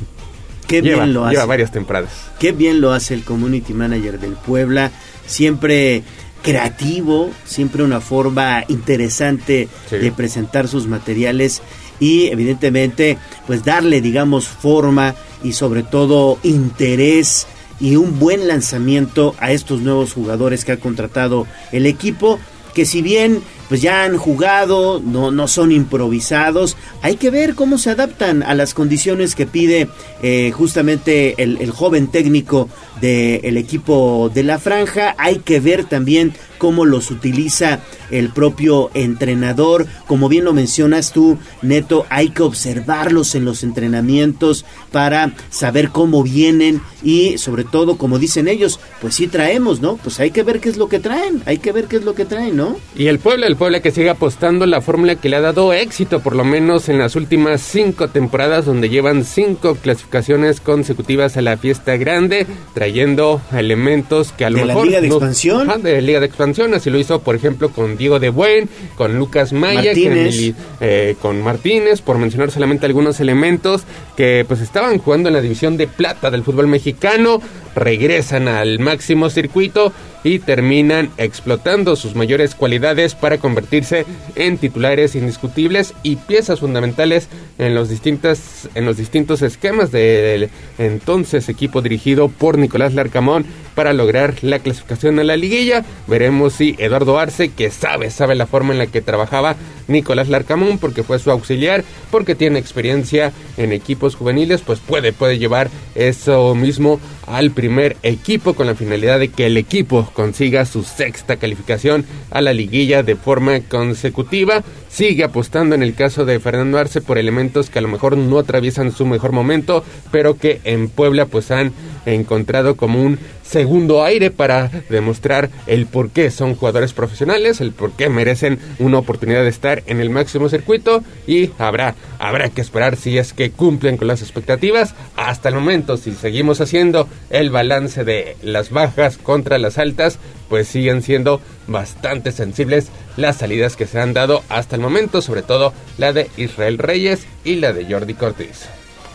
[0.67, 1.35] Qué lleva, bien lo hace.
[1.35, 2.11] lleva varias temporadas.
[2.39, 4.91] Qué bien lo hace el community manager del Puebla.
[5.25, 6.03] Siempre
[6.43, 9.97] creativo, siempre una forma interesante Sí.
[9.97, 11.61] de presentar sus materiales
[11.99, 17.47] y evidentemente pues darle digamos forma y sobre todo interés
[17.79, 22.39] y un buen lanzamiento a estos nuevos jugadores que ha contratado el equipo
[22.77, 27.79] que si bien pues ya han jugado, no, no son improvisados, hay que ver cómo
[27.79, 29.89] se adaptan a las condiciones que pide
[30.21, 32.69] eh, justamente el, el joven técnico
[33.01, 37.79] del equipo de la franja, hay que ver también cómo los utiliza
[38.11, 44.65] el propio entrenador, como bien lo mencionas tú, Neto, hay que observarlos en los entrenamientos
[44.91, 49.97] para saber cómo vienen y sobre todo, como dicen ellos, pues sí traemos, ¿no?
[49.97, 52.15] Pues hay que ver qué es lo que traen, hay que ver qué es lo
[52.15, 52.77] que traen, ¿no?
[52.95, 56.21] Y el Puebla, el Puebla que sigue apostando la fórmula que le ha dado éxito,
[56.21, 61.57] por lo menos en las últimas cinco temporadas, donde llevan cinco clasificaciones consecutivas a la
[61.57, 64.87] fiesta grande, trayendo elementos que a lo ¿De la mejor.
[64.87, 65.69] Liga de no- Expansión?
[65.69, 69.17] Ajá, de Liga de Expansión, así lo hizo, por ejemplo, con Diego de Buen, con
[69.17, 70.53] Lucas Maya, Martínez.
[70.79, 73.83] eh, con Martínez, por mencionar solamente algunos elementos
[74.15, 77.41] que pues estaban jugando en la división de plata del fútbol mexicano.
[77.75, 79.93] regresan al máximo circuito
[80.23, 84.05] y terminan explotando sus mayores cualidades para convertirse
[84.35, 87.29] en titulares indiscutibles y piezas fundamentales
[87.59, 90.49] en los distintas en los distintos esquemas del
[90.79, 93.45] entonces equipo dirigido por Nicolás Larcamón
[93.75, 95.85] para lograr la clasificación a la liguilla.
[96.07, 99.55] Veremos si Eduardo Arce, que sabe, sabe la forma en la que trabajaba
[99.87, 105.39] Nicolás Larcamón, porque fue su auxiliar, porque tiene experiencia en equipos juveniles, pues puede, puede
[105.39, 110.83] llevar eso mismo al primer equipo con la finalidad de que el equipo consiga su
[110.83, 114.63] sexta calificación a la liguilla de forma consecutiva.
[114.89, 118.39] Sigue apostando en el caso de Fernando Arce por elementos que a lo mejor no
[118.39, 121.73] atraviesan su mejor momento, pero que en Puebla pues han
[122.05, 127.91] encontrado como un segundo aire para demostrar el por qué son jugadores profesionales, el por
[127.91, 132.95] qué merecen una oportunidad de estar en el máximo circuito y habrá, habrá que esperar
[132.95, 134.95] si es que cumplen con las expectativas.
[135.15, 140.67] Hasta el momento, si seguimos haciendo el balance de las bajas contra las altas, pues
[140.67, 145.73] siguen siendo bastante sensibles las salidas que se han dado hasta el momento, sobre todo
[145.97, 148.67] la de Israel Reyes y la de Jordi Cortés.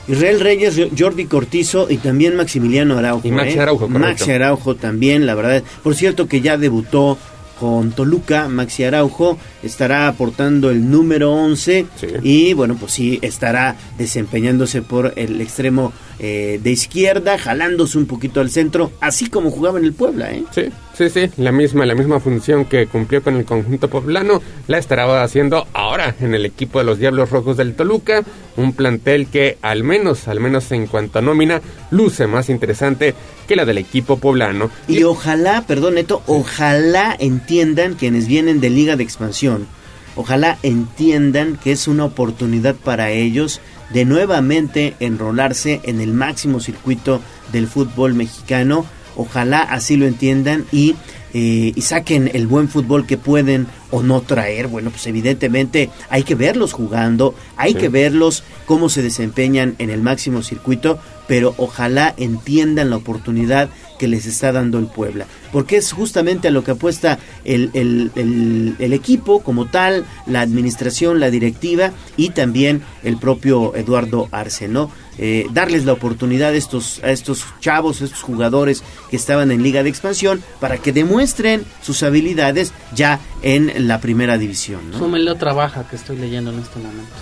[0.08, 3.26] Israel Reyes, Jordi Cortizo y también Maximiliano Araujo.
[3.26, 3.60] Y Maxi ¿eh?
[3.60, 4.00] Araujo, correcto.
[4.00, 5.62] Maxi Araujo también, la verdad.
[5.82, 7.18] Por cierto que ya debutó
[7.60, 11.86] con Toluca, Maxi Araujo estará aportando el número 11
[12.24, 15.92] y bueno, pues sí, estará desempeñándose por el extremo
[16.24, 20.44] eh, de izquierda, jalándose un poquito al centro, así como jugaba en el Puebla, ¿eh?
[20.54, 20.66] Sí,
[20.96, 25.24] sí, sí, la misma, la misma función que cumplió con el conjunto poblano, la estará
[25.24, 28.22] haciendo ahora en el equipo de los Diablos Rojos del Toluca,
[28.56, 33.16] un plantel que al menos, al menos en cuanto a nómina, luce más interesante
[33.48, 34.70] que la del equipo poblano.
[34.86, 39.66] Y ojalá, perdón Neto, ojalá entiendan quienes vienen de Liga de Expansión,
[40.14, 43.60] ojalá entiendan que es una oportunidad para ellos
[43.92, 47.20] de nuevamente enrolarse en el máximo circuito
[47.52, 48.86] del fútbol mexicano.
[49.16, 50.94] Ojalá así lo entiendan y,
[51.34, 54.68] eh, y saquen el buen fútbol que pueden o no traer.
[54.68, 57.78] Bueno, pues evidentemente hay que verlos jugando, hay Sí.
[57.78, 60.98] que verlos cómo se desempeñan en el máximo circuito,
[61.28, 63.68] pero ojalá entiendan la oportunidad
[64.02, 68.10] que les está dando el Puebla, porque es justamente a lo que apuesta el, el-
[68.16, 74.66] el- el equipo como tal, la administración, la directiva y también el propio Eduardo Arce,
[74.66, 74.90] ¿no?
[75.18, 79.62] Eh, darles la oportunidad a estos, a estos chavos, a estos jugadores que estaban en
[79.62, 84.98] Liga de Expansión para que demuestren sus habilidades ya en la primera división, ¿no?
[84.98, 87.14] Súmele otra baja que estoy leyendo en este momento.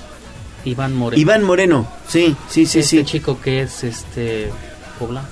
[0.64, 1.20] Iván Moreno.
[1.20, 3.04] Iván Moreno, sí, sí, sí, este sí.
[3.04, 4.48] chico que es este
[4.98, 5.28] poblano.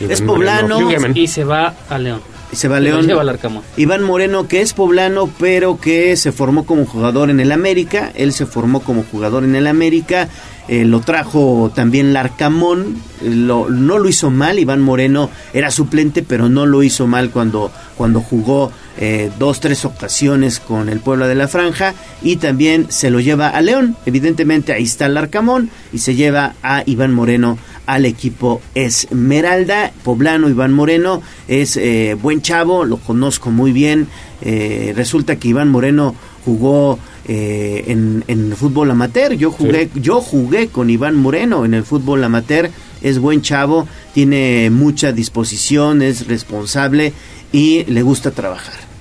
[0.00, 0.88] Es poblano.
[1.14, 2.20] Y se va a León.
[2.52, 3.06] Y se va a León.
[3.06, 3.62] lleva al Arcamón.
[3.76, 8.12] Iván Moreno, que es poblano, pero que se formó como jugador en el América.
[8.14, 10.28] Él se formó como jugador en el América.
[10.68, 12.96] eh, lo trajo también Larcamón.
[13.22, 14.58] eh, Lo, no lo hizo mal.
[14.60, 19.84] Iván Moreno era suplente, pero no lo hizo mal cuando, cuando jugó eh, dos, tres
[19.84, 21.94] ocasiones con el Puebla de la Franja.
[22.22, 23.96] Y también se lo lleva a León.
[24.06, 25.68] Evidentemente ahí está Larcamón.
[25.92, 29.92] Y se lleva a Iván Moreno al equipo Esmeralda.
[30.04, 34.08] Poblano Iván Moreno es eh, buen chavo, lo conozco muy bien.
[34.42, 36.14] Eh, resulta que Iván Moreno
[36.44, 39.32] jugó eh, en, en fútbol amateur.
[39.32, 42.70] Yo jugué, yo jugué con Iván Moreno en el fútbol amateur.
[43.02, 47.12] Es buen chavo, tiene mucha disposición, es responsable
[47.52, 48.95] y le gusta trabajar.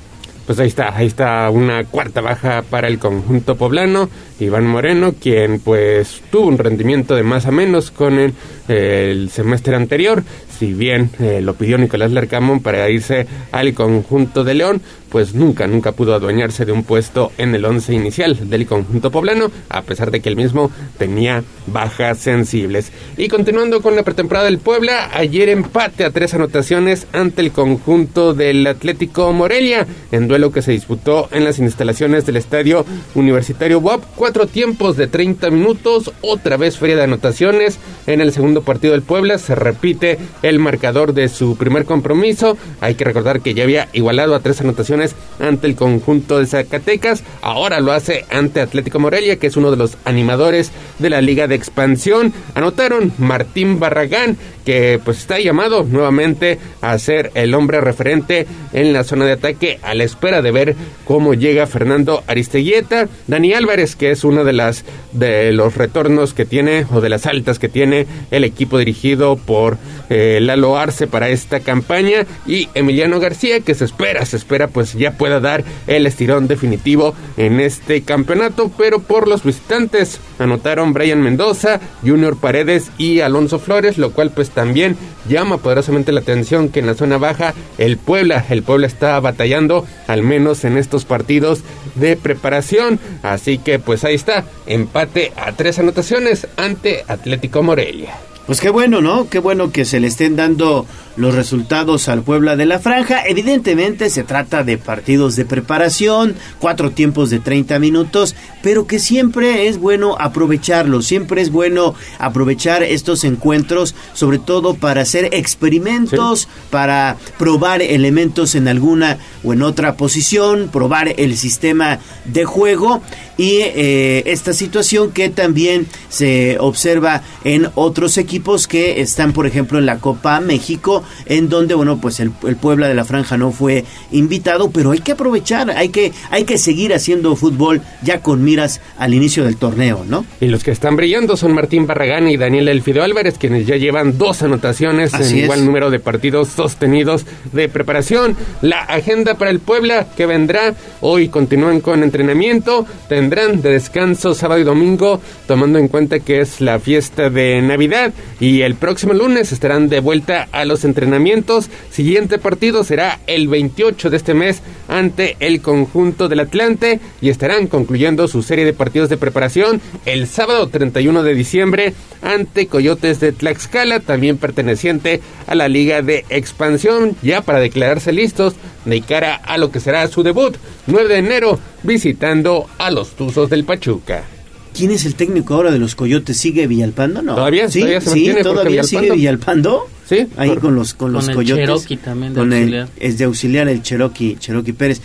[0.46, 4.10] Pues ahí está, ahí está una cuarta baja para el conjunto poblano,
[4.40, 8.34] Iván Moreno, quien pues tuvo un rendimiento de más a menos con el,
[8.68, 10.24] el semestre anterior,
[10.58, 14.82] si bien eh, lo pidió Nicolás Lercamón para irse al conjunto de León,
[15.16, 19.50] pues nunca, nunca pudo adueñarse de un puesto en el once inicial del conjunto poblano,
[19.70, 22.92] a pesar de que el mismo tenía bajas sensibles.
[23.16, 28.34] Y continuando con la pretemporada del Puebla, ayer empate a tres anotaciones ante el conjunto
[28.34, 34.04] del Atlético Morelia, en duelo que se disputó en las instalaciones del estadio universitario WAP.
[34.16, 37.80] Cuatro tiempos de 30 minutos, otra vez feria de anotaciones.
[38.06, 42.58] En el segundo partido del Puebla se repite el marcador de su primer compromiso.
[42.80, 47.24] Hay que recordar que ya había igualado a tres anotaciones ante el conjunto de Zacatecas.
[47.42, 51.48] Ahora lo hace ante Atlético Morelia, que es uno de los animadores de la Liga
[51.48, 52.32] de Expansión.
[52.54, 59.04] Anotaron Martín Barragán, que pues está llamado nuevamente a ser el hombre referente en la
[59.04, 64.12] zona de ataque a la espera de ver cómo llega Fernando Aristeguieta, Dani Álvarez, que
[64.12, 68.06] es uno de las de los retornos que tiene o de las altas que tiene
[68.32, 69.78] el equipo dirigido por
[70.10, 74.94] eh, Lalo Arce para esta campaña y Emiliano García que se espera, se espera pues
[74.94, 81.22] ya pueda dar el estirón definitivo en este campeonato, pero por los visitantes anotaron Brian
[81.22, 84.96] Mendoza, Junior Paredes y Alonso Flores, lo cual pues también
[85.28, 89.86] llama poderosamente la atención que en la zona baja el Puebla, el Puebla está batallando,
[90.08, 91.64] al menos en estos partidos
[91.96, 93.00] de preparación.
[93.24, 98.16] Así que pues ahí está, empate a tres anotaciones ante Atlético Morelia.
[98.46, 99.28] Pues qué bueno, ¿no?
[99.28, 100.86] Qué bueno que se le estén dando
[101.18, 103.24] los resultados al Puebla de la Franja.
[103.26, 109.68] Evidentemente se trata de partidos de preparación, cuatro tiempos de 30 minutos, pero que siempre
[109.68, 117.18] es bueno aprovecharlos, siempre es bueno aprovechar estos encuentros, sobre todo para hacer experimentos, para
[117.40, 123.02] probar elementos en alguna o en otra posición, probar el sistema de juego
[123.38, 128.35] y eh, esta situación que también se observa en otros equipos
[128.68, 132.88] que están, por ejemplo, en la Copa México, en donde, bueno, pues el, el, Puebla
[132.88, 136.94] de la Franja no fue invitado, pero hay que aprovechar, hay que, hay que seguir
[136.94, 140.26] haciendo fútbol ya con miras al inicio del torneo, ¿no?
[140.40, 144.18] Y los que están brillando son Martín Barragán y Daniel Elfido Álvarez, quienes ya llevan
[144.18, 145.44] dos anotaciones Así en es.
[145.46, 148.36] igual número de partidos sostenidos de preparación.
[148.62, 154.62] La agenda para el Puebla que vendrá hoy continúan con entrenamiento, tendrán de descanso sábado
[154.62, 159.52] y domingo, tomando en cuenta que es la fiesta de Navidad y el próximo lunes
[159.52, 161.70] estarán de vuelta a los entrenamientos.
[161.90, 167.68] Siguiente partido será el 28 de este mes ante el conjunto del Atlante y estarán
[167.68, 173.32] concluyendo su serie de partidos de preparación el sábado 31 de diciembre ante Coyotes de
[173.32, 179.58] Tlaxcala, también perteneciente a la Liga de Expansión, ya para declararse listos de cara a
[179.58, 180.58] lo que será su debut
[180.88, 184.35] 9 de enero visitando a los Tuzos del Pachuca.
[184.76, 186.38] ¿Quién es el técnico ahora de los Coyotes?
[186.38, 187.22] ¿Sigue Villalpando?
[187.22, 187.36] No.
[187.36, 189.88] Todavía, sí, todavía se sí, mantiene Jorge todavía sigue Villalpando.
[190.08, 191.66] Sí, ahí por- con los con los con el Coyotes.
[191.66, 195.02] Cherokee también de con el- es de auxiliar el Cherokee, Cherokee Pérez.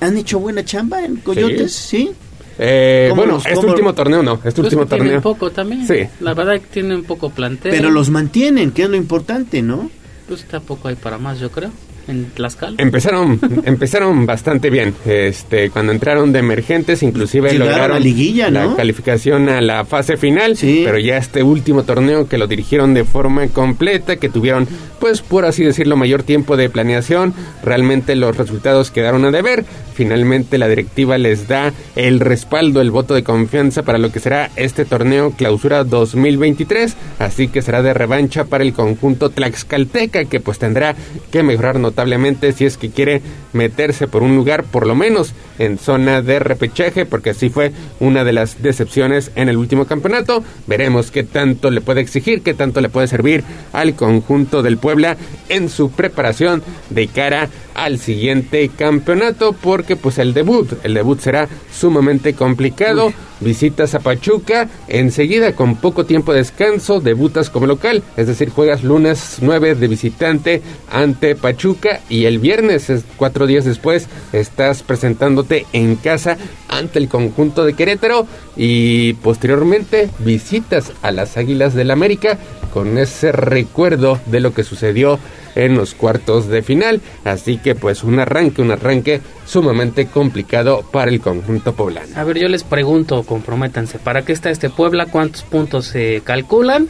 [0.00, 1.72] ¿Han hecho buena chamba en Coyotes?
[1.72, 2.10] Sí.
[2.58, 5.22] Eh, ¿Cómo bueno, los- este cómo- último torneo no, este Pues último que tienen torneo.
[5.22, 5.86] poco también.
[5.86, 5.94] Sí.
[6.20, 7.70] La verdad que tienen poco plantel.
[7.72, 9.90] Pero los mantienen, que es lo importante, ¿no?
[10.28, 11.70] Pues tampoco hay para más, yo creo.
[12.08, 12.76] En Tlaxcala.
[12.78, 14.94] Empezaron, empezaron bastante bien.
[15.04, 20.16] Este, cuando entraron de emergentes, inclusive Llegaron lograron a liguilla, la calificación a la fase
[20.16, 20.56] final.
[20.60, 24.66] Pero ya este último torneo que lo dirigieron de forma completa, que tuvieron,
[25.00, 29.64] pues por así decirlo, mayor tiempo de planeación, realmente los resultados quedaron a deber.
[29.94, 34.50] Finalmente la directiva les da el respaldo, el voto de confianza para lo que será
[34.56, 36.96] este torneo clausura 2023.
[37.18, 40.94] Así que será de revancha para el conjunto tlaxcalteca, que pues tendrá
[41.30, 43.22] que mejorar notablemente si es que quiere
[43.52, 48.24] meterse por un lugar, por lo menos en zona de repechaje, porque así fue una
[48.24, 50.44] de las decepciones en el último campeonato.
[50.66, 55.16] Veremos qué tanto le puede exigir, qué tanto le puede servir al conjunto del Puebla
[55.48, 61.48] en su preparación de cara al siguiente campeonato, porque pues el debut, el debut será
[61.72, 63.12] sumamente complicado.
[63.38, 68.82] Visitas a Pachuca, enseguida con poco tiempo de descanso, debutas como local, es decir, juegas
[68.82, 70.60] lunes 9 de visitante
[70.90, 76.36] ante Pachuca y el viernes, es cuatro días después, estás presentándote en casa
[76.68, 78.26] ante el conjunto de Querétaro
[78.56, 82.38] y posteriormente visitas a las Águilas del América
[82.72, 85.18] con ese recuerdo de lo que sucedió
[85.54, 87.00] en los cuartos de final.
[87.24, 92.08] Así que pues un arranque, un arranque sumamente complicado para el conjunto poblano.
[92.16, 95.06] A ver, yo les pregunto, comprométanse, ¿para qué está este Puebla?
[95.06, 96.88] ¿Cuántos puntos se calculan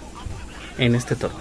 [0.79, 1.41] en este torneo?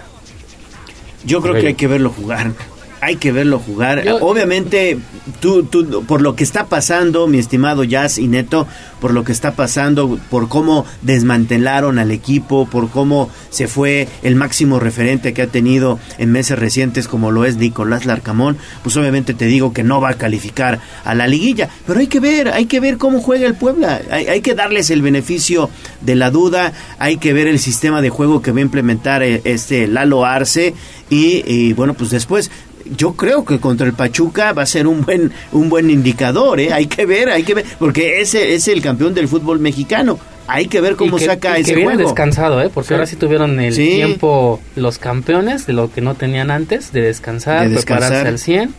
[1.24, 2.52] Yo creo que hay que verlo jugar.
[3.00, 4.04] Hay que verlo jugar.
[4.20, 4.98] Obviamente,
[5.40, 8.66] tú, tú, por lo que está pasando, mi estimado Jazz y Neto,
[9.00, 14.36] por lo que está pasando, por cómo desmantelaron al equipo, por cómo se fue el
[14.36, 19.32] máximo referente que ha tenido en meses recientes, como lo es Nicolás Larcamón, pues obviamente
[19.32, 21.70] te digo que no va a calificar a la liguilla.
[21.86, 24.00] Pero hay que ver, hay que ver cómo juega el Puebla.
[24.10, 25.70] Hay, hay que darles el beneficio
[26.00, 26.72] de la duda.
[26.98, 30.74] Hay que ver el sistema de juego que va a implementar eh, este Lalo Arce.
[31.08, 32.50] Y, y, bueno, pues después
[32.96, 36.72] yo creo que contra el Pachuca va a ser un buen un buen indicador, ¿eh?
[36.72, 40.18] Hay que ver, hay que ver, porque ese es el campeón del fútbol mexicano.
[40.46, 41.98] Hay que ver cómo Y que- saca y ese que juego.
[42.02, 42.70] descansado, ¿eh?
[42.74, 42.94] Porque Sí.
[42.94, 43.86] ahora sí tuvieron el Sí.
[43.90, 48.08] tiempo los campeones de lo que no tenían antes, de descansar, De descansar.
[48.08, 48.74] prepararse al 100.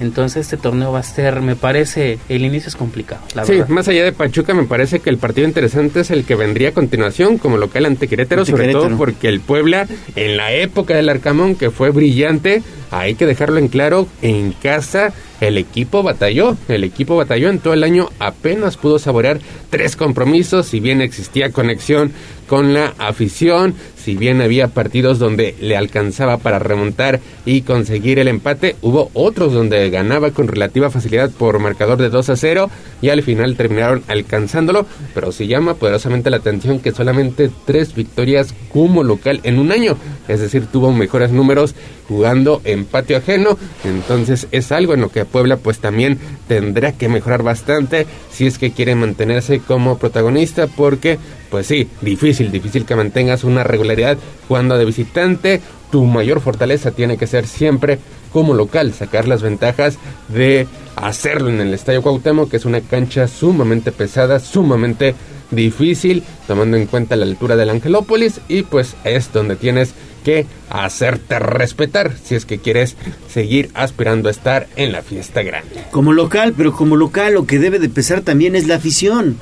[0.00, 3.68] Entonces este torneo va a ser, me parece, el inicio es complicado, la sí, verdad.
[3.68, 6.72] más allá de Pachuca, me parece que el partido interesante es el que vendría a
[6.72, 8.88] continuación como local ante Querétaro, Ante sobre Querétaro.
[8.88, 9.86] todo porque el Puebla,
[10.16, 12.62] en la época del Arcamón, que fue brillante,
[12.92, 17.74] hay que dejarlo en claro, en casa el equipo batalló, el equipo batalló en todo
[17.74, 19.40] el año, apenas pudo saborear
[19.70, 22.12] tres compromisos, si bien existía conexión
[22.46, 23.74] con la afición.
[23.96, 29.52] Si bien había partidos donde le alcanzaba para remontar y conseguir el empate, hubo otros
[29.52, 32.70] donde ganaba con relativa facilidad por marcador de 2 a 0
[33.00, 34.86] y al final terminaron alcanzándolo.
[35.14, 39.96] Pero sí llama poderosamente la atención que solamente tres victorias como local en un año,
[40.26, 41.76] es decir, tuvo mejores números
[42.08, 43.58] jugando en patio ajeno.
[43.84, 46.18] Entonces es algo en lo que Puebla pues también
[46.48, 51.18] tendrá que mejorar bastante si es que quiere mantenerse como protagonista porque
[51.50, 54.16] pues sí, difícil, difícil que mantengas una regularidad
[54.48, 55.60] jugando de visitante.
[55.90, 57.98] Tu mayor fortaleza tiene que ser siempre
[58.32, 59.98] como local, sacar las ventajas
[60.28, 65.14] de hacerlo en el Estadio Cuauhtémoc, que es una cancha sumamente pesada, sumamente
[65.52, 71.38] difícil, tomando en cuenta la altura del Angelópolis y pues es donde tienes que hacerte
[71.38, 72.96] respetar si es que quieres
[73.28, 75.84] seguir aspirando a estar en la fiesta grande.
[75.90, 79.36] Como local, pero como local lo que debe de pesar también es la afición.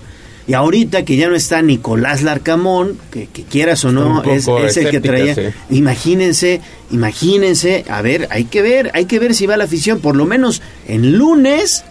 [0.46, 4.76] Y ahorita que ya no está Nicolás Larcamón, que, que quieras o no, es, es
[4.78, 5.34] el que traía.
[5.34, 5.42] Sí.
[5.70, 6.60] Imagínense,
[6.90, 10.26] imagínense, a ver, hay que ver, hay que ver si va la afición, por lo
[10.26, 11.84] menos en lunes.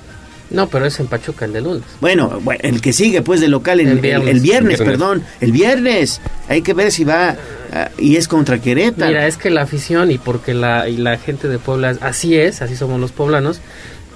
[0.51, 1.83] No, pero es en Pachuca el de lunes.
[2.01, 4.29] Bueno, el que sigue pues de local el, el, viernes.
[4.29, 6.21] el, el viernes, viernes, perdón, el viernes.
[6.47, 9.07] Hay que ver si va uh, y es contra Querétaro.
[9.07, 12.61] Mira, es que la afición y porque la, y la gente de Puebla, así es,
[12.61, 13.61] así somos los poblanos,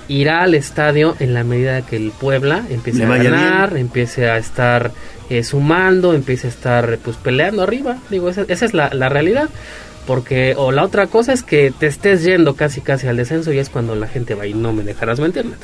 [0.08, 3.82] irá al estadio en la medida que el Puebla empiece a ganar, bien.
[3.82, 4.92] empiece a estar
[5.30, 7.98] eh, sumando, empiece a estar pues peleando arriba.
[8.10, 9.50] Digo, esa, esa es la, la, realidad.
[10.08, 13.60] Porque, o la otra cosa es que te estés yendo casi casi al descenso y
[13.60, 15.56] es cuando la gente va y no me dejarás mentirme.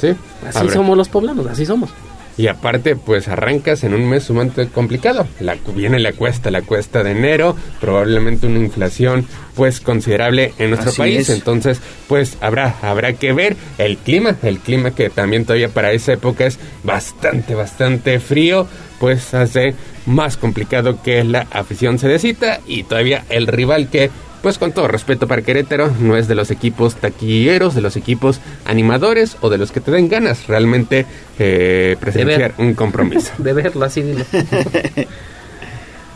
[0.00, 0.08] Sí.
[0.46, 0.72] Así Habrá.
[0.72, 1.90] somos los poblanos, así somos.
[2.36, 5.26] Y aparte, pues arrancas en un mes sumamente complicado.
[5.40, 9.26] La, viene la cuesta, la cuesta de enero, probablemente una inflación
[9.56, 11.28] pues considerable en nuestro Así país.
[11.28, 11.30] Es.
[11.30, 16.12] Entonces, pues habrá, habrá que ver el clima, el clima que también todavía para esa
[16.12, 18.68] época es bastante, bastante frío,
[19.00, 19.74] pues hace
[20.06, 24.10] más complicado que la afición se decita y todavía el rival que
[24.42, 28.40] pues con todo respeto para Querétaro, no es de los equipos taquilleros, de los equipos
[28.64, 31.06] animadores o de los que te den ganas realmente
[31.38, 33.32] eh, presenciar un compromiso.
[33.38, 34.24] de verlo, así dilo.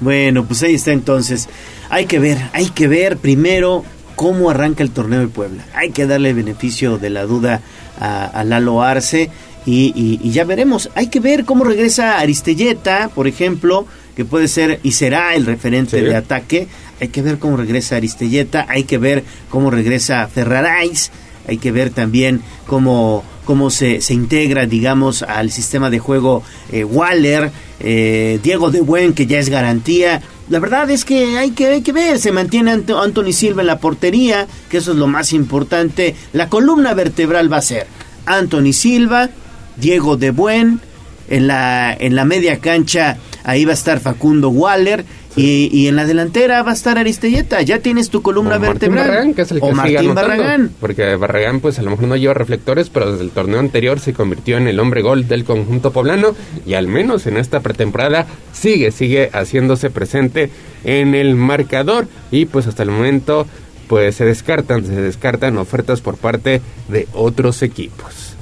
[0.01, 1.49] bueno, pues ahí está entonces.
[1.91, 3.85] Hay que ver, hay que ver primero
[4.17, 5.65] cómo arranca el torneo de Puebla.
[5.75, 7.61] Hay que darle el beneficio de la duda
[7.99, 9.31] a, a Lalo Arce
[9.67, 10.91] y, y, y, ya veremos.
[10.95, 13.87] Hay que ver cómo regresa Aristelleta, por ejemplo,
[14.17, 16.05] que puede ser y será el referente sí.
[16.05, 16.69] de ataque.
[17.01, 21.11] Hay que ver cómo regresa Aristelleta, hay que ver cómo regresa Ferrarais,
[21.49, 26.85] hay que ver también cómo, cómo se, se integra, digamos, al sistema de juego eh,
[26.85, 30.23] Waller, eh, Diego de Buen, que ya es garantía.
[30.49, 33.79] La verdad es que hay que, hay que ver, se mantiene Anthony Silva en la
[33.79, 36.15] portería, que eso es lo más importante.
[36.33, 37.87] La columna vertebral va a ser
[38.27, 39.31] Anthony Silva,
[39.77, 40.81] Diego de Buen,
[41.29, 45.05] en la, en la media cancha ahí va a estar Facundo Waller
[45.35, 47.63] y, y, en la delantera va a estar Aristelleta.
[47.63, 49.09] Ya tienes tu columna o vertebral.
[49.09, 50.71] Barragán, que es el que o Martín Barragán.
[50.79, 54.13] Porque Barragán, pues a lo mejor no lleva reflectores, pero desde el torneo anterior se
[54.13, 56.35] convirtió en el hombre gol del conjunto poblano.
[56.67, 60.51] Y al menos en esta pretemporada sigue, sigue haciéndose presente
[60.85, 62.09] en el marcador.
[62.31, 63.47] Y pues hasta el momento,
[63.89, 68.37] pues se descartan, se descartan ofertas por parte de otros equipos.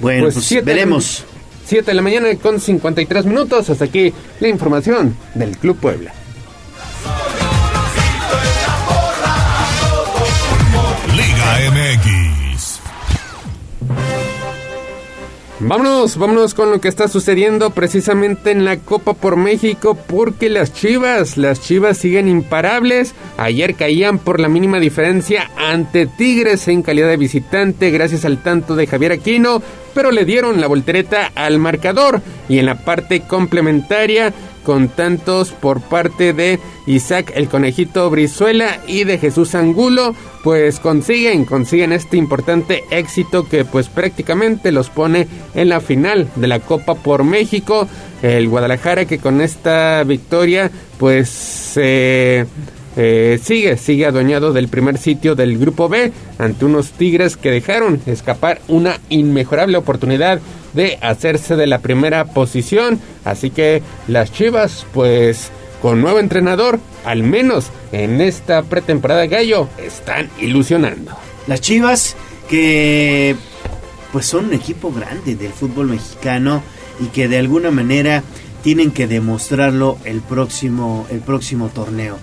[0.00, 1.24] Bueno, pues, pues veremos.
[1.68, 3.68] 7 de la mañana con 53 minutos.
[3.68, 6.14] Hasta aquí la información del Club Puebla.
[11.14, 12.17] Liga MX.
[15.60, 20.72] Vámonos, vámonos con lo que está sucediendo precisamente en la Copa por México porque las
[20.72, 23.12] Chivas, las Chivas siguen imparables.
[23.36, 28.76] Ayer caían por la mínima diferencia ante Tigres en calidad de visitante gracias al tanto
[28.76, 29.60] de Javier Aquino,
[29.94, 34.32] pero le dieron la voltereta al marcador y en la parte complementaria
[34.68, 40.14] con tantos por parte de Isaac el Conejito Brizuela y de Jesús Angulo,
[40.44, 46.48] pues consiguen, consiguen este importante éxito que pues prácticamente los pone en la final de
[46.48, 47.88] la Copa por México.
[48.20, 51.72] El Guadalajara que con esta victoria pues.
[51.76, 52.44] Eh,
[53.00, 58.00] eh, sigue, sigue adueñado del primer sitio del grupo B ante unos Tigres que dejaron
[58.06, 60.40] escapar una inmejorable oportunidad
[60.72, 62.98] de hacerse de la primera posición.
[63.24, 70.28] Así que las Chivas, pues con nuevo entrenador, al menos en esta pretemporada gallo, están
[70.40, 71.12] ilusionando.
[71.46, 72.16] Las Chivas
[72.50, 73.36] que
[74.12, 76.64] pues son un equipo grande del fútbol mexicano
[76.98, 78.24] y que de alguna manera
[78.64, 82.18] tienen que demostrarlo el próximo el próximo torneo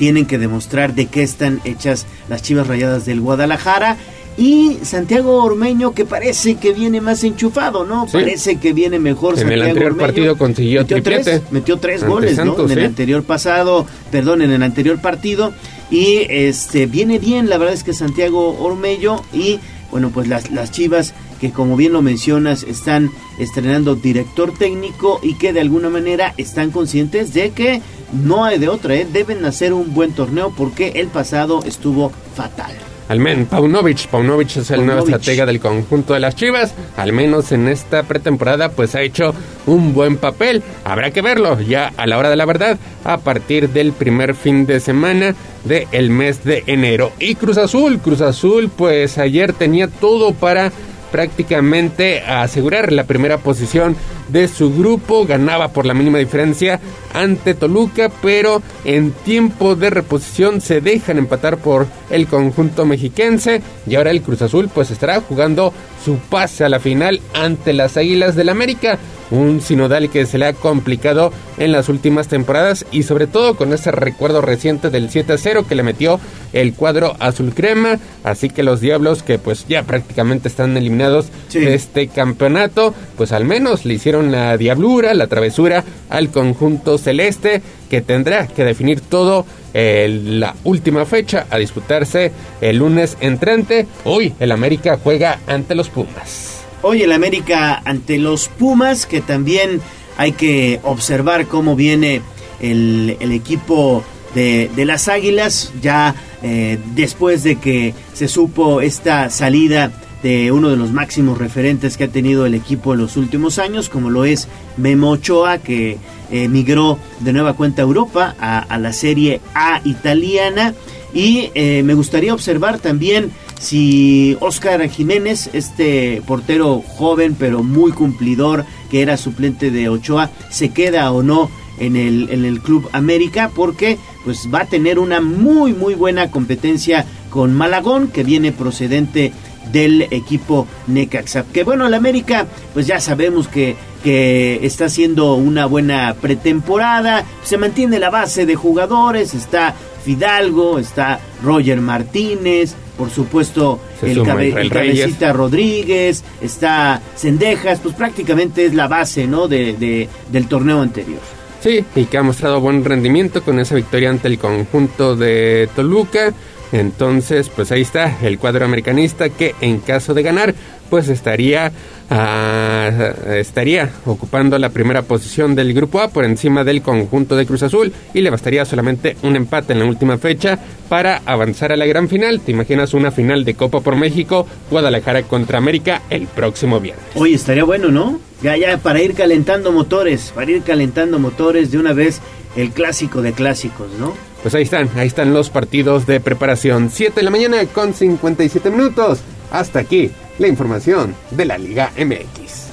[0.00, 3.98] tienen que demostrar de qué están hechas las Chivas Rayadas del Guadalajara
[4.38, 8.06] y Santiago Ormeño que parece que viene más enchufado, ¿no?
[8.10, 11.22] Parece que viene mejor en el anterior partido consiguió metió triplete.
[11.22, 12.58] Tres, metió tres goles, ¿no?
[12.64, 15.52] En el anterior pasado, perdón, en el anterior partido
[15.90, 19.60] y este viene bien, la verdad es que Santiago Ormeño y
[19.90, 25.34] bueno, pues las, las Chivas que como bien lo mencionas están estrenando director técnico y
[25.34, 27.80] que de alguna manera están conscientes de que
[28.12, 29.06] no hay de otra, ¿eh?
[29.10, 32.72] deben hacer un buen torneo porque el pasado estuvo fatal.
[33.10, 36.72] Al menos, Paunovic, Paunovic es el nuevo estratega del conjunto de las Chivas.
[36.96, 39.34] Al menos en esta pretemporada, pues ha hecho
[39.66, 40.62] un buen papel.
[40.84, 44.64] Habrá que verlo ya a la hora de la verdad, a partir del primer fin
[44.64, 45.34] de semana
[45.64, 47.10] del mes de enero.
[47.18, 50.70] Y Cruz Azul, Cruz Azul, pues ayer tenía todo para
[51.10, 53.96] prácticamente asegurar la primera posición
[54.28, 56.80] de su grupo, ganaba por la mínima diferencia
[57.12, 63.62] ante Toluca, pero en tiempo de reposición se dejan empatar por el conjunto mexiquense.
[63.86, 65.72] Y ahora el Cruz Azul pues estará jugando
[66.04, 68.98] su pase a la final ante las Águilas del América
[69.30, 73.72] un sinodal que se le ha complicado en las últimas temporadas y sobre todo con
[73.72, 76.20] ese recuerdo reciente del 7 a 0 que le metió
[76.52, 81.74] el cuadro azul crema, así que los Diablos que pues ya prácticamente están eliminados de
[81.74, 88.00] este campeonato, pues al menos le hicieron la diablura, la travesura al conjunto celeste que
[88.00, 93.86] tendrá que definir todo en la última fecha a disputarse el lunes entrante.
[94.04, 96.59] Hoy el América juega ante los Pumas.
[96.82, 99.82] Hoy el América ante los Pumas, que también
[100.16, 102.22] hay que observar cómo viene
[102.60, 104.02] el, equipo
[104.34, 109.92] de, las Águilas, ya eh, después de que se supo esta salida
[110.22, 113.88] de uno de los máximos referentes que ha tenido el equipo en los últimos años,
[113.88, 115.98] como lo es Memo Ochoa, que
[116.30, 120.74] emigró de nueva cuenta a Europa, a, la Serie A italiana.
[121.12, 128.64] Y eh, me gustaría observar también si Oscar Jiménez, este portero joven pero muy cumplidor
[128.90, 133.50] que era suplente de Ochoa, se queda o no en el, en el Club América
[133.54, 139.32] porque pues va a tener una muy muy buena competencia con Malagón que viene procedente
[139.72, 141.44] del equipo Necaxa.
[141.52, 147.58] Que bueno, el América pues ya sabemos que, que está haciendo una buena pretemporada, se
[147.58, 149.74] mantiene la base de jugadores, está
[150.04, 158.88] Fidalgo, está Roger Martínez, por supuesto el, cabecita Rodríguez, está Cendejas, pues prácticamente es la
[158.88, 159.48] base ¿no?
[159.48, 161.20] de, del torneo anterior.
[161.62, 166.34] Sí, y que ha mostrado buen rendimiento con esa victoria ante el conjunto de Toluca.
[166.72, 170.54] Entonces, pues ahí está el cuadro americanista que en caso de ganar,
[170.88, 171.72] pues estaría
[172.12, 172.90] Ah,
[173.36, 177.92] estaría ocupando la primera posición del Grupo A por encima del conjunto de Cruz Azul
[178.12, 182.08] y le bastaría solamente un empate en la última fecha para avanzar a la gran
[182.08, 182.40] final.
[182.40, 187.04] ¿Te imaginas una final de Copa por México, Guadalajara contra América el próximo viernes?
[187.14, 188.18] Oye, estaría bueno, ¿no?
[188.42, 192.20] Ya, ya, para ir calentando motores, para ir calentando motores de una vez
[192.56, 194.14] el clásico de clásicos, ¿no?
[194.42, 196.90] Pues ahí están, ahí están los partidos de preparación.
[196.90, 199.20] 7 de la mañana con 57 minutos.
[199.50, 202.70] Hasta aquí la información de la Liga MX.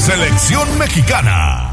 [0.00, 1.72] Selección mexicana.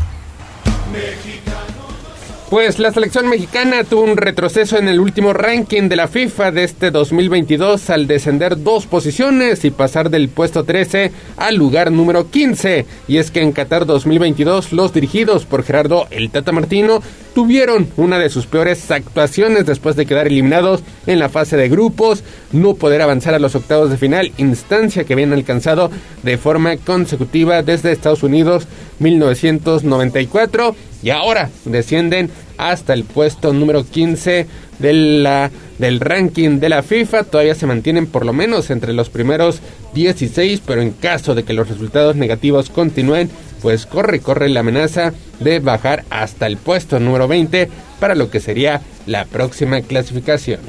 [2.51, 6.65] Pues la selección mexicana tuvo un retroceso en el último ranking de la FIFA de
[6.65, 12.85] este 2022 al descender dos posiciones y pasar del puesto 13 al lugar número 15.
[13.07, 17.01] Y es que en Qatar 2022 los dirigidos por Gerardo El Tata Martino
[17.33, 22.25] tuvieron una de sus peores actuaciones después de quedar eliminados en la fase de grupos,
[22.51, 25.89] no poder avanzar a los octavos de final, instancia que habían alcanzado
[26.23, 28.67] de forma consecutiva desde Estados Unidos
[28.99, 32.29] 1994 y ahora descienden
[32.61, 34.45] hasta el puesto número 15
[34.77, 37.23] de la, del ranking de la FIFA.
[37.23, 39.61] Todavía se mantienen por lo menos entre los primeros
[39.95, 43.31] 16, pero en caso de que los resultados negativos continúen,
[43.63, 47.67] pues corre, corre la amenaza de bajar hasta el puesto número 20
[47.99, 50.59] para lo que sería la próxima clasificación.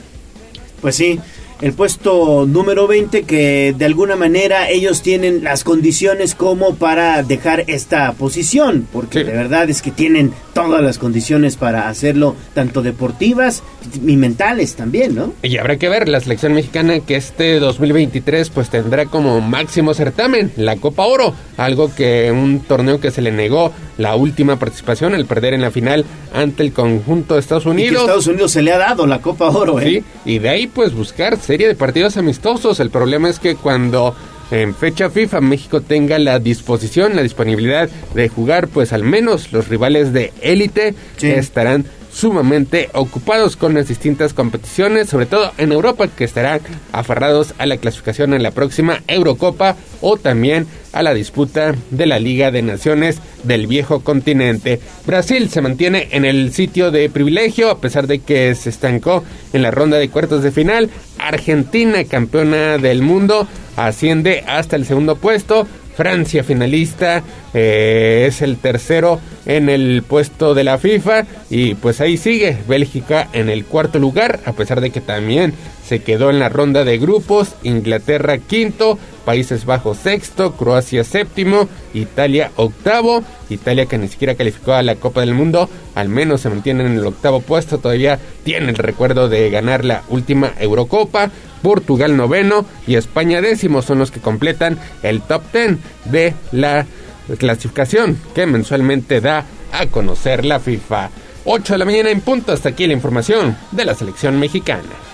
[0.80, 1.20] Pues sí,
[1.62, 7.64] el puesto número 20 que de alguna manera ellos tienen las condiciones como para dejar
[7.68, 13.62] esta posición, porque de verdad es que tienen todas las condiciones para hacerlo, tanto deportivas
[13.94, 15.32] y mentales también, ¿no?
[15.42, 20.50] Y habrá que ver la selección mexicana que este 2023 pues tendrá como máximo certamen
[20.56, 23.72] la Copa Oro, algo que un torneo que se le negó
[24.02, 26.04] la última participación al perder en la final
[26.34, 27.92] ante el conjunto de Estados Unidos.
[27.92, 29.84] Y Estados Unidos se le ha dado la Copa Oro, ¿eh?
[29.84, 32.80] Sí, y de ahí pues buscar serie de partidos amistosos.
[32.80, 34.14] El problema es que cuando
[34.50, 39.68] en fecha FIFA México tenga la disposición, la disponibilidad de jugar, pues al menos los
[39.68, 46.24] rivales de élite estarán sumamente ocupados con las distintas competiciones, sobre todo en Europa, que
[46.24, 46.60] estarán
[46.92, 52.18] aferrados a la clasificación en la próxima Eurocopa o también a la disputa de la
[52.18, 54.78] Liga de Naciones del viejo continente.
[55.06, 59.62] Brasil se mantiene en el sitio de privilegio a pesar de que se estancó en
[59.62, 60.90] la ronda de cuartos de final.
[61.18, 65.66] Argentina, campeona del mundo, asciende hasta el segundo puesto.
[65.96, 67.22] Francia finalista
[67.54, 73.28] eh, es el tercero en el puesto de la FIFA y pues ahí sigue Bélgica
[73.32, 75.54] en el cuarto lugar a pesar de que también
[75.84, 77.54] se quedó en la ronda de grupos.
[77.62, 83.22] Inglaterra quinto Países Bajos sexto Croacia séptimo Italia octavo.
[83.50, 86.92] Italia que ni siquiera calificó a la Copa del Mundo al menos se mantiene en
[86.92, 87.78] el octavo puesto.
[87.78, 91.30] Todavía tiene el recuerdo de ganar la última Eurocopa.
[91.62, 96.86] Portugal noveno y España décimo son los que completan el top ten de la
[97.38, 101.10] clasificación que mensualmente da a conocer la FIFA.
[101.44, 105.11] 8 de la mañana en punto, hasta aquí la información de la selección mexicana.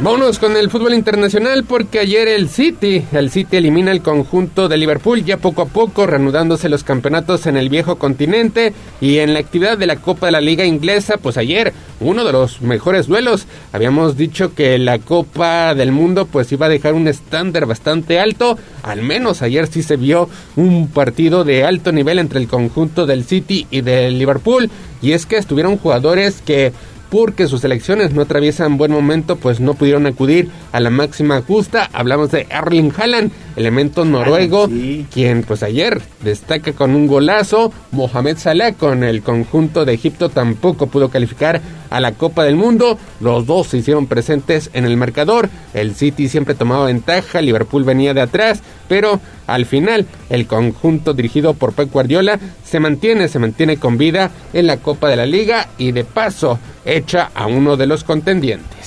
[0.00, 4.76] Vámonos con el fútbol internacional porque ayer el City, el City elimina el conjunto de
[4.76, 9.40] Liverpool ya poco a poco reanudándose los campeonatos en el viejo continente y en la
[9.40, 13.46] actividad de la Copa de la Liga Inglesa, pues ayer uno de los mejores duelos.
[13.72, 18.56] Habíamos dicho que la Copa del Mundo pues iba a dejar un estándar bastante alto,
[18.84, 23.24] al menos ayer sí se vio un partido de alto nivel entre el conjunto del
[23.24, 24.70] City y del Liverpool
[25.02, 26.72] y es que estuvieron jugadores que
[27.10, 31.88] porque sus selecciones no atraviesan buen momento, pues no pudieron acudir a la máxima justa.
[31.92, 34.68] Hablamos de Erling Haaland, elemento noruego,
[35.12, 37.72] quien pues ayer destaca con un golazo.
[37.92, 41.60] Mohamed Salah con el conjunto de Egipto tampoco pudo calificar
[41.90, 42.98] a la Copa del Mundo.
[43.20, 45.48] Los dos se hicieron presentes en el marcador.
[45.74, 51.54] El City siempre tomaba ventaja, Liverpool venía de atrás, pero al final el conjunto dirigido
[51.54, 55.68] por Pep Guardiola se mantiene, se mantiene con vida en la Copa de la Liga
[55.78, 58.78] y de paso echa a uno de los contendientes.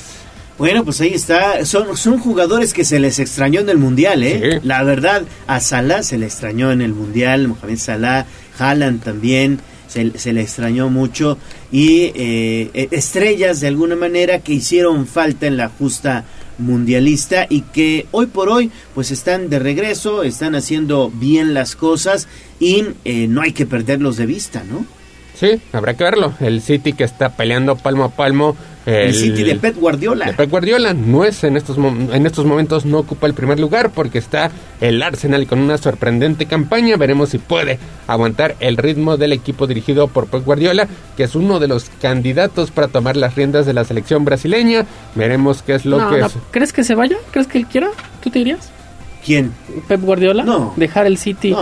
[0.57, 1.65] Bueno, pues ahí está.
[1.65, 4.60] Son, son jugadores que se les extrañó en el Mundial, ¿eh?
[4.64, 8.28] La verdad, a Salah se le extrañó en el Mundial, Mohamed Salah,
[8.60, 9.60] Haaland también
[9.91, 11.38] se, le extrañó mucho.
[11.72, 16.23] Y eh, estrellas de alguna manera que hicieron falta en la justa
[16.57, 22.27] mundialista y que hoy por hoy pues están de regreso, están haciendo bien las cosas
[22.59, 24.85] y eh, no hay que perderlos de vista, ¿no?
[25.35, 26.34] Sí, habrá que verlo.
[26.39, 28.55] El City que está peleando palmo a palmo.
[28.85, 30.25] El, City de Pep Guardiola.
[30.25, 33.91] De Pep Guardiola no es en estos, en estos momentos, no ocupa el primer lugar
[33.91, 34.49] porque está
[34.79, 36.97] el Arsenal con una sorprendente campaña.
[36.97, 37.77] Veremos si puede
[38.07, 42.71] aguantar el ritmo del equipo dirigido por Pep Guardiola, que es uno de los candidatos
[42.71, 44.85] para tomar las riendas de la selección brasileña.
[45.15, 46.33] Veremos qué es lo que es.
[46.49, 47.17] ¿Crees que se vaya?
[47.31, 47.89] ¿Crees que él quiera?
[48.23, 48.71] ¿Tú te dirías?
[49.23, 49.51] ¿Quién?
[49.87, 50.43] Pep Guardiola.
[50.43, 50.73] No.
[50.75, 51.55] Dejar el City.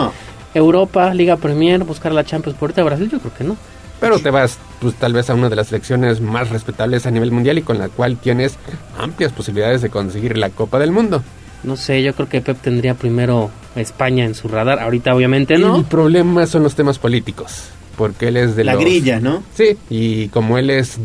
[0.54, 3.58] Europa, Liga Premier, buscar la Champions por de Brasil, yo creo que no.
[4.00, 7.32] Pero te vas, pues tal vez a una de las selecciones más respetables a nivel
[7.32, 8.58] mundial y con la cual tienes
[8.98, 11.22] amplias posibilidades de conseguir la Copa del Mundo.
[11.64, 14.80] No sé, yo creo que Pep tendría primero España en su radar.
[14.80, 15.76] Ahorita, obviamente, no.
[15.76, 17.66] El problema son los temas políticos.
[17.98, 19.44] Porque él es de la grilla, ¿no?
[19.54, 20.98] Sí, y como él es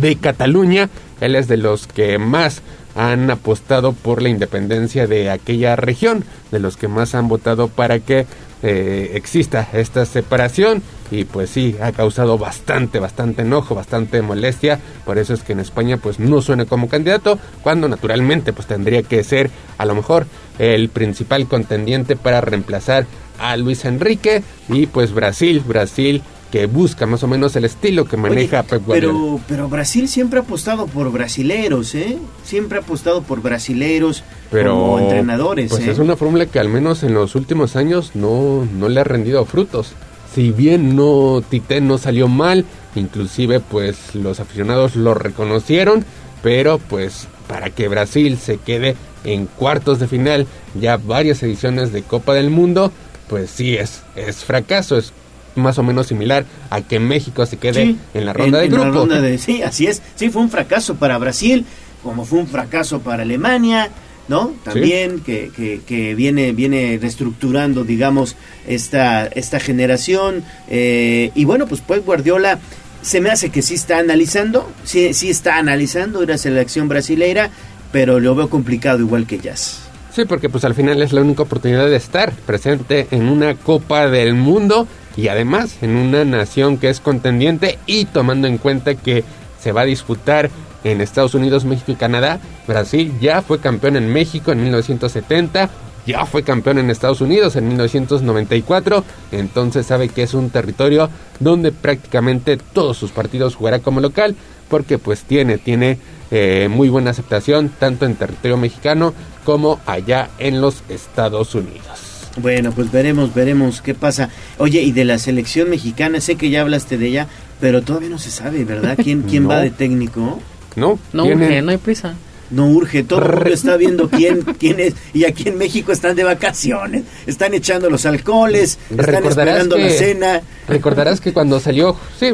[0.00, 0.88] de Cataluña,
[1.20, 2.62] él es de los que más
[2.96, 8.00] han apostado por la independencia de aquella región, de los que más han votado para
[8.00, 8.26] que
[8.62, 15.18] eh, exista esta separación y pues sí, ha causado bastante, bastante enojo, bastante molestia, por
[15.18, 19.24] eso es que en España pues no suena como candidato, cuando naturalmente pues tendría que
[19.24, 20.26] ser a lo mejor
[20.58, 23.06] el principal contendiente para reemplazar
[23.38, 28.16] a Luis Enrique y pues Brasil, Brasil que busca más o menos el estilo que
[28.16, 29.12] maneja Pep Guardiola.
[29.12, 32.18] Pero, pero Brasil siempre ha apostado por brasileros, ¿eh?
[32.42, 35.70] Siempre ha apostado por brasileros pero, como entrenadores.
[35.70, 35.92] Pues ¿eh?
[35.92, 39.44] es una fórmula que al menos en los últimos años no, no le ha rendido
[39.44, 39.94] frutos.
[40.34, 46.04] Si bien no Tite no salió mal, inclusive pues los aficionados lo reconocieron,
[46.42, 50.46] pero pues para que Brasil se quede en cuartos de final
[50.80, 52.92] ya varias ediciones de Copa del Mundo,
[53.28, 55.12] pues sí es, es fracaso, es
[55.56, 58.72] más o menos similar a que México se quede Sí, en la ronda de en
[58.72, 58.98] la grupo.
[59.00, 60.00] ronda de- sí, así es.
[60.14, 61.66] Sí, fue un fracaso para Brasil,
[62.04, 63.90] como fue un fracaso para Alemania,
[64.28, 64.52] ¿no?
[64.64, 68.36] También que, que, que viene, viene reestructurando, digamos,
[68.66, 70.44] esta, esta generación.
[70.68, 72.58] eh, y bueno, pues pues Guardiola
[73.02, 77.50] se me hace que sí está analizando, sí, sí está analizando la selección brasileira,
[77.92, 79.80] pero lo veo complicado igual que Jazz.
[80.14, 84.08] Sí, porque pues al final es la única oportunidad de estar presente en una Copa
[84.08, 84.86] del Mundo
[85.16, 89.24] y además en una nación que es contendiente y tomando en cuenta que
[89.62, 90.50] se va a disputar
[90.84, 92.40] en Estados Unidos, México y Canadá.
[92.66, 95.70] Brasil ya fue campeón en México en 1970,
[96.06, 101.72] ya fue campeón en Estados Unidos en 1994, entonces sabe que es un territorio donde
[101.72, 104.34] prácticamente todos sus partidos jugará como local,
[104.68, 105.98] porque pues tiene, tiene
[106.30, 112.10] eh, muy buena aceptación tanto en territorio mexicano como allá en los Estados Unidos.
[112.36, 114.30] Bueno, pues veremos, veremos qué pasa.
[114.58, 117.26] Oye, y de la selección mexicana, sé que ya hablaste de ella,
[117.60, 118.96] pero todavía no se sabe, ¿verdad?
[119.02, 120.40] ¿Quién, quién va de técnico?
[120.76, 122.14] No, no urge, no hay prisa.
[122.50, 124.94] No urge, todo el mundo está viendo quién, quién es.
[125.14, 130.42] Y aquí en México están de vacaciones, están echando los alcoholes, están esperando la cena.
[130.66, 132.32] Recordarás que cuando salió, sí,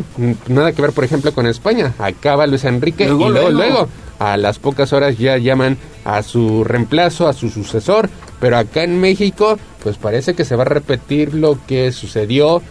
[0.48, 1.92] nada que ver, por ejemplo, con España.
[1.98, 3.88] Acaba Luis Enrique y luego, luego,
[4.18, 8.08] a las pocas horas ya llaman a su reemplazo, a su sucesor.
[8.40, 12.62] Pero acá en México, pues parece que se va a repetir lo que sucedió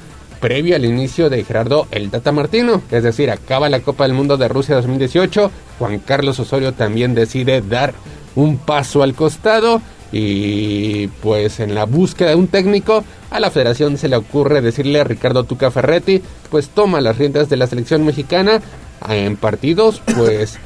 [0.46, 2.84] previo al inicio de Gerardo el Tata Martino.
[2.92, 5.50] Es decir, acaba la Copa del Mundo de Rusia 2018,
[5.80, 7.96] Juan Carlos Osorio también decide dar
[8.36, 9.82] un paso al costado
[10.12, 15.02] y pues en la búsqueda de un técnico a la federación se le ocurre decirle
[15.02, 18.62] a Ricardo Tuca Ferretti pues toma las riendas de la selección mexicana
[19.10, 20.60] en partidos pues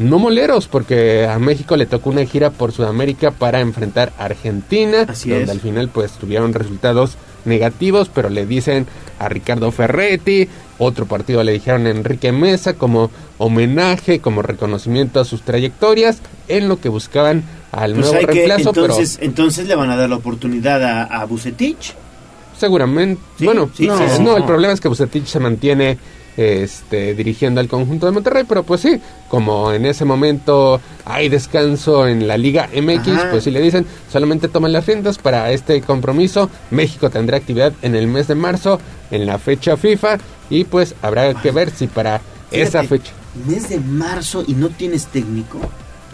[0.00, 5.04] no moleros, porque a México le tocó una gira por Sudamérica para enfrentar a Argentina,
[5.06, 8.86] donde al final pues tuvieron resultados negativos, pero le dicen
[9.18, 10.48] a Ricardo Ferretti,
[10.78, 16.68] otro partido le dijeron a Enrique Mesa como homenaje, como reconocimiento a sus trayectorias, en
[16.68, 18.70] lo que buscaban al pues nuevo reemplazo.
[18.70, 21.94] entonces, entonces le van a dar la oportunidad a, a Bucetich.
[22.56, 23.20] Seguramente.
[23.40, 23.70] bueno,
[24.20, 25.98] no, el problema es que Bucetich se mantiene
[26.36, 32.06] este, dirigiendo al conjunto de Monterrey, pero pues sí, como en ese momento hay descanso
[32.06, 36.50] en la Liga MX, pues si le dicen, solamente toman las riendas para este compromiso,
[36.70, 38.80] México tendrá actividad en el mes de marzo,
[39.10, 40.18] en la fecha FIFA,
[40.50, 43.12] y pues habrá que ver si para esa fecha.
[43.46, 45.58] Mes de marzo y no tienes técnico.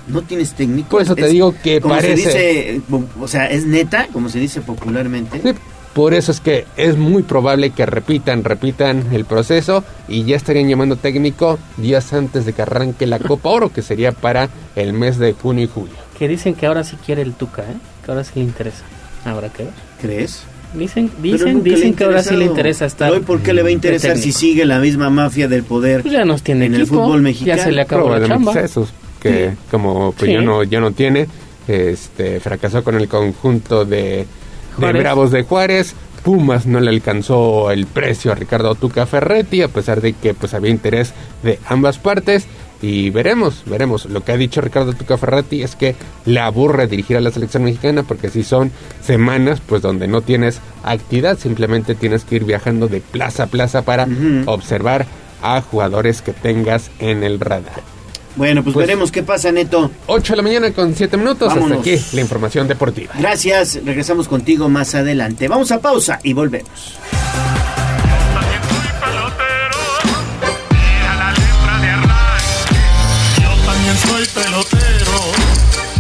[0.06, 0.88] No tienes técnico.
[0.88, 2.80] Por eso te digo que parece.
[3.20, 5.54] o sea, es neta, como se dice popularmente.
[5.98, 10.68] Por eso es que es muy probable que repitan, repitan el proceso y ya estarían
[10.68, 15.18] llamando técnico días antes de que arranque la Copa Oro, que sería para el mes
[15.18, 15.96] de junio y julio.
[16.16, 17.74] Que dicen que ahora sí quiere el Tuca, ¿eh?
[18.04, 18.84] que ahora sí le interesa.
[19.24, 19.72] Habrá que ver.
[20.00, 20.44] ¿Crees?
[20.72, 23.10] Dicen, dicen, dicen que ahora sí le interesa estar.
[23.10, 26.14] Hoy, ¿por qué le va a interesar si sigue la misma mafia del poder pues
[26.14, 27.56] ya nos tiene en el fútbol mexicano?
[27.56, 28.52] Ya se le acabó la chamba.
[28.52, 31.26] Esos que como pues ya no ya no tiene,
[31.66, 34.28] este fracasó con el conjunto de
[34.78, 35.94] de Bravos de Juárez.
[36.24, 40.52] Pumas no le alcanzó el precio a Ricardo Tuca Ferretti, a pesar de que pues
[40.54, 42.46] había interés de ambas partes.
[42.80, 44.06] Y veremos, veremos.
[44.06, 45.96] Lo que ha dicho Ricardo Tuca Ferretti es que
[46.26, 48.70] le aburre dirigir a la selección mexicana porque si son
[49.02, 53.82] semanas pues donde no tienes actividad, simplemente tienes que ir viajando de plaza a plaza
[53.82, 54.06] para
[54.46, 55.06] observar
[55.42, 57.97] a jugadores que tengas en el radar.
[58.38, 59.90] Bueno, pues, pues, veremos qué pasa, Neto.
[60.06, 61.52] 8 de la mañana con 7 minutos.
[61.52, 63.12] Hasta aquí la información deportiva.
[63.18, 63.80] Gracias.
[63.84, 65.48] Regresamos contigo más adelante.
[65.48, 66.96] Vamos a pausa y volvemos.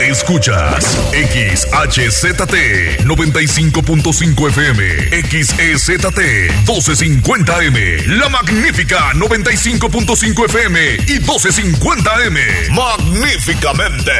[0.00, 6.18] Escuchas XHZT 95.5 FM, XEZT
[6.64, 12.70] 1250M, La Magnífica 95.5 FM y 1250M.
[12.70, 14.12] Magníficamente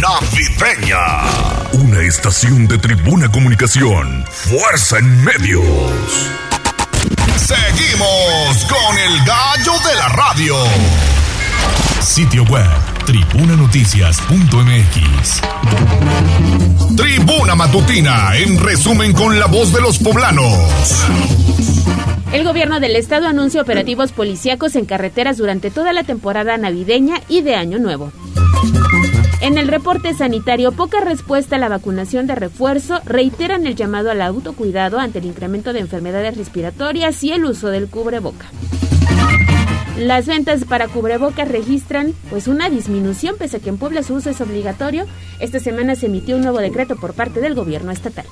[0.00, 1.00] navideña.
[1.72, 4.24] Una estación de tribuna comunicación.
[4.30, 6.30] Fuerza en medios.
[7.36, 10.56] Seguimos con el gallo de la radio.
[12.00, 15.40] Sitio web tribunanoticias.mx.
[16.96, 21.04] Tribuna Matutina, en resumen con la voz de los poblanos.
[22.32, 27.42] El gobierno del estado anuncia operativos policíacos en carreteras durante toda la temporada navideña y
[27.42, 28.10] de Año Nuevo.
[29.42, 34.22] En el reporte sanitario, poca respuesta a la vacunación de refuerzo reiteran el llamado al
[34.22, 38.46] autocuidado ante el incremento de enfermedades respiratorias y el uso del cubreboca.
[39.98, 44.30] Las ventas para cubrebocas registran pues una disminución pese a que en Puebla su uso
[44.30, 45.06] es obligatorio.
[45.38, 48.26] Esta semana se emitió un nuevo decreto por parte del gobierno estatal.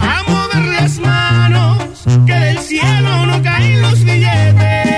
[0.00, 4.91] A mover las manos, que del cielo no caen los billetes.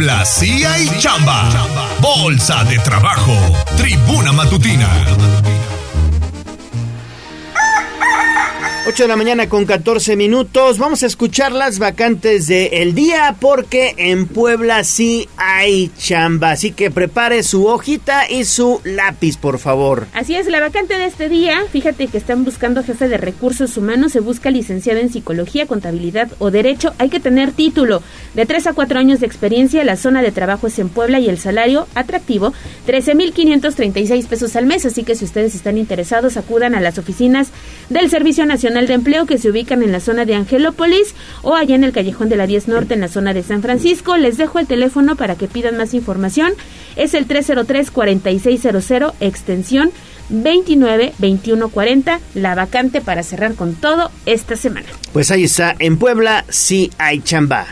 [0.00, 1.46] Puebla sí hay chamba.
[2.00, 3.34] Bolsa de trabajo.
[3.76, 4.88] Tribuna Matutina.
[8.90, 10.78] 8 de la mañana con 14 minutos.
[10.78, 16.50] Vamos a escuchar las vacantes del el día porque en Puebla sí hay chamba.
[16.50, 20.08] Así que prepare su hojita y su lápiz, por favor.
[20.12, 24.10] Así es, la vacante de este día, fíjate que están buscando jefe de recursos humanos,
[24.10, 26.92] se busca licenciado en psicología, contabilidad o derecho.
[26.98, 28.02] Hay que tener título
[28.34, 29.84] de 3 a 4 años de experiencia.
[29.84, 32.52] La zona de trabajo es en Puebla y el salario atractivo,
[32.88, 34.84] 13.536 pesos al mes.
[34.84, 37.50] Así que si ustedes están interesados, acudan a las oficinas
[37.88, 41.74] del Servicio Nacional de Empleo que se ubican en la zona de Angelópolis o allá
[41.74, 44.16] en el Callejón de la 10 Norte en la zona de San Francisco.
[44.16, 46.52] Les dejo el teléfono para que pidan más información.
[46.96, 49.92] Es el 303-4600, extensión
[50.30, 54.86] 29-2140, la vacante para cerrar con todo esta semana.
[55.12, 57.66] Pues ahí está, en Puebla sí hay chamba.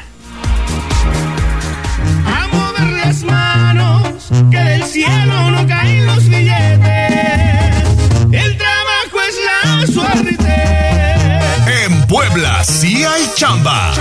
[2.27, 6.59] A mover las manos, que del cielo no caen los billetes.
[8.33, 10.98] El trabajo es la suerte.
[12.09, 13.93] Puebla sí hay chamba.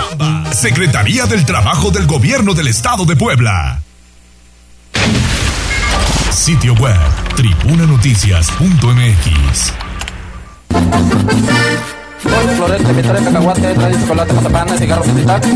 [0.53, 3.81] Secretaría del Trabajo del Gobierno del Estado de Puebla.
[6.31, 6.95] Sitio web
[7.35, 9.73] tribunanoticias.mx.
[12.19, 15.07] florete, me trae cacahuate, trae chocolate, mazapán, cigarros,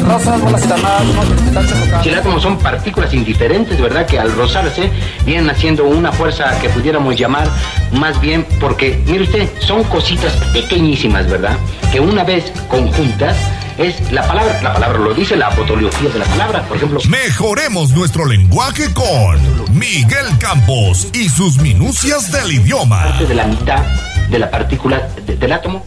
[0.03, 4.05] rosas, bolas de Será como son partículas indiferentes, ¿verdad?
[4.05, 4.89] Que al rozarse
[5.25, 7.47] vienen haciendo una fuerza que pudiéramos llamar
[7.93, 11.57] más bien porque, mire usted, son cositas pequeñísimas, ¿verdad?
[11.91, 13.35] Que una vez conjuntas
[13.77, 16.99] es la palabra, la palabra lo dice, la fotografía de la palabra, por ejemplo.
[17.09, 19.39] Mejoremos nuestro lenguaje con
[19.77, 23.03] Miguel Campos y sus minucias del idioma.
[23.05, 23.81] Parte de la mitad
[24.29, 25.85] de la partícula de- del átomo.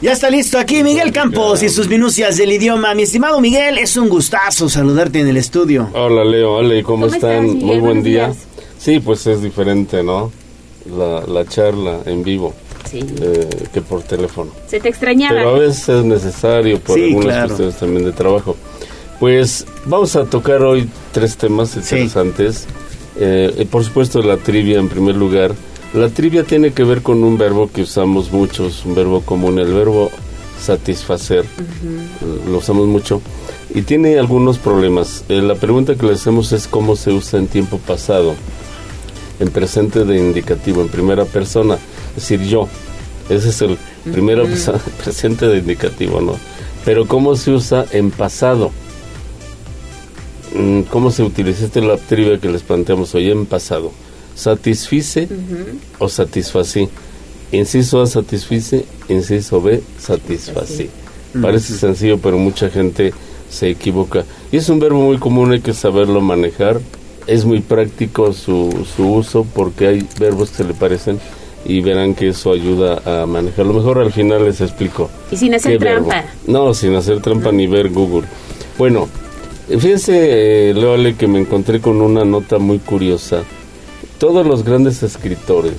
[0.00, 2.94] Ya está listo aquí Miguel Campos y sus minucias del idioma.
[2.94, 5.88] Mi estimado Miguel, es un gustazo saludarte en el estudio.
[5.92, 7.46] Hola Leo, hola, ¿cómo, ¿Cómo están?
[7.46, 7.62] estás?
[7.64, 8.26] Muy buen día.
[8.28, 8.38] días.
[8.78, 10.30] Sí, pues es diferente, ¿no?
[10.96, 12.54] La, la charla en vivo
[12.88, 13.00] Sí.
[13.20, 14.52] eh, que por teléfono.
[14.68, 15.34] Se te extrañaba.
[15.36, 17.46] Pero a veces es necesario por Sí, algunas claro.
[17.48, 18.56] cuestiones también de trabajo.
[19.18, 22.66] Pues vamos a tocar hoy tres temas interesantes.
[23.18, 25.54] Eh, y por supuesto la trivia en primer lugar.
[25.94, 29.72] La trivia tiene que ver con un verbo que usamos muchos, un verbo común, el
[29.72, 30.10] verbo
[30.60, 31.46] satisfacer.
[32.46, 33.22] Lo usamos mucho.
[33.74, 35.24] Y tiene algunos problemas.
[35.28, 38.34] Eh, la pregunta que le hacemos es cómo se usa en tiempo pasado.
[39.40, 41.78] En presente de indicativo, en primera persona.
[42.16, 42.68] Es decir, yo.
[43.30, 43.78] Ese es el
[44.12, 44.46] primero
[45.02, 46.34] presente de indicativo, ¿no?
[46.84, 48.72] Pero cómo se usa en pasado.
[50.54, 51.64] Mm, ¿Cómo se utiliza?
[51.64, 53.92] Esta es la trivia que les planteamos hoy en pasado.
[54.38, 55.26] ¿Satisfice
[55.98, 56.88] o satisfací?
[57.50, 58.84] Inciso A, satisfice.
[59.08, 60.88] Inciso B, satisfací.
[61.42, 63.12] Parece sencillo, pero mucha gente
[63.50, 64.24] se equivoca.
[64.52, 66.80] Y es un verbo muy común, hay que saberlo manejar.
[67.26, 71.18] Es muy práctico su, su uso porque hay verbos que le parecen
[71.64, 73.74] y verán que eso ayuda a manejarlo.
[73.74, 75.10] Mejor al final les explico.
[75.32, 76.24] Y sin hacer trampa.
[76.46, 78.28] No, sin hacer trampa ni ver Google.
[78.78, 79.08] Bueno,
[79.66, 83.42] fíjense, eh, Leo Ale, que me encontré con una nota muy curiosa.
[84.18, 85.74] Todos los grandes escritores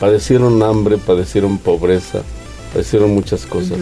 [0.00, 2.22] padecieron hambre, padecieron pobreza,
[2.72, 3.78] padecieron muchas cosas.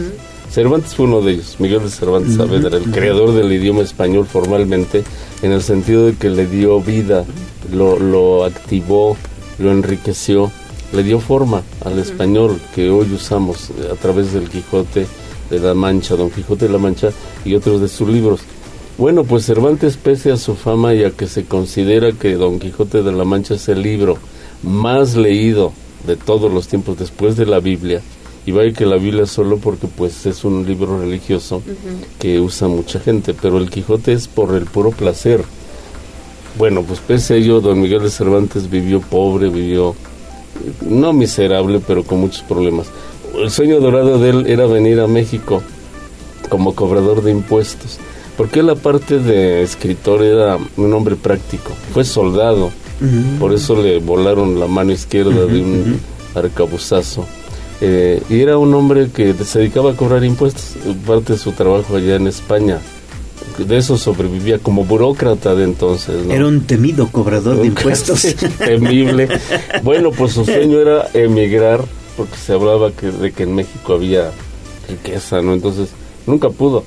[0.51, 5.05] Cervantes fue uno de ellos, Miguel de Cervantes Saavedra, el creador del idioma español formalmente,
[5.41, 7.23] en el sentido de que le dio vida,
[7.71, 9.15] lo, lo activó,
[9.59, 10.51] lo enriqueció,
[10.91, 15.07] le dio forma al español que hoy usamos a través del Quijote
[15.49, 17.11] de la Mancha, Don Quijote de la Mancha
[17.45, 18.41] y otros de sus libros.
[18.97, 23.01] Bueno, pues Cervantes, pese a su fama y a que se considera que Don Quijote
[23.01, 24.17] de la Mancha es el libro
[24.61, 25.73] más leído
[26.05, 28.01] de todos los tiempos después de la Biblia,
[28.45, 31.63] y vaya que la Biblia solo porque pues es un libro religioso
[32.19, 35.43] que usa mucha gente, pero el Quijote es por el puro placer.
[36.57, 39.95] Bueno, pues pese a ello, don Miguel de Cervantes vivió pobre, vivió
[40.81, 42.87] no miserable, pero con muchos problemas.
[43.35, 45.63] El sueño dorado de él era venir a México
[46.49, 47.97] como cobrador de impuestos,
[48.41, 52.71] porque él aparte de escritor era un hombre práctico, fue soldado,
[53.39, 55.99] por eso le volaron la mano izquierda de un
[56.33, 57.23] arcabuzazo.
[57.81, 60.73] Eh, y era un hombre que se dedicaba a cobrar impuestos,
[61.05, 62.79] parte de su trabajo allá en España.
[63.59, 66.25] De eso sobrevivía como burócrata de entonces.
[66.25, 66.33] ¿no?
[66.33, 68.25] Era un temido cobrador de impuestos.
[68.57, 69.29] Temible.
[69.83, 71.85] Bueno, pues su sueño era emigrar,
[72.17, 74.31] porque se hablaba que, de que en México había
[74.89, 75.53] riqueza, ¿no?
[75.53, 75.89] Entonces,
[76.25, 76.83] nunca pudo,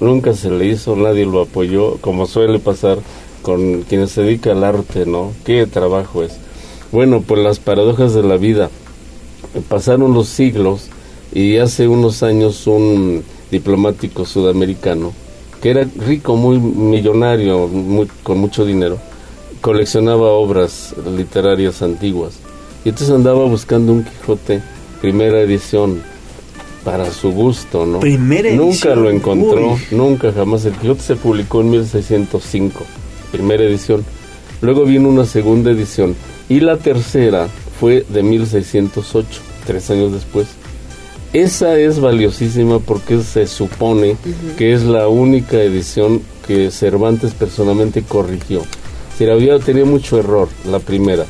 [0.00, 2.98] nunca se le hizo, nadie lo apoyó, como suele pasar
[3.42, 5.32] con quienes se dedica al arte, ¿no?
[5.44, 6.36] Qué trabajo es.
[6.92, 8.70] Bueno, pues las paradojas de la vida.
[9.68, 10.88] Pasaron los siglos
[11.32, 15.12] y hace unos años un diplomático sudamericano
[15.60, 17.68] que era rico, muy millonario,
[18.22, 18.98] con mucho dinero,
[19.60, 22.34] coleccionaba obras literarias antiguas.
[22.84, 24.62] Y entonces andaba buscando un Quijote,
[25.00, 26.02] primera edición,
[26.86, 27.98] para su gusto, ¿no?
[27.98, 29.80] Primera Nunca edición, lo encontró, uy.
[29.90, 30.64] nunca jamás.
[30.66, 32.84] El Quijote se publicó en 1605,
[33.32, 34.04] primera edición.
[34.60, 36.14] Luego vino una segunda edición.
[36.48, 37.48] Y la tercera
[37.80, 40.46] fue de 1608, tres años después.
[41.32, 44.16] Esa es valiosísima porque se supone
[44.56, 48.62] que es la única edición que Cervantes personalmente corrigió.
[49.18, 51.26] Si había tenía mucho error la primera,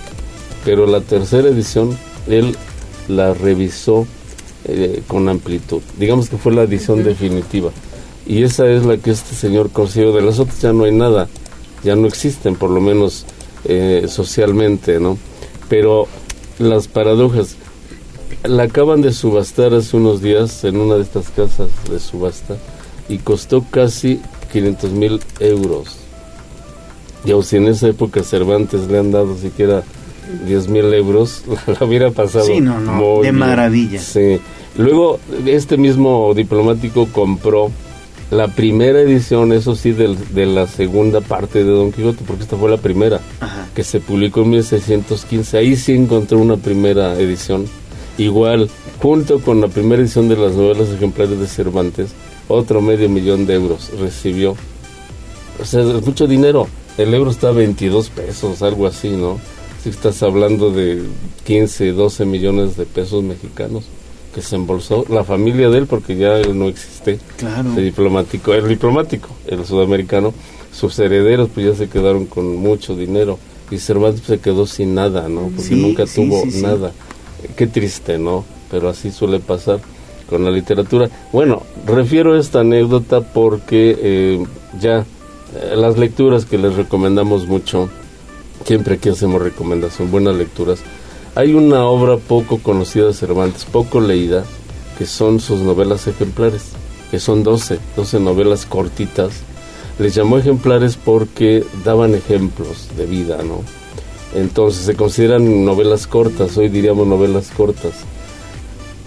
[0.66, 1.96] pero la tercera edición
[2.28, 2.54] él
[3.08, 4.06] la revisó
[4.68, 5.82] eh, con amplitud.
[5.98, 7.70] Digamos que fue la edición definitiva.
[8.26, 10.12] Y esa es la que este señor consiguió.
[10.12, 11.28] De las otras ya no hay nada,
[11.84, 13.24] ya no existen, por lo menos
[13.64, 15.18] eh, socialmente, ¿no?
[15.68, 16.08] Pero
[16.58, 17.56] las paradojas,
[18.42, 22.56] la acaban de subastar hace unos días en una de estas casas de subasta
[23.08, 24.20] y costó casi
[24.52, 25.98] 500 mil euros.
[27.24, 29.82] Y si en esa época Cervantes le han dado siquiera
[30.46, 31.42] 10 mil euros,
[31.80, 33.34] la hubiera pasado Sí, no, no, muy de bien.
[33.36, 34.00] maravilla.
[34.00, 34.38] Sí.
[34.76, 37.70] Luego, este mismo diplomático compró
[38.30, 42.56] la primera edición, eso sí, del- de la segunda parte de Don Quijote, porque esta
[42.56, 43.20] fue la primera,
[43.74, 45.56] que se publicó en 1615.
[45.58, 47.66] Ahí sí encontró una primera edición.
[48.18, 48.68] Igual,
[49.00, 52.10] junto con la primera edición de las novelas ejemplares de Cervantes,
[52.48, 54.56] otro medio millón de euros recibió.
[55.60, 56.66] O sea, es mucho dinero.
[56.98, 59.38] El euro está a 22 pesos, algo así, ¿no?
[59.86, 61.00] Si estás hablando de
[61.44, 63.84] 15, 12 millones de pesos mexicanos
[64.34, 67.20] que se embolsó la familia de él, porque ya él no existe.
[67.36, 67.68] Claro.
[67.76, 70.34] El diplomático, el diplomático, el sudamericano,
[70.72, 73.38] sus herederos pues ya se quedaron con mucho dinero
[73.70, 75.42] y Cervantes se quedó sin nada, ¿no?
[75.42, 76.90] Porque Sí, nunca sí, tuvo sí, nada.
[77.54, 78.44] Qué triste, ¿no?
[78.72, 79.78] Pero así suele pasar
[80.28, 81.08] con la literatura.
[81.32, 84.44] Bueno, refiero esta anécdota porque eh,
[84.80, 85.06] ya
[85.54, 87.88] eh, las lecturas que les recomendamos mucho,
[88.64, 90.80] siempre aquí hacemos recomendación, buenas lecturas.
[91.34, 94.44] Hay una obra poco conocida de Cervantes, poco leída,
[94.98, 96.62] que son sus novelas ejemplares,
[97.10, 99.32] que son 12, 12 novelas cortitas.
[99.98, 103.60] Les llamó ejemplares porque daban ejemplos de vida, ¿no?
[104.34, 107.92] Entonces se consideran novelas cortas, hoy diríamos novelas cortas.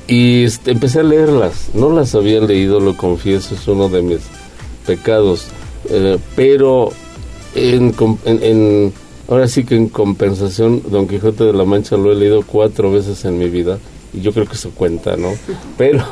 [0.07, 4.19] Y este, empecé a leerlas, no las había leído, lo confieso, es uno de mis
[4.87, 5.45] pecados,
[5.89, 6.89] eh, pero
[7.53, 7.93] en,
[8.25, 8.93] en- en-
[9.29, 13.23] ahora sí que en compensación, Don Quijote de la Mancha lo he leído cuatro veces
[13.25, 13.77] en mi vida,
[14.11, 15.29] y yo creo que eso cuenta, ¿no?
[15.77, 16.03] Pero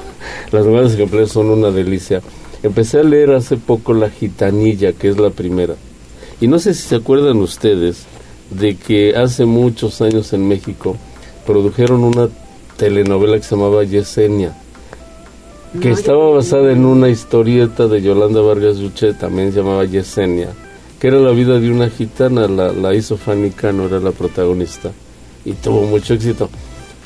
[0.52, 2.22] las novelas ejemplares son una delicia.
[2.64, 5.76] Empecé a leer hace poco La Gitanilla, que es la primera.
[6.40, 8.06] Y no sé si se acuerdan ustedes
[8.52, 10.96] de que hace muchos años en México
[11.46, 12.30] produjeron una
[12.78, 14.56] telenovela que se llamaba Yesenia,
[15.82, 20.50] que estaba basada en una historieta de Yolanda Vargas Yuche, también se llamaba Yesenia,
[21.00, 24.92] que era la vida de una gitana, la, la hizo Fanny Cano, era la protagonista,
[25.46, 26.50] y tuvo mucho éxito.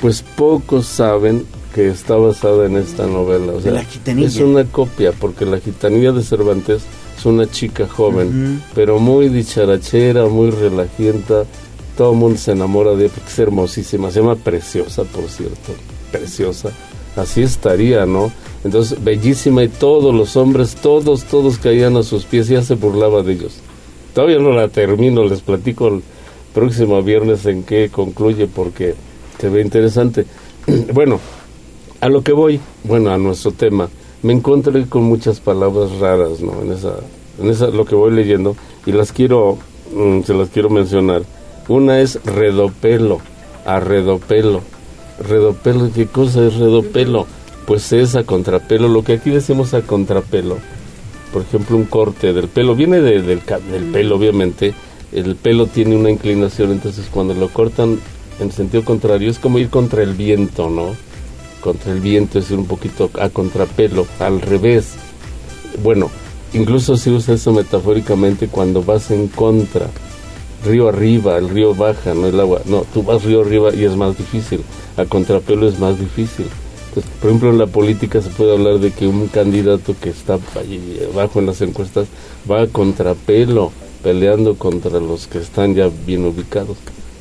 [0.00, 3.52] Pues pocos saben que está basada en esta novela.
[3.52, 4.28] O sea, La Gitanilla.
[4.28, 6.82] es una copia, porque la gitanilla de Cervantes
[7.16, 11.44] es una chica joven, pero muy dicharachera, muy relajienta.
[11.96, 14.10] Todo el mundo se enamora de ella porque es hermosísima.
[14.10, 15.72] Se llama Preciosa, por cierto.
[16.10, 16.70] Preciosa.
[17.16, 18.32] Así estaría, ¿no?
[18.64, 22.74] Entonces, bellísima y todos los hombres, todos, todos caían a sus pies y ya se
[22.74, 23.54] burlaba de ellos.
[24.14, 26.02] Todavía no la termino, les platico el
[26.54, 28.94] próximo viernes en qué concluye porque
[29.38, 30.26] se ve interesante.
[30.92, 31.18] bueno,
[32.00, 33.88] a lo que voy, bueno, a nuestro tema,
[34.22, 36.60] me encontré con muchas palabras raras, ¿no?
[36.62, 36.96] En esa,
[37.40, 38.56] en esa, lo que voy leyendo,
[38.86, 39.58] y las quiero,
[39.94, 41.22] mm, se las quiero mencionar.
[41.68, 43.20] Una es redopelo,
[43.64, 44.60] arredopelo.
[45.26, 47.26] Redopelo, ¿qué cosa es redopelo?
[47.66, 50.58] Pues es a contrapelo, lo que aquí decimos a contrapelo.
[51.32, 53.40] Por ejemplo, un corte del pelo, viene de- del,
[53.70, 54.74] del pelo, obviamente.
[55.12, 57.98] El pelo tiene una inclinación, entonces cuando lo cortan
[58.40, 60.94] en sentido contrario, es como ir contra el viento, ¿no?
[61.60, 64.94] Contra el viento es ir un poquito a contrapelo, al revés.
[65.82, 66.10] Bueno,
[66.54, 69.88] incluso se usa eso metafóricamente cuando vas en contra.
[70.64, 72.62] Río arriba, el río baja, no el agua.
[72.66, 74.62] No, tú vas río arriba y es más difícil.
[74.96, 76.46] A contrapelo es más difícil.
[76.94, 80.38] Entonces, por ejemplo, en la política se puede hablar de que un candidato que está
[80.60, 82.06] allí abajo en las encuestas
[82.50, 86.76] va a contrapelo, peleando contra los que están ya bien ubicados.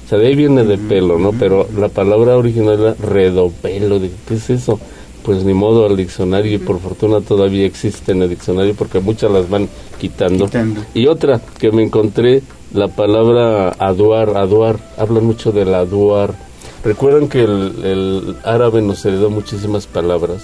[0.05, 1.31] O sea, de ahí viene de pelo, ¿no?
[1.31, 3.97] Pero la palabra original era redopelo.
[3.97, 4.77] De, ¿Qué es eso?
[5.23, 9.31] Pues ni modo al diccionario y por fortuna todavía existe en el diccionario porque muchas
[9.31, 9.69] las van
[10.01, 10.49] quitando.
[10.93, 12.41] Y otra que me encontré,
[12.73, 16.50] la palabra aduar, aduar, hablan mucho del aduar.
[16.83, 20.43] Recuerdan que el, el árabe nos heredó muchísimas palabras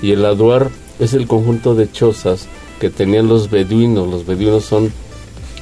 [0.00, 2.46] y el aduar es el conjunto de chozas
[2.80, 4.08] que tenían los beduinos.
[4.08, 4.92] Los beduinos son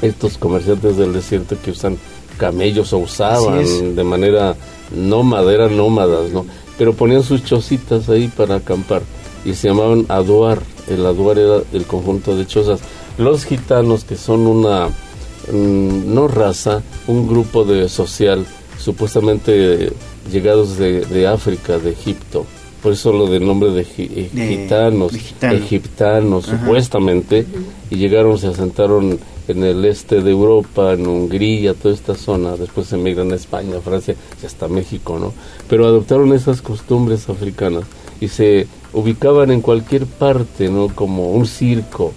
[0.00, 1.98] estos comerciantes del desierto que usan
[2.38, 4.56] camellos o usaban de manera
[4.94, 6.44] nómada, eran nómadas, ¿no?
[6.78, 9.02] Pero ponían sus chocitas ahí para acampar
[9.44, 10.60] y se llamaban aduar.
[10.88, 12.80] El aduar era el conjunto de chozas.
[13.18, 18.44] Los gitanos, que son una, mm, no raza, un grupo de social,
[18.78, 19.92] supuestamente
[20.30, 22.46] llegados de, de África, de Egipto,
[22.82, 25.54] por eso lo del nombre de, gi- eh, De- gitanos, gitano.
[25.54, 26.58] egiptanos, Ajá.
[26.58, 27.46] supuestamente,
[27.90, 29.18] y llegaron, se asentaron
[29.48, 34.14] en el este de Europa, en Hungría, toda esta zona, después emigran a España, Francia
[34.42, 35.32] y hasta México, ¿no?
[35.68, 37.84] Pero adoptaron esas costumbres africanas
[38.20, 40.88] y se ubicaban en cualquier parte, ¿no?
[40.94, 42.12] Como un circo,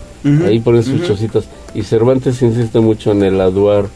[0.45, 1.07] ahí ponen sus ujú.
[1.07, 1.45] chocitas.
[1.73, 3.87] Y Cervantes insiste mucho en el aduar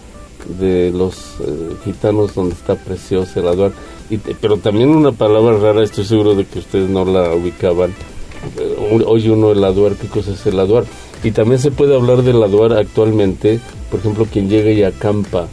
[0.60, 3.72] de los eh, gitanos donde está precioso el aduar.
[4.10, 7.92] Y, pero también una palabra rara, estoy seguro de que ustedes no la ubicaban.
[8.58, 10.86] Eh, oye uno el aduar, ¿qué cosa es el aduar?
[11.24, 13.60] Y también se puede hablar del aduar actualmente,
[13.92, 15.48] por ejemplo, quien llega y acampa,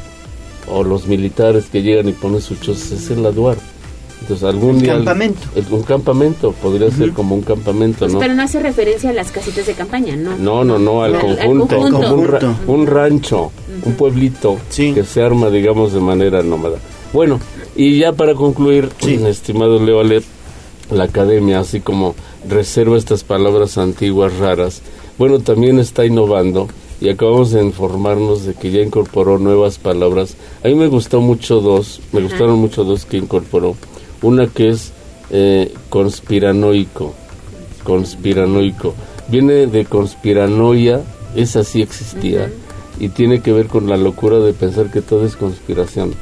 [0.68, 3.56] o los militares que llegan y ponen sus chozas, es el aduar.
[4.26, 4.94] Entonces algún El día...
[4.94, 5.40] campamento.
[5.54, 8.18] el- un campamento, podría ser como un campamento, Pues, ¿no?
[8.18, 10.36] pero no hace referencia a las casitas de campaña, ¿no?
[10.36, 12.14] No, no, no, al Al- al conjunto.
[12.16, 13.52] Un, ra- un rancho,
[13.84, 16.78] un pueblito que se arma, digamos, de manera nómada.
[17.12, 17.38] Bueno,
[17.76, 20.24] y ya para concluir, estimado Leo Alet,
[20.90, 22.16] la academia, así como
[22.48, 24.82] reserva estas palabras antiguas raras,
[25.18, 26.66] bueno, también está innovando
[27.00, 30.34] y acabamos de informarnos de que ya incorporó nuevas palabras.
[30.64, 32.28] A mí me gustó mucho dos, me Ajá.
[32.28, 33.76] gustaron mucho dos que incorporó.
[34.26, 34.90] Una que es
[35.30, 37.14] eh, conspiranoico,
[37.84, 38.92] conspiranoico.
[39.28, 41.00] Viene de conspiranoia,
[41.36, 42.50] esa sí existía,
[42.98, 46.12] y tiene que ver con la locura de pensar que todo es conspiración.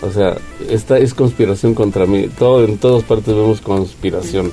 [0.00, 0.38] O sea,
[0.70, 2.26] esta es conspiración contra mí.
[2.38, 4.50] Todo, en todas partes vemos conspiración.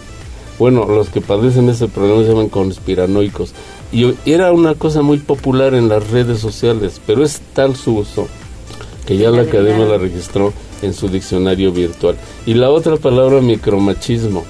[0.59, 3.53] Bueno, los que padecen ese problema se llaman conspiranoicos.
[3.93, 8.27] Y era una cosa muy popular en las redes sociales, pero es tal su uso
[9.05, 10.51] que ya la academia la registró
[10.83, 12.15] en su diccionario virtual.
[12.45, 14.43] Y la otra palabra, micromachismo.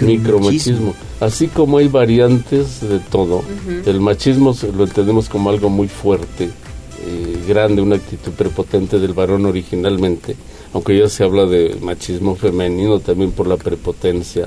[0.00, 0.94] Micromachismo.
[1.20, 3.88] Así como hay variantes de todo, Ujú.
[3.88, 6.44] el machismo lo entendemos como algo muy fuerte,
[7.06, 10.36] eh, grande, una actitud prepotente del varón originalmente,
[10.72, 14.46] aunque ya se habla de machismo femenino también por la prepotencia.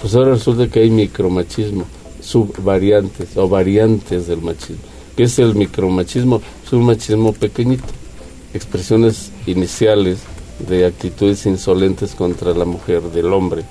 [0.00, 1.84] Pues ahora resulta que hay micromachismo,
[2.20, 4.82] subvariantes o variantes del machismo.
[5.16, 6.42] ¿Qué es el micromachismo?
[6.64, 7.84] Es un machismo pequeñito,
[8.52, 10.18] expresiones iniciales
[10.58, 13.64] de actitudes insolentes contra la mujer del hombre,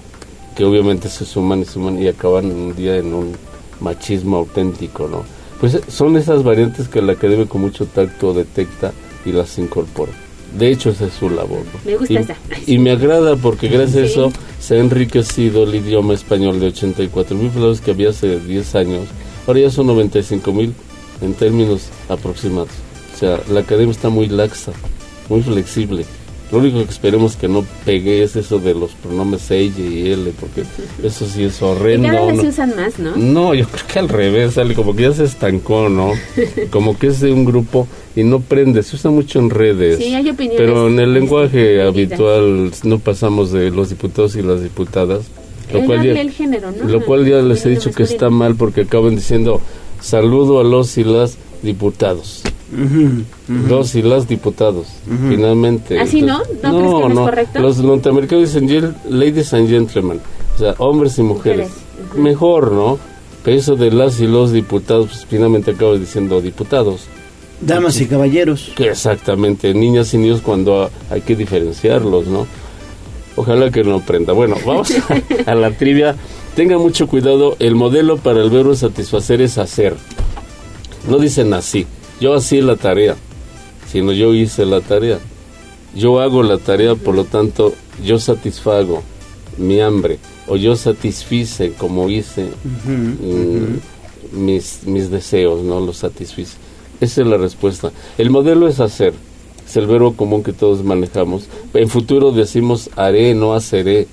[0.55, 3.33] que obviamente se suman y suman y acaban un día en un
[3.79, 5.23] machismo auténtico, ¿no?
[5.59, 8.91] Pues eh, son esas variantes que la academia con mucho tacto detecta
[9.25, 10.11] y las incorpora.
[10.57, 11.59] De hecho, esa es su labor.
[11.59, 11.79] ¿no?
[11.83, 12.35] Me gusta y, esa.
[12.65, 14.11] y me agrada porque gracias a Sí.
[14.13, 18.75] eso se ha enriquecido el idioma español de 84 mil palabras que había hace 10
[18.75, 19.07] años.
[19.47, 20.73] Ahora ya son 95 mil
[21.21, 22.69] en términos aproximados.
[23.13, 24.71] O sea, la academia está muy laxa,
[25.29, 26.05] muy flexible.
[26.51, 30.31] Lo único que esperemos que no pegue es eso de los pronombres ella y él,
[30.39, 30.63] porque
[31.03, 32.07] eso sí es Y horrendo.
[32.07, 32.41] cada vez ¿no?
[32.43, 33.15] se usan más, ¿no?
[33.15, 36.11] No, yo creo que al revés, sale como que ya se estancó, ¿no?
[36.69, 39.97] Como que es de un grupo y no prende, se usa mucho en redes.
[39.97, 44.61] Sí, hay opiniones Pero en el lenguaje habitual no pasamos de los diputados y las
[44.61, 45.25] diputadas.
[45.73, 46.87] Lo Él cual, ya, el género, ¿no?
[46.87, 49.61] lo cual ya les he dicho que está mal porque acaban diciendo
[49.99, 52.43] saludo a los y las diputados.
[53.47, 54.87] Los y las diputados,
[55.29, 55.99] finalmente.
[55.99, 56.39] ¿Así no?
[56.39, 57.59] ¿No crees que no es correcto?
[57.59, 60.19] Los norteamericanos dicen "Gen- ladies and gentlemen,
[60.55, 61.69] o sea, hombres y mujeres.
[62.15, 62.97] Mejor, ¿no?
[63.43, 67.01] Pero eso de las y los diputados, pues finalmente acabas diciendo diputados.
[67.61, 68.71] Damas y caballeros.
[68.75, 72.47] Que exactamente, niñas y niños cuando ha- hay que diferenciarlos, ¿no?
[73.37, 74.33] Ojalá que no aprenda.
[74.33, 74.91] Bueno, vamos
[75.45, 76.15] a, a la trivia.
[76.55, 79.95] Tenga mucho cuidado, el modelo para el verbo satisfacer es hacer.
[81.09, 81.85] No dicen así,
[82.19, 83.15] yo hacía la tarea,
[83.91, 85.19] sino yo hice la tarea.
[85.95, 87.73] Yo hago la tarea, por lo tanto,
[88.03, 89.01] yo satisfago
[89.57, 92.49] mi hambre o yo satisfice como hice
[92.85, 95.79] mm, mis, mis deseos, ¿no?
[95.79, 96.57] Los satisfice.
[97.01, 97.91] Esa es la respuesta.
[98.17, 99.13] El modelo es hacer.
[99.65, 101.47] Es el verbo común que todos manejamos.
[101.73, 104.07] En futuro decimos haré, no haceré.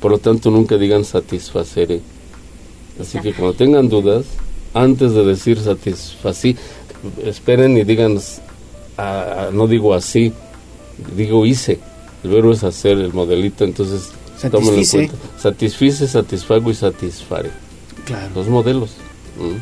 [0.00, 2.00] Por lo tanto, nunca digan satisfaceré.
[3.00, 4.24] Así que cuando tengan dudas,
[4.72, 6.56] antes de decir satisfací,
[7.24, 8.18] esperen y digan,
[8.98, 10.32] ah, no digo así,
[11.16, 11.78] digo hice.
[12.24, 14.10] El verbo es hacer, el modelito, entonces
[14.50, 14.96] tómenlo en Satisfice.
[14.96, 15.40] cuenta.
[15.40, 17.50] Satisfice, satisfago y satisfaré.
[18.04, 18.30] Claro.
[18.34, 18.90] Los modelos
[19.38, 19.60] ¿m?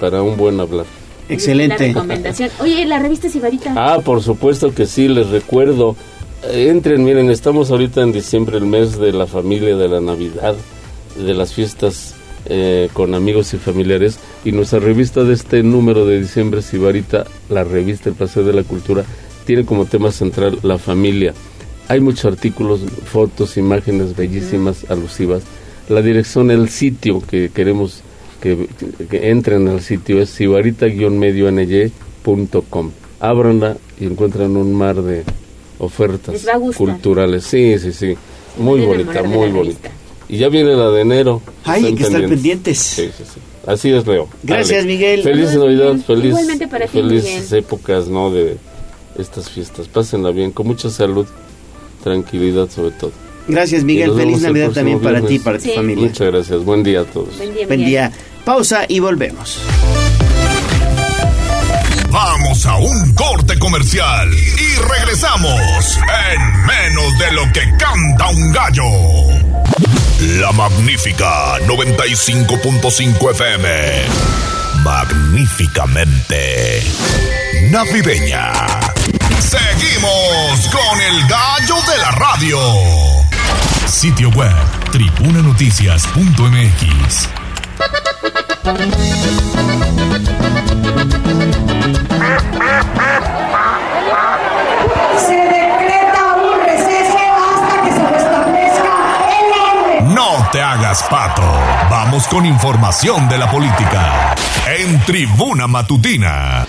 [0.00, 0.86] para un buen hablar.
[1.28, 2.50] La recomendación.
[2.60, 3.72] Oye, la revista Sibarita.
[3.76, 5.96] Ah, por supuesto que sí, les recuerdo.
[6.48, 10.54] Entren, miren, estamos ahorita en diciembre, el mes de la familia, de la Navidad,
[11.16, 12.14] de las fiestas
[12.48, 14.18] eh, con amigos y familiares.
[14.44, 18.62] Y nuestra revista de este número de diciembre, Sibarita, la revista El Paseo de la
[18.62, 19.04] Cultura,
[19.44, 21.34] tiene como tema central la familia.
[21.88, 25.42] Hay muchos artículos, fotos, imágenes bellísimas, alusivas.
[25.88, 28.02] La dirección, el sitio que queremos
[28.40, 28.68] que,
[29.08, 32.90] que entren al sitio es sibarita-medio.com.
[33.20, 35.22] Ábranla y encuentran un mar de
[35.78, 36.44] ofertas
[36.76, 37.44] culturales.
[37.44, 38.16] Sí, sí, sí.
[38.58, 39.90] Muy bonita, muy bonita.
[40.28, 41.40] Y ya viene la de enero.
[41.64, 42.78] Ay, hay que estar pendientes.
[42.78, 43.40] Sí, sí, sí.
[43.66, 44.28] Así es, Leo.
[44.42, 44.84] Gracias.
[44.84, 45.22] Miguel.
[45.22, 46.04] Feliz Saludos, Navidad, Miguel.
[46.04, 47.58] feliz, Igualmente para ti, felices Miguel.
[47.58, 48.30] épocas, ¿no?
[48.30, 48.56] De
[49.18, 49.88] estas fiestas.
[49.88, 51.26] Pásenla bien, con mucha salud,
[52.02, 53.12] tranquilidad sobre todo.
[53.48, 54.12] Gracias, Miguel.
[54.14, 56.06] Feliz Navidad también para ti y para tu familia.
[56.06, 56.64] Muchas gracias.
[56.64, 57.36] Buen día a todos.
[57.36, 58.12] Buen día, Buen día.
[58.44, 59.58] Pausa y volvemos.
[62.10, 65.98] Vamos a un corte comercial y regresamos
[66.32, 70.05] en menos de lo que canta un gallo.
[70.20, 73.68] La magnífica 95.5 FM.
[74.82, 76.82] Magníficamente
[77.70, 78.52] navideña.
[79.38, 82.58] Seguimos con el gallo de la radio.
[83.86, 84.54] Sitio web
[84.90, 87.28] tribunanoticias.mx.
[100.72, 101.42] hagas pato.
[101.90, 104.34] Vamos con información de la política.
[104.66, 106.66] En Tribuna Matutina.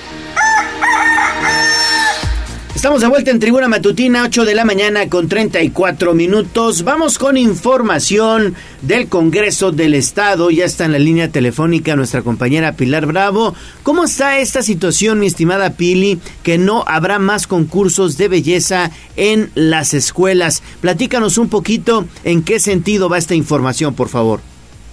[2.78, 6.84] Estamos de vuelta en Tribuna Matutina, 8 de la mañana con 34 minutos.
[6.84, 10.52] Vamos con información del Congreso del Estado.
[10.52, 13.56] Ya está en la línea telefónica nuestra compañera Pilar Bravo.
[13.82, 19.50] ¿Cómo está esta situación, mi estimada Pili, que no habrá más concursos de belleza en
[19.56, 20.62] las escuelas?
[20.80, 24.40] Platícanos un poquito en qué sentido va esta información, por favor.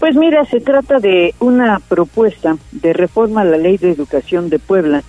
[0.00, 4.58] Pues mira, se trata de una propuesta de reforma a la Ley de Educación de
[4.58, 5.02] Puebla,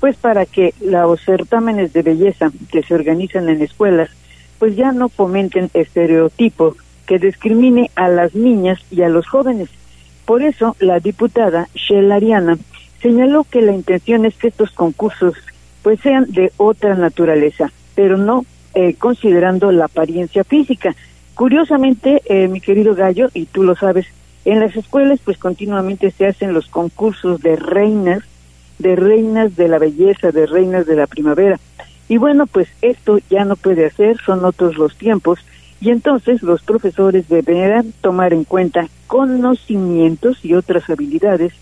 [0.00, 4.10] pues para que los certámenes de belleza que se organizan en escuelas,
[4.58, 6.76] pues ya no fomenten estereotipos
[7.06, 9.68] que discrimine a las niñas y a los jóvenes.
[10.24, 12.58] Por eso, la diputada Shell Ariana
[13.00, 15.34] señaló que la intención es que estos concursos
[15.82, 18.44] pues sean de otra naturaleza, pero no
[18.74, 20.94] eh, considerando la apariencia física.
[21.34, 24.06] Curiosamente, eh, mi querido Gallo, y tú lo sabes,
[24.44, 28.22] en las escuelas pues continuamente se hacen los concursos de reinas,
[28.78, 31.58] de reinas de la belleza, de reinas de la primavera.
[32.08, 35.40] Y bueno, pues esto ya no puede hacer, son otros los tiempos,
[35.80, 41.52] y entonces los profesores deberán tomar en cuenta conocimientos y otras habilidades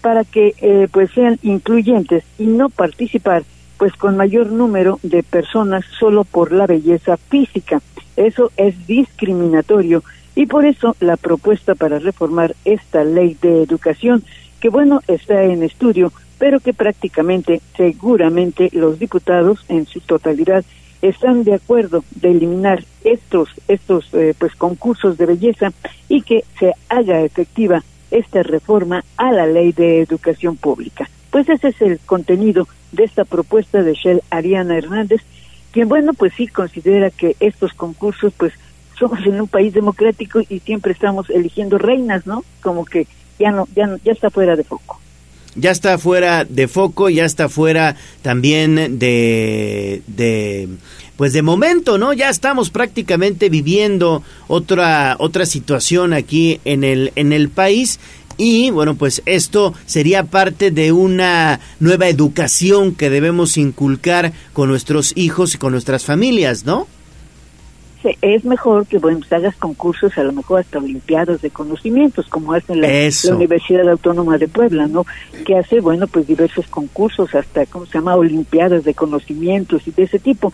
[0.00, 3.42] para que eh, pues sean incluyentes y no participar
[3.76, 7.80] pues con mayor número de personas solo por la belleza física.
[8.16, 10.02] Eso es discriminatorio
[10.34, 14.24] y por eso la propuesta para reformar esta ley de educación,
[14.60, 20.64] que bueno, está en estudio, pero que prácticamente, seguramente los diputados en su totalidad
[21.02, 25.72] están de acuerdo de eliminar estos estos eh, pues concursos de belleza
[26.08, 31.08] y que se haga efectiva esta reforma a la ley de educación pública.
[31.30, 35.20] Pues ese es el contenido de esta propuesta de Shell Ariana Hernández,
[35.72, 38.54] quien bueno, pues sí considera que estos concursos pues
[38.98, 42.42] somos en un país democrático y siempre estamos eligiendo reinas, ¿no?
[42.62, 43.06] Como que
[43.38, 45.00] ya no ya no- ya está fuera de foco.
[45.54, 50.68] Ya está fuera de foco, ya está fuera también de, de
[51.16, 52.12] pues de momento, ¿no?
[52.12, 57.98] Ya estamos prácticamente viviendo otra otra situación aquí en el en el país
[58.36, 65.12] y bueno, pues esto sería parte de una nueva educación que debemos inculcar con nuestros
[65.16, 66.86] hijos y con nuestras familias, ¿no?
[68.22, 72.52] Es mejor que bueno, pues, hagas concursos, a lo mejor hasta olimpiadas de conocimientos, como
[72.52, 75.04] hace la, la Universidad Autónoma de Puebla, ¿no?
[75.44, 80.04] Que hace, bueno, pues diversos concursos, hasta, ¿cómo se llama?, olimpiadas de conocimientos y de
[80.04, 80.52] ese tipo.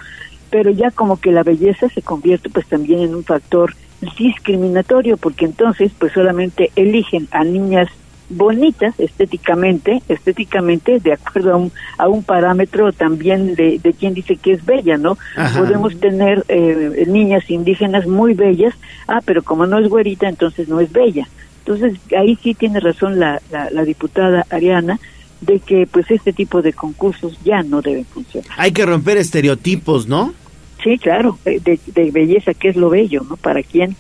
[0.51, 3.75] pero ya como que la belleza se convierte pues también en un factor
[4.17, 7.89] discriminatorio porque entonces pues solamente eligen a niñas
[8.29, 14.37] bonitas estéticamente, estéticamente de acuerdo a un, a un parámetro también de, de quien dice
[14.37, 15.19] que es bella, ¿no?
[15.37, 15.61] Ajá.
[15.61, 18.75] Podemos tener eh, niñas indígenas muy bellas,
[19.07, 21.29] ah, pero como no es güerita, entonces no es bella.
[21.59, 24.99] Entonces ahí sí tiene razón la, la, la diputada Ariana
[25.41, 28.51] de que pues este tipo de concursos ya no deben funcionar.
[28.57, 30.35] Hay que romper estereotipos, ¿no?
[30.83, 33.37] Sí, claro, de, belleza, que es lo bello, ¿no?
[33.37, 33.97] ¿Para quién?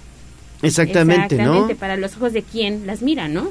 [0.60, 3.48] Exactamente, Exactamente, para los ojos de quien las mira, ¿no?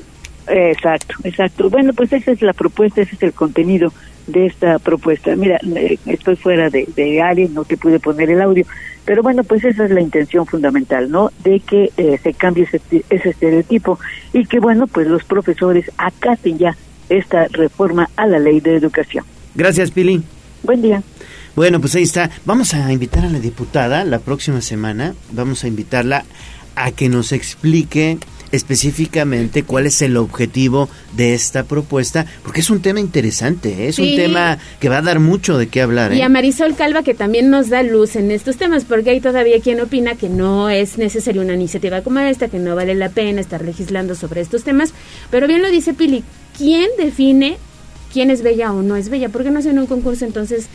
[0.47, 1.69] Exacto, exacto.
[1.69, 3.93] Bueno, pues esa es la propuesta, ese es el contenido
[4.27, 5.35] de esta propuesta.
[5.35, 8.65] Mira, eh, estoy fuera de, de área, no te pude poner el audio,
[9.05, 11.31] pero bueno, pues esa es la intención fundamental, ¿no?
[11.43, 13.99] De que eh, se cambie ese, ese estereotipo
[14.31, 16.75] y que, bueno, pues los profesores acaten ya
[17.09, 19.25] esta reforma a la ley de educación.
[19.55, 20.23] Gracias, Pili.
[20.63, 21.03] Buen día.
[21.55, 22.31] Bueno, pues ahí está.
[22.45, 25.13] Vamos a invitar a la diputada la próxima semana.
[25.31, 26.23] Vamos a invitarla
[26.75, 28.17] a que nos explique
[28.53, 33.87] específicamente cuál es el objetivo de esta propuesta, porque es un tema interesante, ¿eh?
[33.89, 34.11] es Sí.
[34.11, 36.13] un tema que va a dar mucho de qué hablar.
[36.13, 36.23] Y ¿eh?
[36.23, 39.81] a Marisol Calva que también nos da luz en estos temas, porque hay todavía quien
[39.81, 43.63] opina que no es necesaria una iniciativa como esta, que no vale la pena estar
[43.63, 44.93] legislando sobre estos temas.
[45.31, 46.23] Pero bien lo dice Pili,
[46.57, 47.57] ¿quién define
[48.13, 49.29] quién es bella o no es bella?
[49.29, 50.67] ¿Por qué no hacen un concurso entonces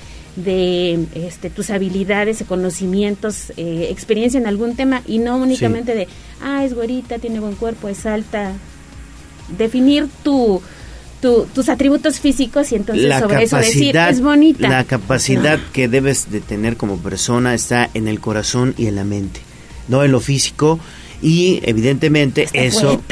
[0.45, 6.09] de este, tus habilidades, conocimientos, eh, experiencia en algún tema y no únicamente de,
[6.43, 8.53] ah, es güerita, tiene buen cuerpo, es alta?
[9.57, 10.61] Definir tu...
[11.21, 14.69] tu- tus atributos físicos y entonces sobre eso decir es bonita.
[14.69, 19.03] La capacidad que debes de tener como persona está en el corazón y en la
[19.05, 19.41] mente,
[19.89, 20.79] no en lo físico.
[21.21, 22.93] Y evidentemente eso...
[22.93, 23.03] no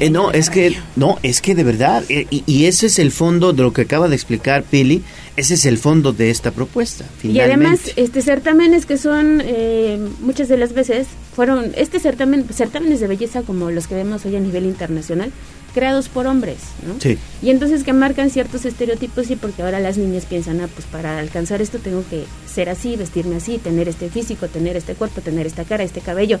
[0.00, 3.10] Eh, no, es que, no, es que de verdad, eh, y, y ese es el
[3.10, 5.02] fondo de lo que acaba de explicar Pili,
[5.38, 10.48] ese es el fondo de esta propuesta, Y además, este certámenes que son eh, muchas
[10.48, 14.40] de las veces fueron este certamen, certámenes de belleza como los que vemos hoy a
[14.40, 15.30] nivel internacional,
[15.74, 17.00] creados por hombres, ¿no?
[17.00, 17.18] Sí.
[17.42, 21.18] Y entonces que marcan ciertos estereotipos y porque ahora las niñas piensan, ah, pues para
[21.18, 25.46] alcanzar esto tengo que ser así, vestirme así, tener este físico, tener este cuerpo, tener
[25.46, 26.40] esta cara, este cabello,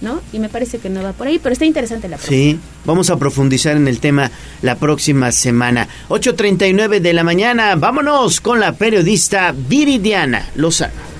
[0.00, 0.20] ¿no?
[0.32, 2.34] Y me parece que no va por ahí, pero está interesante la propuesta.
[2.34, 4.30] Sí, vamos a profundizar en el tema
[4.62, 5.88] la próxima semana.
[6.08, 11.17] 8.39 de la mañana, vámonos con la periodista Viridiana Lozano.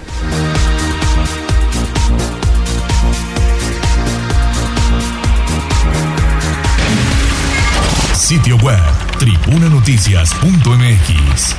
[8.29, 8.79] Sitio web
[9.19, 11.57] tribunanoticias.mx.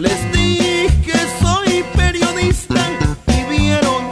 [0.00, 1.12] Les dije
[1.42, 2.80] soy periodista
[3.26, 4.08] y vieron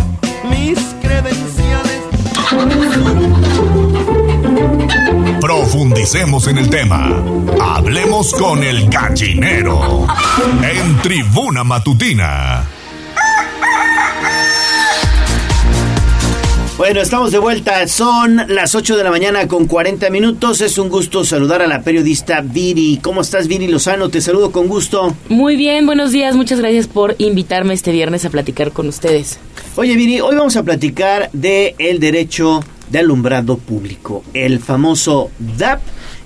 [0.51, 2.03] mis credenciales.
[5.41, 7.09] Profundicemos en el tema.
[7.59, 10.07] Hablemos con el gallinero.
[10.63, 12.67] En Tribuna Matutina.
[16.79, 17.89] Bueno, estamos de vuelta.
[17.89, 20.61] Son las 8 de la mañana con 40 minutos.
[20.61, 23.01] Es un gusto saludar a la periodista Viri.
[23.03, 24.11] ¿Cómo estás, Viri Lozano?
[24.11, 25.13] Te saludo con gusto.
[25.29, 26.37] Muy bien, buenos días.
[26.37, 29.41] Muchas gracias por invitarme este viernes a platicar con ustedes.
[29.75, 35.81] Oye, Viri, hoy vamos a platicar de el derecho de alumbrado público, el famoso DAP,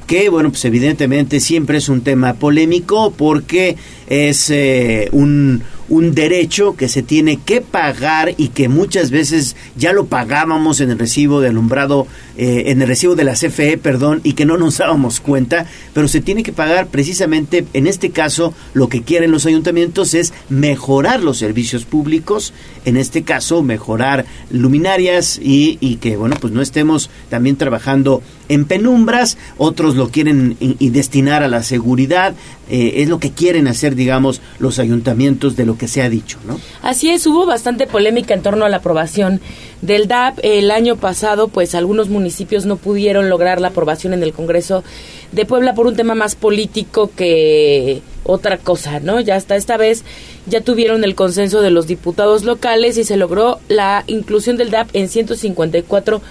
[0.06, 3.76] que, bueno, pues evidentemente siempre es un tema polémico porque
[4.06, 5.62] es eh, un,
[5.93, 10.90] un derecho que se tiene que pagar y que muchas veces ya lo pagábamos en
[10.90, 12.06] el recibo de alumbrado,
[12.39, 16.09] eh, en el recibo de la CFE, perdón, y que no nos dábamos cuenta, pero
[16.09, 21.23] se tiene que pagar precisamente, en este caso, lo que quieren los ayuntamientos es mejorar
[21.23, 22.55] los servicios públicos,
[22.86, 29.36] en este caso, mejorar luminarias y, que, bueno, pues no estemos también trabajando en penumbras,
[29.59, 32.35] otros lo quieren y, y destinar a la seguridad,
[32.73, 36.38] eh, es lo que quieren hacer, digamos, los ayuntamientos de lo que se ha dicho,
[36.46, 36.60] ¿no?
[36.82, 39.40] Así es, hubo bastante polémica en torno a la aprobación
[39.80, 40.38] del DAP.
[40.42, 44.85] El año pasado, pues algunos municipios no pudieron lograr la aprobación en el Congreso
[45.32, 49.20] de Puebla por un tema más político que otra cosa, ¿no?
[49.20, 50.04] Ya hasta esta vez
[50.46, 54.90] ya tuvieron el consenso de los diputados locales y se logró la inclusión del DAP
[54.93, 56.22] en 154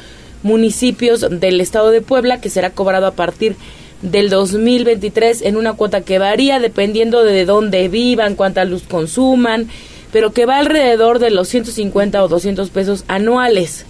[0.44, 3.56] municipios del estado de Puebla que será cobrado a partir
[4.02, 9.68] del 2023 en una cuota que varía dependiendo de dónde vivan, cuánta luz consuman,
[10.12, 13.86] pero que va alrededor de los 150 o 200 pesos anuales,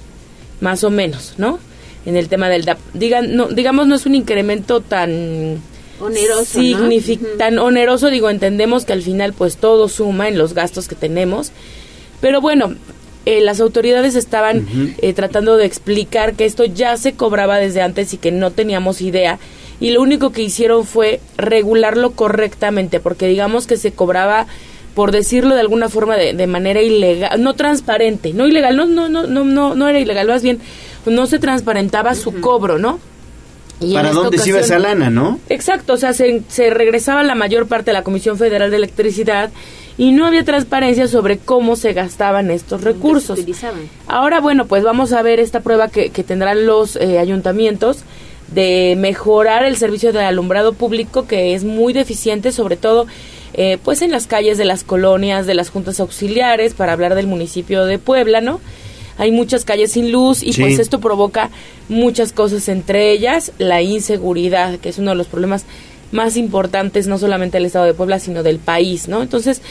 [0.60, 1.60] más o menos, ¿no?
[2.06, 2.80] En el tema del DAP.
[2.94, 5.62] Digan, no, digamos, no es un incremento tan
[6.00, 6.60] Oneroso,
[7.38, 11.52] tan oneroso, digo, entendemos que al final pues todo suma en los gastos que tenemos,
[12.22, 12.74] pero bueno,
[13.28, 18.14] eh, las autoridades estaban eh, tratando de explicar que esto ya se cobraba desde antes
[18.14, 19.38] y que no teníamos idea
[19.82, 24.48] y lo único que hicieron fue regularlo correctamente porque digamos que se cobraba
[24.96, 29.10] por decirlo de alguna forma de, de manera ilegal, no transparente, no ilegal, no, no,
[29.10, 30.60] no, no, no, no era ilegal, más bien
[31.06, 33.00] no se transparentaba su cobro, ¿no?
[33.80, 35.40] Y ¿Para dónde se iba esa lana, no?
[35.50, 39.50] Exacto, o sea, se, se regresaba la mayor parte de la Comisión Federal de Electricidad
[39.98, 43.40] y no había transparencia sobre cómo se gastaban estos recursos.
[44.08, 48.04] Ahora, bueno, pues vamos a ver esta prueba que, que tendrán los eh, ayuntamientos
[48.52, 53.08] de mejorar el servicio de alumbrado público que es muy deficiente, sobre todo
[53.54, 57.28] eh, pues en las calles de las colonias, de las juntas auxiliares, para hablar del
[57.28, 58.62] municipio de Puebla, ¿no?
[59.18, 60.62] Hay muchas calles sin luz y Sí.
[60.62, 61.50] pues esto provoca
[61.90, 65.66] muchas cosas, entre ellas la inseguridad, que es uno de los problemas
[66.12, 69.22] más importantes no solamente del estado de Puebla, sino del país, ¿no?
[69.22, 69.62] Entonces,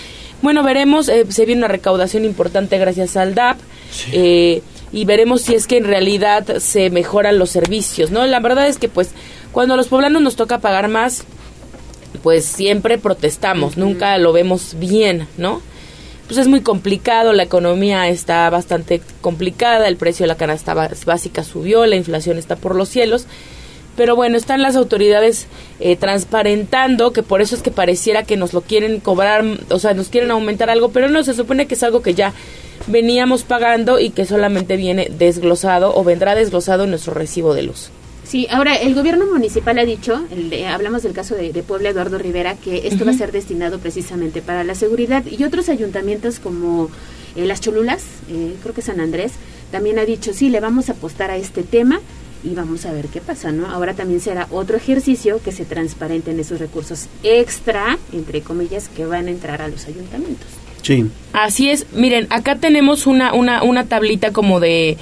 [0.42, 3.59] bueno, veremos, eh, se viene una recaudación importante gracias al DAP.
[4.12, 4.62] eh,
[4.93, 8.27] y veremos si es que en realidad se mejoran los servicios, ¿no?
[8.27, 9.10] La verdad es que pues
[9.52, 11.25] cuando a los poblanos nos toca pagar más,
[12.23, 15.62] pues siempre protestamos, nunca lo vemos bien, ¿no?
[16.27, 21.43] Pues es muy complicado, la economía está bastante complicada, el precio de la canasta básica
[21.43, 23.27] subió, la inflación está por los cielos,
[23.97, 25.47] pero bueno, están las autoridades
[25.81, 29.94] eh, transparentando que por eso es que pareciera que nos lo quieren cobrar, o sea,
[29.94, 32.33] nos quieren aumentar algo, pero no, se supone que es algo que ya
[32.86, 37.91] veníamos pagando y que solamente viene desglosado o vendrá desglosado en nuestro recibo de luz.
[38.25, 41.89] Sí, ahora el gobierno municipal ha dicho, el de- hablamos del caso de, de Puebla,
[41.91, 46.39] Eduardo Rivera, que esto va a ser destinado precisamente para la seguridad y otros ayuntamientos
[46.39, 46.91] como
[47.35, 49.33] eh, Las Cholulas, eh, creo que San Andrés,
[49.73, 52.01] también ha dicho, sí, le vamos a apostar a este tema
[52.43, 53.67] y vamos a ver qué pasa, ¿no?
[53.67, 59.27] Ahora también será otro ejercicio que se transparenten esos recursos extra, entre comillas, que van
[59.27, 60.49] a entrar a los ayuntamientos.
[60.83, 61.07] Sí.
[61.33, 64.97] Así es, miren, acá tenemos una, una, una tablita como de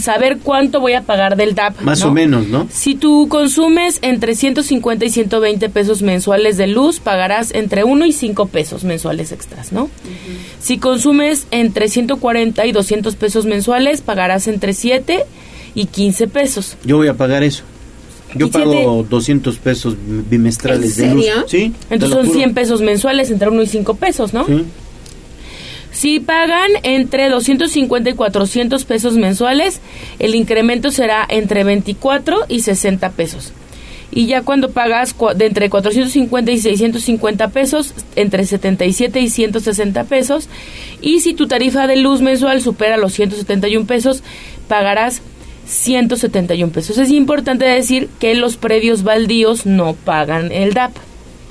[0.00, 1.80] saber cuánto voy a pagar del DAP.
[1.80, 2.08] Más ¿no?
[2.08, 2.66] o menos, ¿no?
[2.70, 8.12] Si tú consumes entre 150 y 120 pesos mensuales de luz, pagarás entre 1 y
[8.12, 9.88] 5 pesos mensuales extras, ¿no?
[10.58, 15.46] Si consumes entre 140 y 200 pesos mensuales, pagarás entre 7 y
[15.84, 16.76] 15 pesos.
[16.84, 17.62] Yo voy a pagar eso.
[18.34, 19.94] Yo ¿Y pago 200 pesos
[20.28, 21.24] bimestrales ¿En de luz.
[21.24, 21.44] serio?
[21.48, 21.72] Sí.
[21.90, 22.38] Entonces son juro.
[22.38, 24.46] 100 pesos mensuales, entre 1 y 5 pesos, ¿no?
[24.46, 24.64] Sí.
[25.92, 29.80] Si pagan entre 250 y 400 pesos mensuales,
[30.18, 33.52] el incremento será entre 24 y 60 pesos.
[34.10, 40.48] Y ya cuando pagas de entre 450 y 650 pesos, entre 77 y 160 pesos.
[41.00, 44.22] Y si tu tarifa de luz mensual supera los 171 pesos,
[44.68, 45.22] pagarás
[45.66, 46.98] 171 pesos.
[46.98, 50.92] Es importante decir que los predios baldíos no pagan el DAP.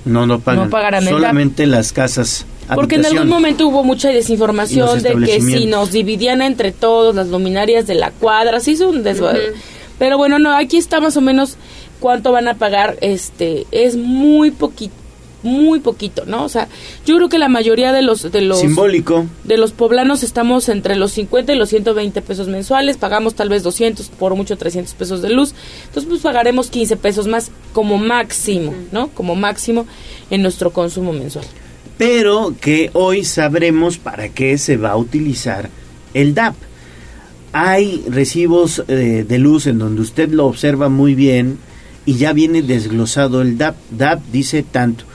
[0.05, 0.65] No, no pagan.
[0.65, 2.45] No pagarán el Solamente las casas.
[2.73, 7.27] Porque en algún momento hubo mucha desinformación de que si nos dividían entre todos las
[7.27, 9.07] luminarias de la cuadra, se hizo un.
[9.07, 9.25] Ujú.
[9.99, 11.57] Pero bueno, no, aquí está más o menos
[11.99, 14.93] cuánto van a pagar, este, es muy poquito,
[15.45, 16.43] muy poquito, ¿no?
[16.43, 16.67] O sea,
[17.05, 19.25] yo creo que la mayoría de los de los Simbólico.
[19.43, 23.63] de los poblanos estamos entre los 50 y los 120 pesos mensuales, pagamos tal vez
[23.63, 25.53] 200, por mucho 300 pesos de luz,
[25.85, 29.09] entonces pues pagaremos 15 pesos más como máximo, ¿no?
[29.09, 29.85] Como máximo
[30.29, 31.45] en nuestro consumo mensual.
[31.97, 35.69] Pero que hoy sabremos para qué se va a utilizar
[36.13, 36.55] el DAP.
[37.53, 41.57] Hay recibos eh, de luz en donde usted lo observa muy bien
[42.05, 43.75] y ya viene desglosado el DAP.
[43.91, 45.05] DAP dice tanto,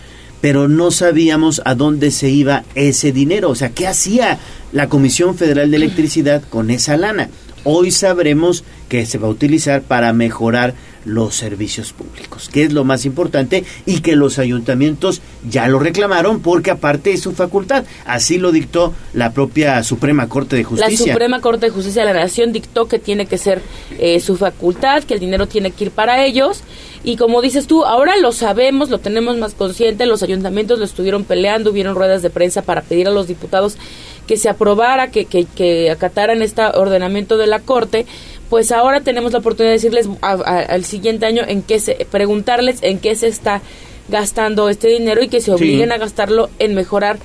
[0.41, 3.51] pero no sabíamos a dónde se iba ese dinero.
[3.51, 4.39] O sea, ¿qué hacía
[4.73, 7.29] la Comisión Federal de Electricidad con esa lana?
[7.65, 10.75] Hoy sabremos que se va a utilizar para mejorar
[11.05, 16.41] los servicios públicos, que es lo más importante y que los ayuntamientos ya lo reclamaron
[16.41, 17.85] porque aparte es su facultad.
[18.05, 21.07] Así lo dictó la propia Suprema Corte de Justicia.
[21.07, 23.63] La Suprema Corte de Justicia de la Nación dictó que tiene que ser
[23.99, 26.63] eh, su facultad, que el dinero tiene que ir para ellos.
[27.03, 31.25] Y como dices tú, ahora lo sabemos, lo tenemos más consciente, los ayuntamientos lo estuvieron
[31.25, 33.79] peleando, hubieron ruedas de prensa para pedir a los diputados
[34.27, 38.07] que se aprobara, que, que, que acataran este ordenamiento de la Corte,
[38.49, 41.95] pues ahora tenemos la oportunidad de decirles a- a- al siguiente año en qué se,
[42.11, 43.61] preguntarles en qué se está
[44.09, 47.19] gastando este dinero y que se obliguen a gastarlo en mejorar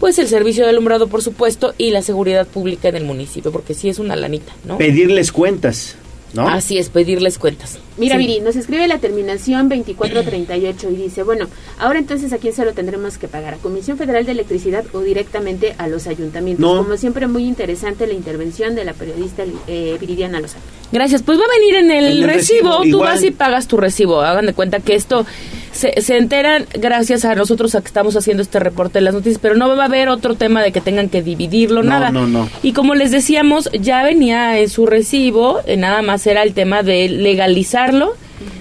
[0.00, 3.74] pues el servicio de alumbrado por supuesto y la seguridad pública en el municipio porque
[3.74, 4.76] sí es una lanita, ¿no?
[4.78, 5.94] Pedirles cuentas,
[6.32, 6.48] ¿no?
[6.48, 7.78] Así es, pedirles cuentas.
[7.98, 8.26] Mira, Sí.
[8.26, 11.46] Viri, nos escribe la terminación 2438 y dice, bueno,
[11.78, 15.00] ahora entonces a quién se lo tendremos que pagar, a Comisión Federal de Electricidad o
[15.00, 16.64] directamente a los ayuntamientos.
[16.64, 16.82] No.
[16.82, 20.62] Como siempre, muy interesante la intervención de la periodista eh, Viridiana Lozano.
[20.90, 21.22] Gracias.
[21.22, 22.68] Pues va a venir en el, En el recibo.
[22.70, 23.08] recibo, Tú igual.
[23.14, 24.20] vas y pagas tu recibo.
[24.20, 25.24] Hagan de cuenta que esto
[25.72, 29.38] se, se enteran gracias a nosotros a que estamos haciendo este reporte de las noticias,
[29.40, 32.10] pero no va a haber otro tema de que tengan que dividirlo, No, nada.
[32.10, 32.48] no, no.
[32.62, 36.82] Y como les decíamos, ya venía en su recibo, eh, nada más era el tema
[36.82, 37.08] de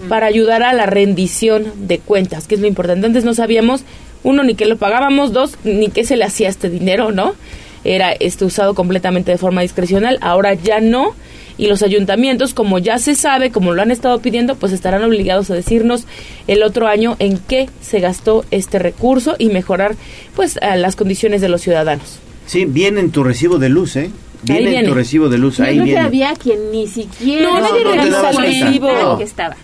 [0.09, 3.05] para ayudar a la rendición de cuentas, que es lo importante.
[3.05, 3.83] Antes no sabíamos
[4.23, 7.33] uno, ni que lo pagábamos, dos, ni que se le hacía este dinero, ¿no?
[7.83, 11.15] Era este usado completamente de forma discrecional, ahora ya no
[11.57, 15.51] y los ayuntamientos, como ya se sabe, como lo han estado pidiendo, pues estarán obligados
[15.51, 16.05] a decirnos
[16.47, 19.95] el otro año en qué se gastó este recurso y mejorar
[20.35, 22.19] pues las condiciones de los ciudadanos.
[22.45, 24.09] Sí, viene en tu recibo de luz, ¿eh?
[24.43, 25.99] Viene, en tu recibo de luz, Yo ahí creo viene.
[25.99, 28.91] que había quien ni siquiera No, nadie no revisa el recibo.
[28.91, 29.17] No.
[29.17, 29.55] que estaba.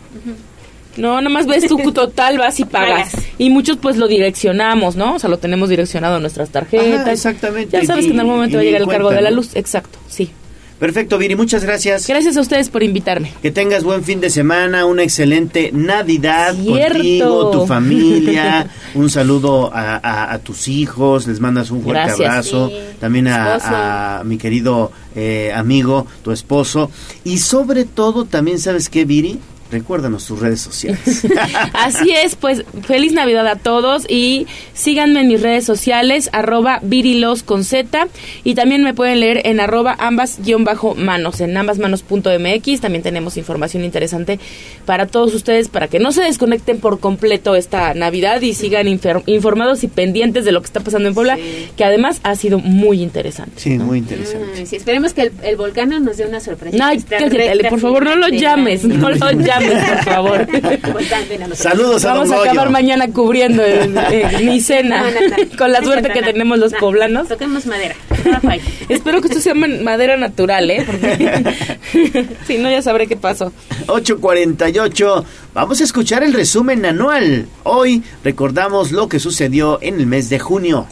[0.97, 3.13] No, nada más ves tu total, vas y pagas.
[3.37, 5.15] Y muchos pues lo direccionamos, ¿no?
[5.15, 7.01] O sea, lo tenemos direccionado a nuestras tarjetas.
[7.01, 7.77] Ajá, exactamente.
[7.79, 9.35] Ya sabes que en algún momento va a llegar el cargo de la ¿no?
[9.37, 9.55] luz.
[9.55, 10.31] Exacto, sí.
[10.79, 12.05] Perfecto, Viri, muchas gracias.
[12.07, 13.31] Gracias a ustedes por invitarme.
[13.41, 16.93] Que tengas buen fin de semana, una excelente Navidad Cierto.
[16.97, 18.69] contigo, tu familia.
[18.93, 22.29] un saludo a, a- a tus hijos, les mandas un fuerte Gracias.
[22.29, 22.69] abrazo.
[22.69, 22.75] Sí.
[22.99, 26.91] También a mi querido eh, amigo, tu esposo.
[27.23, 29.39] Y sobre todo, también, ¿sabes qué, Viri?
[29.71, 31.25] Recuérdanos tus redes sociales.
[31.73, 37.43] Así es, pues feliz Navidad a todos y síganme en mis redes sociales, arroba virilos
[37.43, 38.07] con Z
[38.43, 42.81] y también me pueden leer en arroba ambas guion bajo manos, en ambasmanos.mx.
[42.81, 44.39] También tenemos información interesante
[44.85, 49.83] para todos ustedes para que no se desconecten por completo esta Navidad y sigan informados
[49.83, 51.37] y pendientes de lo que está pasando en Puebla,
[51.75, 53.53] que además ha sido muy interesante.
[53.57, 54.63] Sí, muy interesante.
[54.63, 56.77] Mm, sí, esperemos que el, el volcán nos dé una sorpresa.
[56.77, 60.47] Cállate, recta por favor, no lo llames, no lo llames, por favor.
[60.51, 61.57] Nosotros.
[61.57, 62.51] Saludos a Vamos Don a Goyo.
[62.51, 65.57] acabar mañana cubriendo eh, eh, mi cena No, no, no.
[65.57, 67.27] con la suerte que tenemos los No, poblanos.
[67.27, 67.95] Toquemos madera.
[68.89, 70.83] Espero que esto sea madera natural, ¿eh?
[70.85, 73.51] Porque si no, ya sabré qué pasó.
[73.87, 75.25] 848.
[75.53, 77.47] Vamos a escuchar el resumen anual.
[77.63, 80.87] Hoy recordamos lo que sucedió en el mes de junio.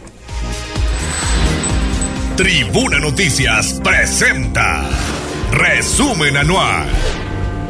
[2.38, 4.84] Tribuna Noticias presenta
[5.52, 6.86] Resumen Anual.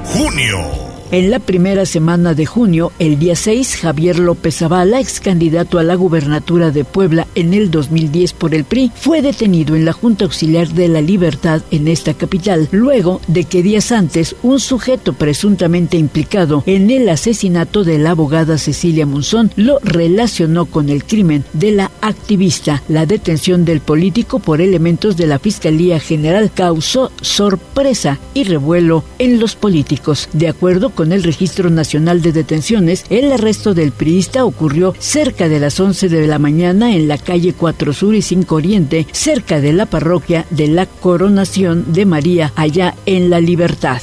[0.05, 0.84] Junio.
[1.11, 5.83] En la primera semana de junio, el día 6, Javier López Zavala, ex candidato a
[5.83, 10.25] la gubernatura de Puebla en el 2010 por el PRI, fue detenido en la Junta
[10.25, 15.95] Auxiliar de la Libertad en esta capital, luego de que días antes un sujeto presuntamente
[15.95, 21.71] implicado en el asesinato de la abogada Cecilia Monzón lo relacionó con el crimen de
[21.71, 22.81] la activista.
[22.87, 29.39] La detención del político por elementos de la Fiscalía General causó sorpresa y revuelo en
[29.39, 30.29] los políticos.
[30.33, 35.59] De acuerdo con el Registro Nacional de Detenciones, el arresto del priista ocurrió cerca de
[35.59, 39.73] las 11 de la mañana en la calle 4 Sur y 5 Oriente, cerca de
[39.73, 44.01] la parroquia de la Coronación de María, allá en La Libertad.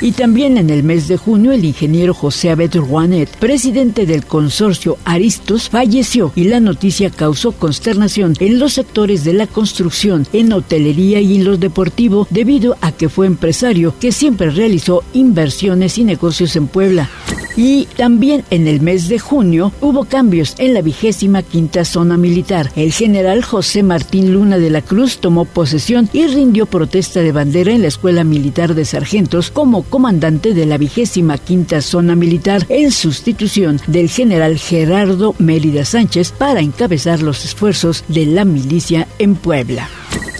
[0.00, 4.98] Y también en el mes de junio el ingeniero José Abed Ruanet, presidente del consorcio
[5.04, 11.20] Aristos, falleció y la noticia causó consternación en los sectores de la construcción, en hotelería
[11.20, 16.54] y en lo deportivo debido a que fue empresario que siempre realizó inversiones y negocios
[16.56, 17.08] en Puebla.
[17.56, 22.70] Y también en el mes de junio hubo cambios en la vigésima quinta zona militar.
[22.74, 27.72] El general José Martín Luna de la Cruz tomó posesión y rindió protesta de bandera
[27.72, 32.92] en la Escuela Militar de Sargentos como comandante de la vigésima quinta zona militar en
[32.92, 39.88] sustitución del general Gerardo Mérida Sánchez para encabezar los esfuerzos de la milicia en Puebla.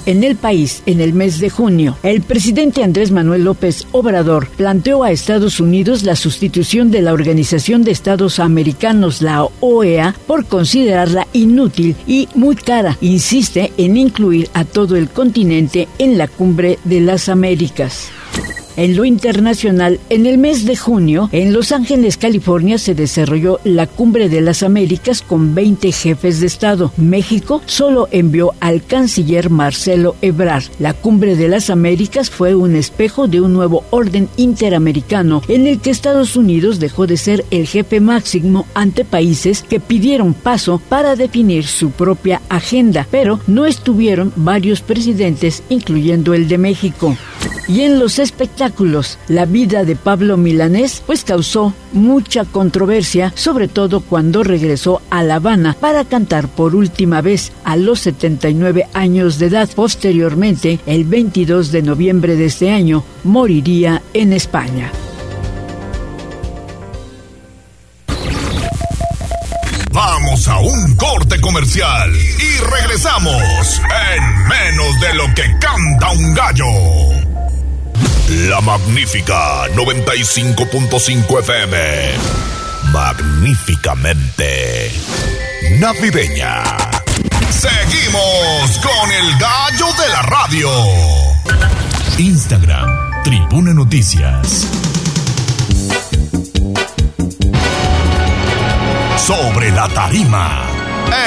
[0.05, 5.05] En el país, en el mes de junio, el presidente Andrés Manuel López Obrador planteó
[5.05, 11.27] a Estados Unidos la sustitución de la Organización de Estados Americanos, la OEA, por considerarla
[11.33, 12.99] inútil y muy cara.
[13.01, 18.11] Insiste en incluir a todo el continente en la cumbre de las Américas.
[18.77, 23.87] En lo internacional, en el mes de junio, en Los Ángeles, California, se desarrolló la
[23.87, 26.93] Cumbre de las Américas con 20 jefes de Estado.
[26.97, 30.65] México solo envió al canciller Marcelo Ebrard.
[30.81, 35.81] La Cumbre de las Américas fue un espejo de un nuevo orden interamericano en el
[35.81, 41.15] que Estados Unidos dejó de ser el jefe máximo ante países que pidieron paso para
[41.15, 47.17] definir su propia agenda, pero no estuvieron varios presidentes, incluyendo el de México.
[47.67, 48.64] Y en los espectáculos,
[49.29, 55.37] la vida de Pablo Milanés pues causó mucha controversia, sobre todo cuando regresó a La
[55.37, 59.69] Habana para cantar por última vez a los 79 años de edad.
[59.75, 64.91] Posteriormente, el 22 de noviembre de este año, moriría en España.
[69.93, 77.34] Vamos a un corte comercial y regresamos en menos de lo que canta un gallo.
[78.29, 81.77] La magnífica 95.5 FM.
[82.93, 84.93] Magníficamente
[85.79, 86.63] navideña.
[87.51, 90.71] Seguimos con el gallo de la radio.
[92.19, 94.67] Instagram, Tribuna Noticias.
[99.27, 100.65] sobre la tarima,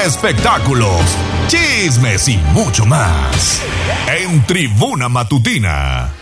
[0.05, 1.01] espectáculos,
[1.47, 3.63] chismes y mucho más.
[4.07, 6.16] En Tribuna Matutina.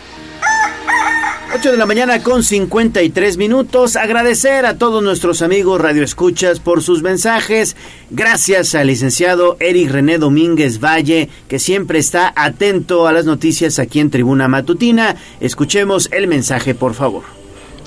[1.65, 3.95] 8 de la mañana con 53 minutos.
[3.95, 7.75] Agradecer a todos nuestros amigos radioescuchas por sus mensajes.
[8.11, 13.99] Gracias al licenciado Eric René Domínguez Valle, que siempre está atento a las noticias aquí
[13.99, 15.15] en Tribuna Matutina.
[15.39, 17.23] Escuchemos el mensaje, por favor.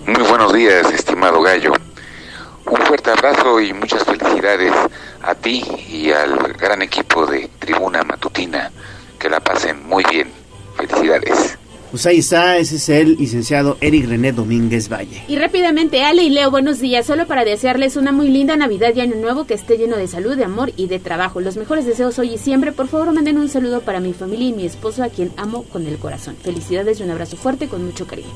[0.08, 1.72] Muy buenos días, estimado Gallo.
[2.66, 4.72] Un fuerte abrazo y muchas felicidades
[5.22, 8.72] a ti y al gran equipo de Tribuna Matutina.
[9.20, 10.32] Que la pasen muy bien.
[10.76, 11.56] Felicidades.
[11.90, 15.24] Pues ahí está, ese es el licenciado Eric René Domínguez Valle.
[15.26, 17.06] Y rápidamente, Ale y Leo, buenos días.
[17.06, 20.36] Solo para desearles una muy linda Navidad y Año Nuevo que esté lleno de salud,
[20.36, 21.40] de amor y de trabajo.
[21.40, 22.72] Los mejores deseos hoy y siempre.
[22.72, 25.86] Por favor, manden un saludo para mi familia y mi esposo, a quien amo con
[25.86, 26.36] el corazón.
[26.36, 28.28] Felicidades y un abrazo fuerte con mucho cariño.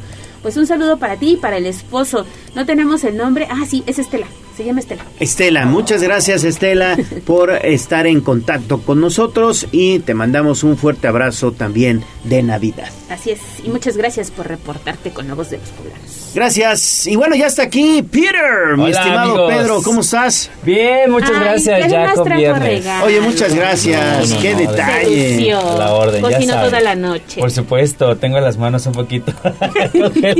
[0.42, 2.26] Pues un saludo para ti y para el esposo.
[2.54, 3.46] No tenemos el nombre.
[3.50, 4.26] Ah, sí, es Estela.
[4.56, 5.02] Se llama Estela.
[5.18, 11.08] Estela, muchas gracias Estela por estar en contacto con nosotros y te mandamos un fuerte
[11.08, 12.90] abrazo también de Navidad.
[13.08, 13.40] Así es.
[13.64, 16.32] Y muchas gracias por reportarte con la voz de los poblanos.
[16.34, 17.06] Gracias.
[17.06, 19.52] Y bueno, ya está aquí Peter, mi estimado amigos.
[19.54, 19.82] Pedro.
[19.82, 20.50] ¿Cómo estás?
[20.62, 22.62] Bien, muchas Ay, gracias, ¿qué ya viernes.
[22.62, 23.06] regalo?
[23.06, 24.28] Oye, muchas gracias.
[24.28, 25.50] No, no, Qué no, detalle.
[25.78, 26.68] La orden, ya Cocinó saben.
[26.70, 27.40] toda la noche.
[27.40, 29.32] Por supuesto, tengo las manos un poquito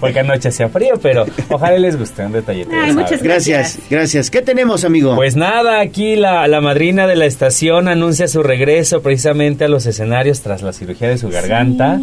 [0.00, 2.70] porque anoche hacía frío, pero ojalá les guste un detallito.
[2.72, 4.30] Ay, muchas Gracias, gracias.
[4.30, 5.14] ¿Qué tenemos, amigo?
[5.16, 9.86] Pues nada, aquí la, la madrina de la estación anuncia su regreso precisamente a los
[9.86, 11.98] escenarios tras la cirugía de su garganta.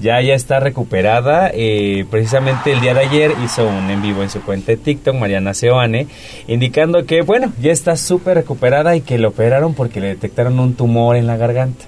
[0.00, 1.50] Ya ya está recuperada.
[1.54, 5.14] eh, precisamente el día de ayer hizo un en vivo en su cuenta de TikTok,
[5.16, 6.06] Mariana Seoane,
[6.48, 10.74] indicando que, bueno, ya está súper recuperada y que le operaron porque le detectaron un
[10.74, 11.84] tumor en la garganta.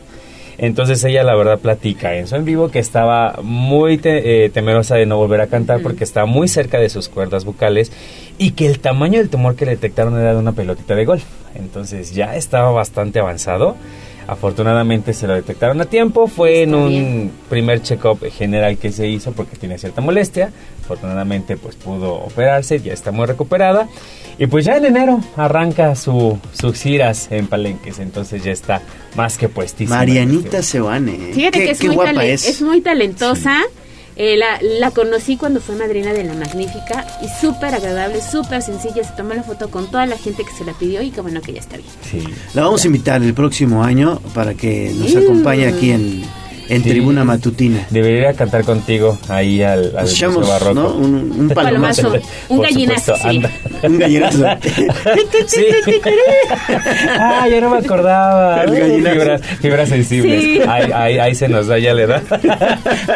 [0.59, 4.95] Entonces ella la verdad platica en su en vivo que estaba muy te- eh, temerosa
[4.97, 7.93] de no volver a cantar porque estaba muy cerca de sus cuerdas vocales
[8.39, 11.25] y que el tamaño del tumor que le detectaron era de una pelotita de golf.
[11.55, 13.77] Entonces ya estaba bastante avanzado.
[14.29, 16.27] Afortunadamente se lo detectaron a tiempo.
[16.27, 20.51] Fue en un primer check-up general que se hizo porque tenía cierta molestia.
[20.83, 23.89] Afortunadamente pues pudo operarse, ya está muy recuperada.
[24.39, 27.99] Y pues ya en enero arranca su, sus giras en Palenques.
[28.01, 28.83] Entonces ya está
[29.15, 29.97] más que puestísima.
[29.97, 31.33] Marianita Sebane.
[31.33, 32.47] Fíjate qué, que es qué muy, guapa es.
[32.47, 33.63] es muy talentosa.
[34.17, 39.05] Eh, la, la conocí cuando fue madrina de La Magnífica y súper agradable, súper sencilla.
[39.05, 41.43] Se tomó la foto con toda la gente que se la pidió y qué bueno
[41.43, 41.91] que ya está bien.
[42.55, 46.25] La vamos a invitar el próximo año para que nos acompañe aquí en,
[46.69, 46.89] en Sí.
[46.91, 47.87] Tribuna Matutina.
[47.91, 50.75] Debería cantar contigo ahí al, al echamos, barroco.
[50.75, 50.89] ¿no?
[50.95, 52.13] Un, un palomazo.
[52.49, 53.87] Un gallinazo, supuesto, sí.
[53.87, 54.45] Un gallinazo.
[55.47, 55.65] Sí.
[57.19, 58.63] ah, ya no me acordaba.
[58.65, 59.15] El gallinazo.
[59.17, 60.43] Fibras, fibras sensibles.
[60.43, 60.61] Sí.
[60.69, 62.23] Ahí, ahí, ahí se nos da ya la edad.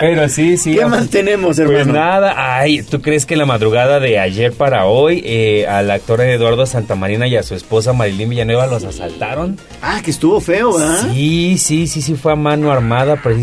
[0.00, 0.76] Pero sí, sí.
[0.76, 1.92] ¿Qué más tenemos, Pues hermano?
[1.92, 6.66] nada, ay, ¿tú crees que la madrugada de ayer para hoy eh, al actor Eduardo
[6.66, 9.56] Santamarina y a su esposa Marilyn Villanueva los asaltaron?
[9.82, 11.08] Ah, que estuvo feo, ¿verdad?
[11.12, 13.16] Sí, sí, sí, sí, fue a mano armada.
[13.16, 13.39] Precisamente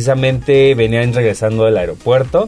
[0.75, 2.47] venían regresando del aeropuerto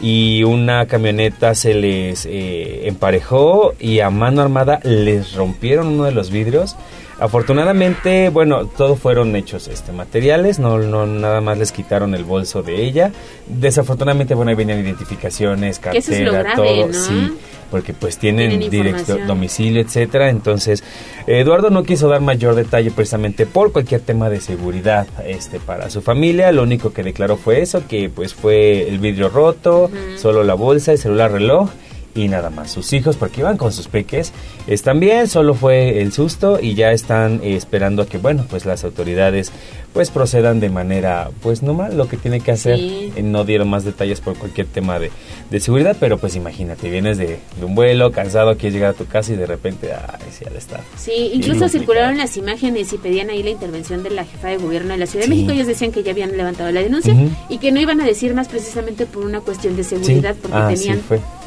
[0.00, 6.12] y una camioneta se les eh, emparejó y a mano armada les rompieron uno de
[6.12, 6.76] los vidrios.
[7.18, 12.62] Afortunadamente, bueno, todos fueron hechos este, materiales, no, no nada más les quitaron el bolso
[12.62, 13.10] de ella.
[13.46, 16.92] Desafortunadamente, bueno, ahí venían identificaciones, Que eso es cartera, lo grave, todo, ¿no?
[16.92, 17.38] sí,
[17.70, 20.28] porque pues tienen, Tienen directo domicilio, etcétera.
[20.28, 20.84] Entonces,
[21.26, 26.02] Eduardo no quiso dar mayor detalle precisamente por cualquier tema de seguridad este para su
[26.02, 26.52] familia.
[26.52, 30.92] Lo único que declaró fue eso, que pues fue el vidrio roto, solo la bolsa,
[30.92, 31.70] el celular, reloj
[32.16, 32.70] y nada más.
[32.72, 34.32] Sus hijos, porque iban con sus peques,
[34.66, 38.64] están bien, solo fue el susto y ya están eh, esperando a que, bueno, pues
[38.66, 39.52] las autoridades
[39.92, 42.78] pues procedan de manera pues normal lo que tiene que hacer.
[42.78, 43.12] Sí.
[43.16, 45.10] Eh, no dieron más detalles por cualquier tema de,
[45.50, 49.06] de seguridad, pero pues imagínate, vienes de, de un vuelo, cansado, quieres llegar a tu
[49.06, 50.80] casa y de repente, ay, sí, al estar.
[50.96, 54.92] Sí, incluso circularon las imágenes y pedían ahí la intervención de la jefa de gobierno
[54.92, 55.30] de la Ciudad de.
[55.30, 55.52] México.
[55.52, 57.14] Ellos decían que ya habían levantado la denuncia
[57.48, 60.68] y que no iban a decir más precisamente por una cuestión de seguridad, porque Ah,
[60.74, 61.00] tenían.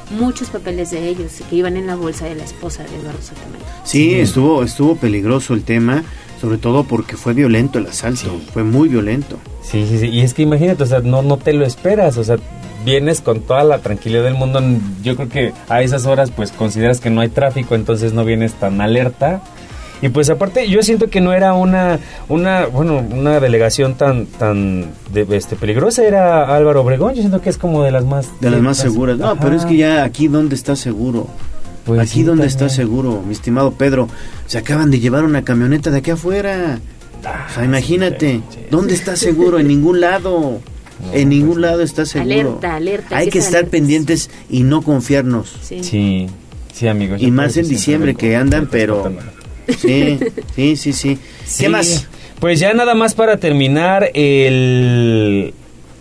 [0.09, 3.65] Muchos papeles de ellos que iban en la bolsa de la esposa de Eduardo Santamaría.
[3.83, 6.03] Sí, estuvo, estuvo peligroso el tema,
[6.39, 9.38] sobre todo porque fue violento el asalto, fue muy violento.
[9.61, 10.07] Sí, sí, sí.
[10.07, 12.38] Y es que imagínate, o sea, no, no te lo esperas, o sea,
[12.85, 14.61] vienes con toda la tranquilidad del mundo.
[15.03, 18.53] Yo creo que a esas horas, pues consideras que no hay tráfico, entonces no vienes
[18.53, 19.41] tan alerta.
[20.01, 24.91] Y pues aparte, yo siento que no era una, una, bueno, una delegación tan, tan
[25.13, 28.29] de, este, peligrosa, era Álvaro Obregón, yo siento que es como de las más...
[28.39, 29.17] De las más seguras.
[29.17, 31.27] No, pero es que ya aquí donde está seguro.
[31.85, 32.65] Pues aquí sí, donde también.
[32.65, 34.07] está seguro, mi estimado Pedro.
[34.45, 36.79] Se acaban de llevar una camioneta de aquí afuera.
[37.21, 39.59] o sea, imagínate, ¿dónde está seguro?
[39.59, 40.59] En ningún lado.
[41.13, 42.31] en ningún lado está seguro.
[42.31, 45.55] Alerta, alerta, Hay que estar pendientes y no confiarnos.
[45.61, 45.83] Sí.
[45.83, 46.27] Sí,
[46.79, 47.21] Sí, amigos.
[47.21, 49.11] Y más en diciembre que andan, pero...
[49.77, 50.19] sí,
[50.75, 51.17] sí, sí.
[51.45, 51.64] Sí.
[51.64, 52.07] ¿Qué más?
[52.39, 55.53] Pues ya nada más para terminar, el,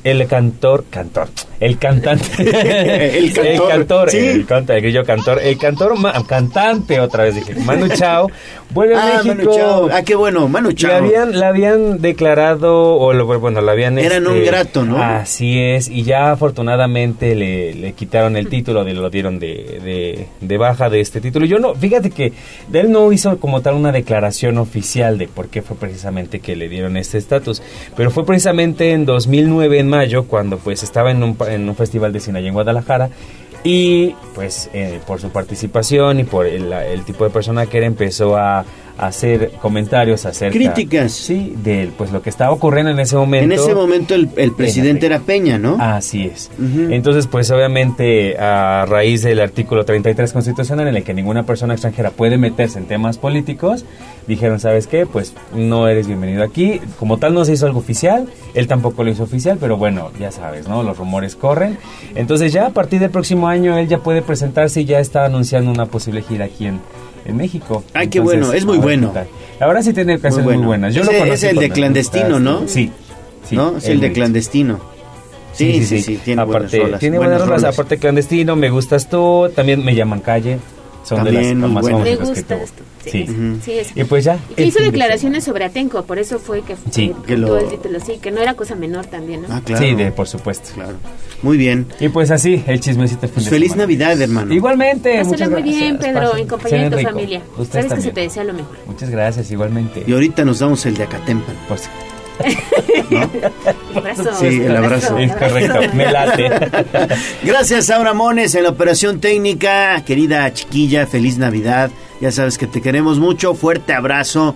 [0.04, 1.28] el cantor, cantor,
[1.60, 2.24] el cantante,
[3.18, 4.16] El cantor, el cantor, sí.
[4.18, 8.30] el, canta- el grillo cantor, el cantor, ma- cantante otra vez dije, Manu Chao,
[8.70, 9.34] vuelve a Ah, México.
[9.50, 9.88] Manu Chao.
[9.92, 10.94] Ah, qué bueno, Manu Chao.
[10.96, 13.98] habían, le habían declarado, o lo, bueno, le habían...
[13.98, 15.02] Eran este, un grato, ¿no?
[15.02, 20.26] Así es, y ya afortunadamente le, le quitaron el título, de- lo dieron de, de,
[20.40, 21.46] de baja de este título.
[21.46, 22.32] Yo no, fíjate que
[22.72, 26.68] él no hizo como tal una declaración oficial de por qué fue precisamente que le
[26.68, 27.62] dieron este estatus,
[27.96, 32.12] pero fue precisamente en 2009, en mayo, cuando pues estaba en un, en un festival
[32.12, 33.10] de cine allá en Guadalajara,
[33.64, 37.86] y pues eh, por su participación y por el, el tipo de persona que era
[37.86, 38.64] empezó a
[38.98, 41.12] hacer comentarios acerca Críticas.
[41.12, 44.52] sí de pues lo que estaba ocurriendo en ese momento En ese momento el, el
[44.52, 45.76] presidente era Peña, ¿no?
[45.80, 46.50] Así es.
[46.58, 52.10] Entonces, pues obviamente a raíz del artículo 33 constitucional en el que ninguna persona extranjera
[52.10, 53.84] puede meterse en temas políticos,
[54.26, 55.06] dijeron, ¿sabes qué?
[55.06, 56.80] Pues no eres bienvenido aquí.
[56.98, 60.30] Como tal no se hizo algo oficial, él tampoco lo hizo oficial, pero bueno, ya
[60.32, 60.82] sabes, ¿no?
[60.82, 61.78] Los rumores corren.
[62.14, 65.70] Entonces ya a partir del próximo año él ya puede presentarse y ya está anunciando
[65.70, 66.80] una posible gira aquí en,
[67.28, 67.84] en México.
[67.94, 69.12] Ay, qué Entonces, bueno, es muy bueno.
[69.12, 69.26] qué.
[69.60, 70.66] La verdad sí tiene canciones muy, bueno.
[70.68, 70.94] buenas.
[70.94, 72.66] Yo Ese- lo conocí es el de clandestino, ¿no?
[72.66, 72.90] Sí.
[73.48, 73.76] sí ¿No?
[73.78, 74.80] Es él el de clandestino.
[75.52, 77.00] Sí, sí, sí, tiene buenas aparte, rolas.
[77.00, 77.62] Tiene buenas buenas rolas.
[77.62, 77.74] rolas.
[77.74, 79.50] Aparte, clandestino, me gustas tú.
[79.54, 80.58] También me llaman calle.
[81.08, 82.00] Son de También, las muy más buenas.
[82.02, 82.82] Me que gusta esto.
[83.04, 83.26] Sí.
[83.64, 83.96] Sí, es.
[83.96, 84.38] Y pues ya.
[84.50, 87.14] Y que hizo declaraciones sobre Atenco, por eso fue que, Sí.
[87.22, 89.48] que, Que lo- todo el título, sí, que no era cosa menor también, ¿no?
[89.50, 89.82] Ah, claro.
[89.82, 90.70] Sí, de, por supuesto.
[90.74, 90.94] Claro.
[91.42, 91.86] Muy bien.
[92.00, 93.84] Y pues así, el chismecito fin Pues de feliz semana.
[93.84, 94.52] Navidad, hermano.
[94.52, 95.24] Igualmente.
[95.24, 95.80] Muchas muy gracias.
[95.80, 97.10] bien, Pedro, Pasen- en compañía de tu rico.
[97.10, 97.42] familia.
[97.56, 98.14] Ustedes Sabes que se también.
[98.14, 98.76] te desea lo mejor.
[98.86, 100.04] Muchas gracias, igualmente.
[100.06, 101.56] Y ahorita nos damos el de Acatempan.
[104.38, 105.18] Sí, el abrazo.
[105.18, 106.50] es correcto, me late.
[107.42, 110.02] Gracias, Saura Mones, en la operación técnica.
[110.04, 111.90] Querida chiquilla, feliz Navidad.
[112.20, 113.54] Ya sabes que te queremos mucho.
[113.54, 114.54] Fuerte abrazo.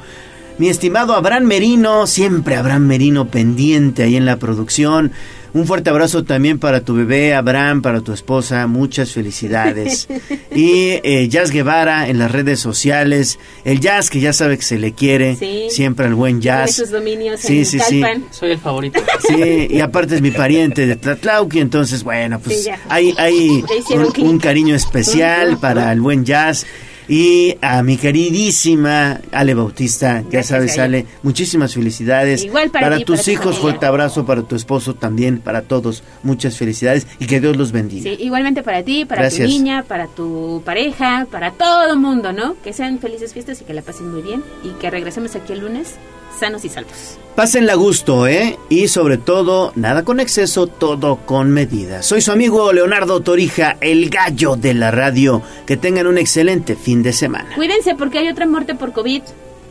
[0.58, 5.12] Mi estimado Abraham Merino, siempre Abraham Merino pendiente ahí en la producción.
[5.54, 8.66] Un fuerte abrazo también para tu bebé, Abraham, para tu esposa.
[8.66, 10.08] Muchas felicidades.
[10.54, 13.38] Y eh, Jazz Guevara en las redes sociales.
[13.64, 15.34] El Jazz, que ya sabe que se le quiere.
[15.36, 15.68] Sí.
[15.70, 16.74] Siempre al buen Jazz.
[16.74, 18.02] sus dominios Sí, en sí, sí.
[18.30, 19.00] Soy el favorito.
[19.26, 23.64] Sí, y aparte es mi pariente de Tlatlauqui, entonces, bueno, pues Sí, hay,
[23.94, 26.66] un, un cariño especial para el buen jazz.
[27.08, 31.06] Y a mi queridísima Ale Bautista, ya sabes, Ale.
[31.22, 32.44] Muchísimas felicidades.
[32.44, 36.56] Igual para ti, tus para hijos, fuerte abrazo, para tu esposo también, para todos, muchas
[36.56, 38.02] felicidades y que Dios los bendiga.
[38.02, 39.48] Sí, igualmente para ti, para Gracias.
[39.48, 42.56] tu niña, para tu pareja, para todo el mundo, ¿no?
[42.62, 45.60] Que sean felices fiestas y que la pasen muy bien y que regresemos aquí el
[45.60, 45.96] lunes
[46.38, 47.18] sanos y salvos.
[47.34, 48.58] Pásenla a gusto, ¿eh?
[48.68, 52.02] Y sobre todo, nada con exceso, todo con medida.
[52.02, 55.42] Soy su amigo Leonardo Torija, el gallo de la radio.
[55.66, 57.54] Que tengan un excelente fin de semana.
[57.54, 59.22] Cuídense porque hay otra muerte por COVID.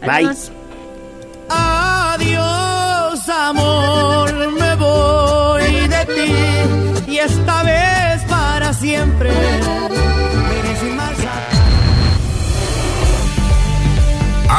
[0.02, 0.10] Bye.
[0.10, 0.52] Adiós.
[1.50, 9.30] Adiós, amor, me voy de ti y esta vez para siempre.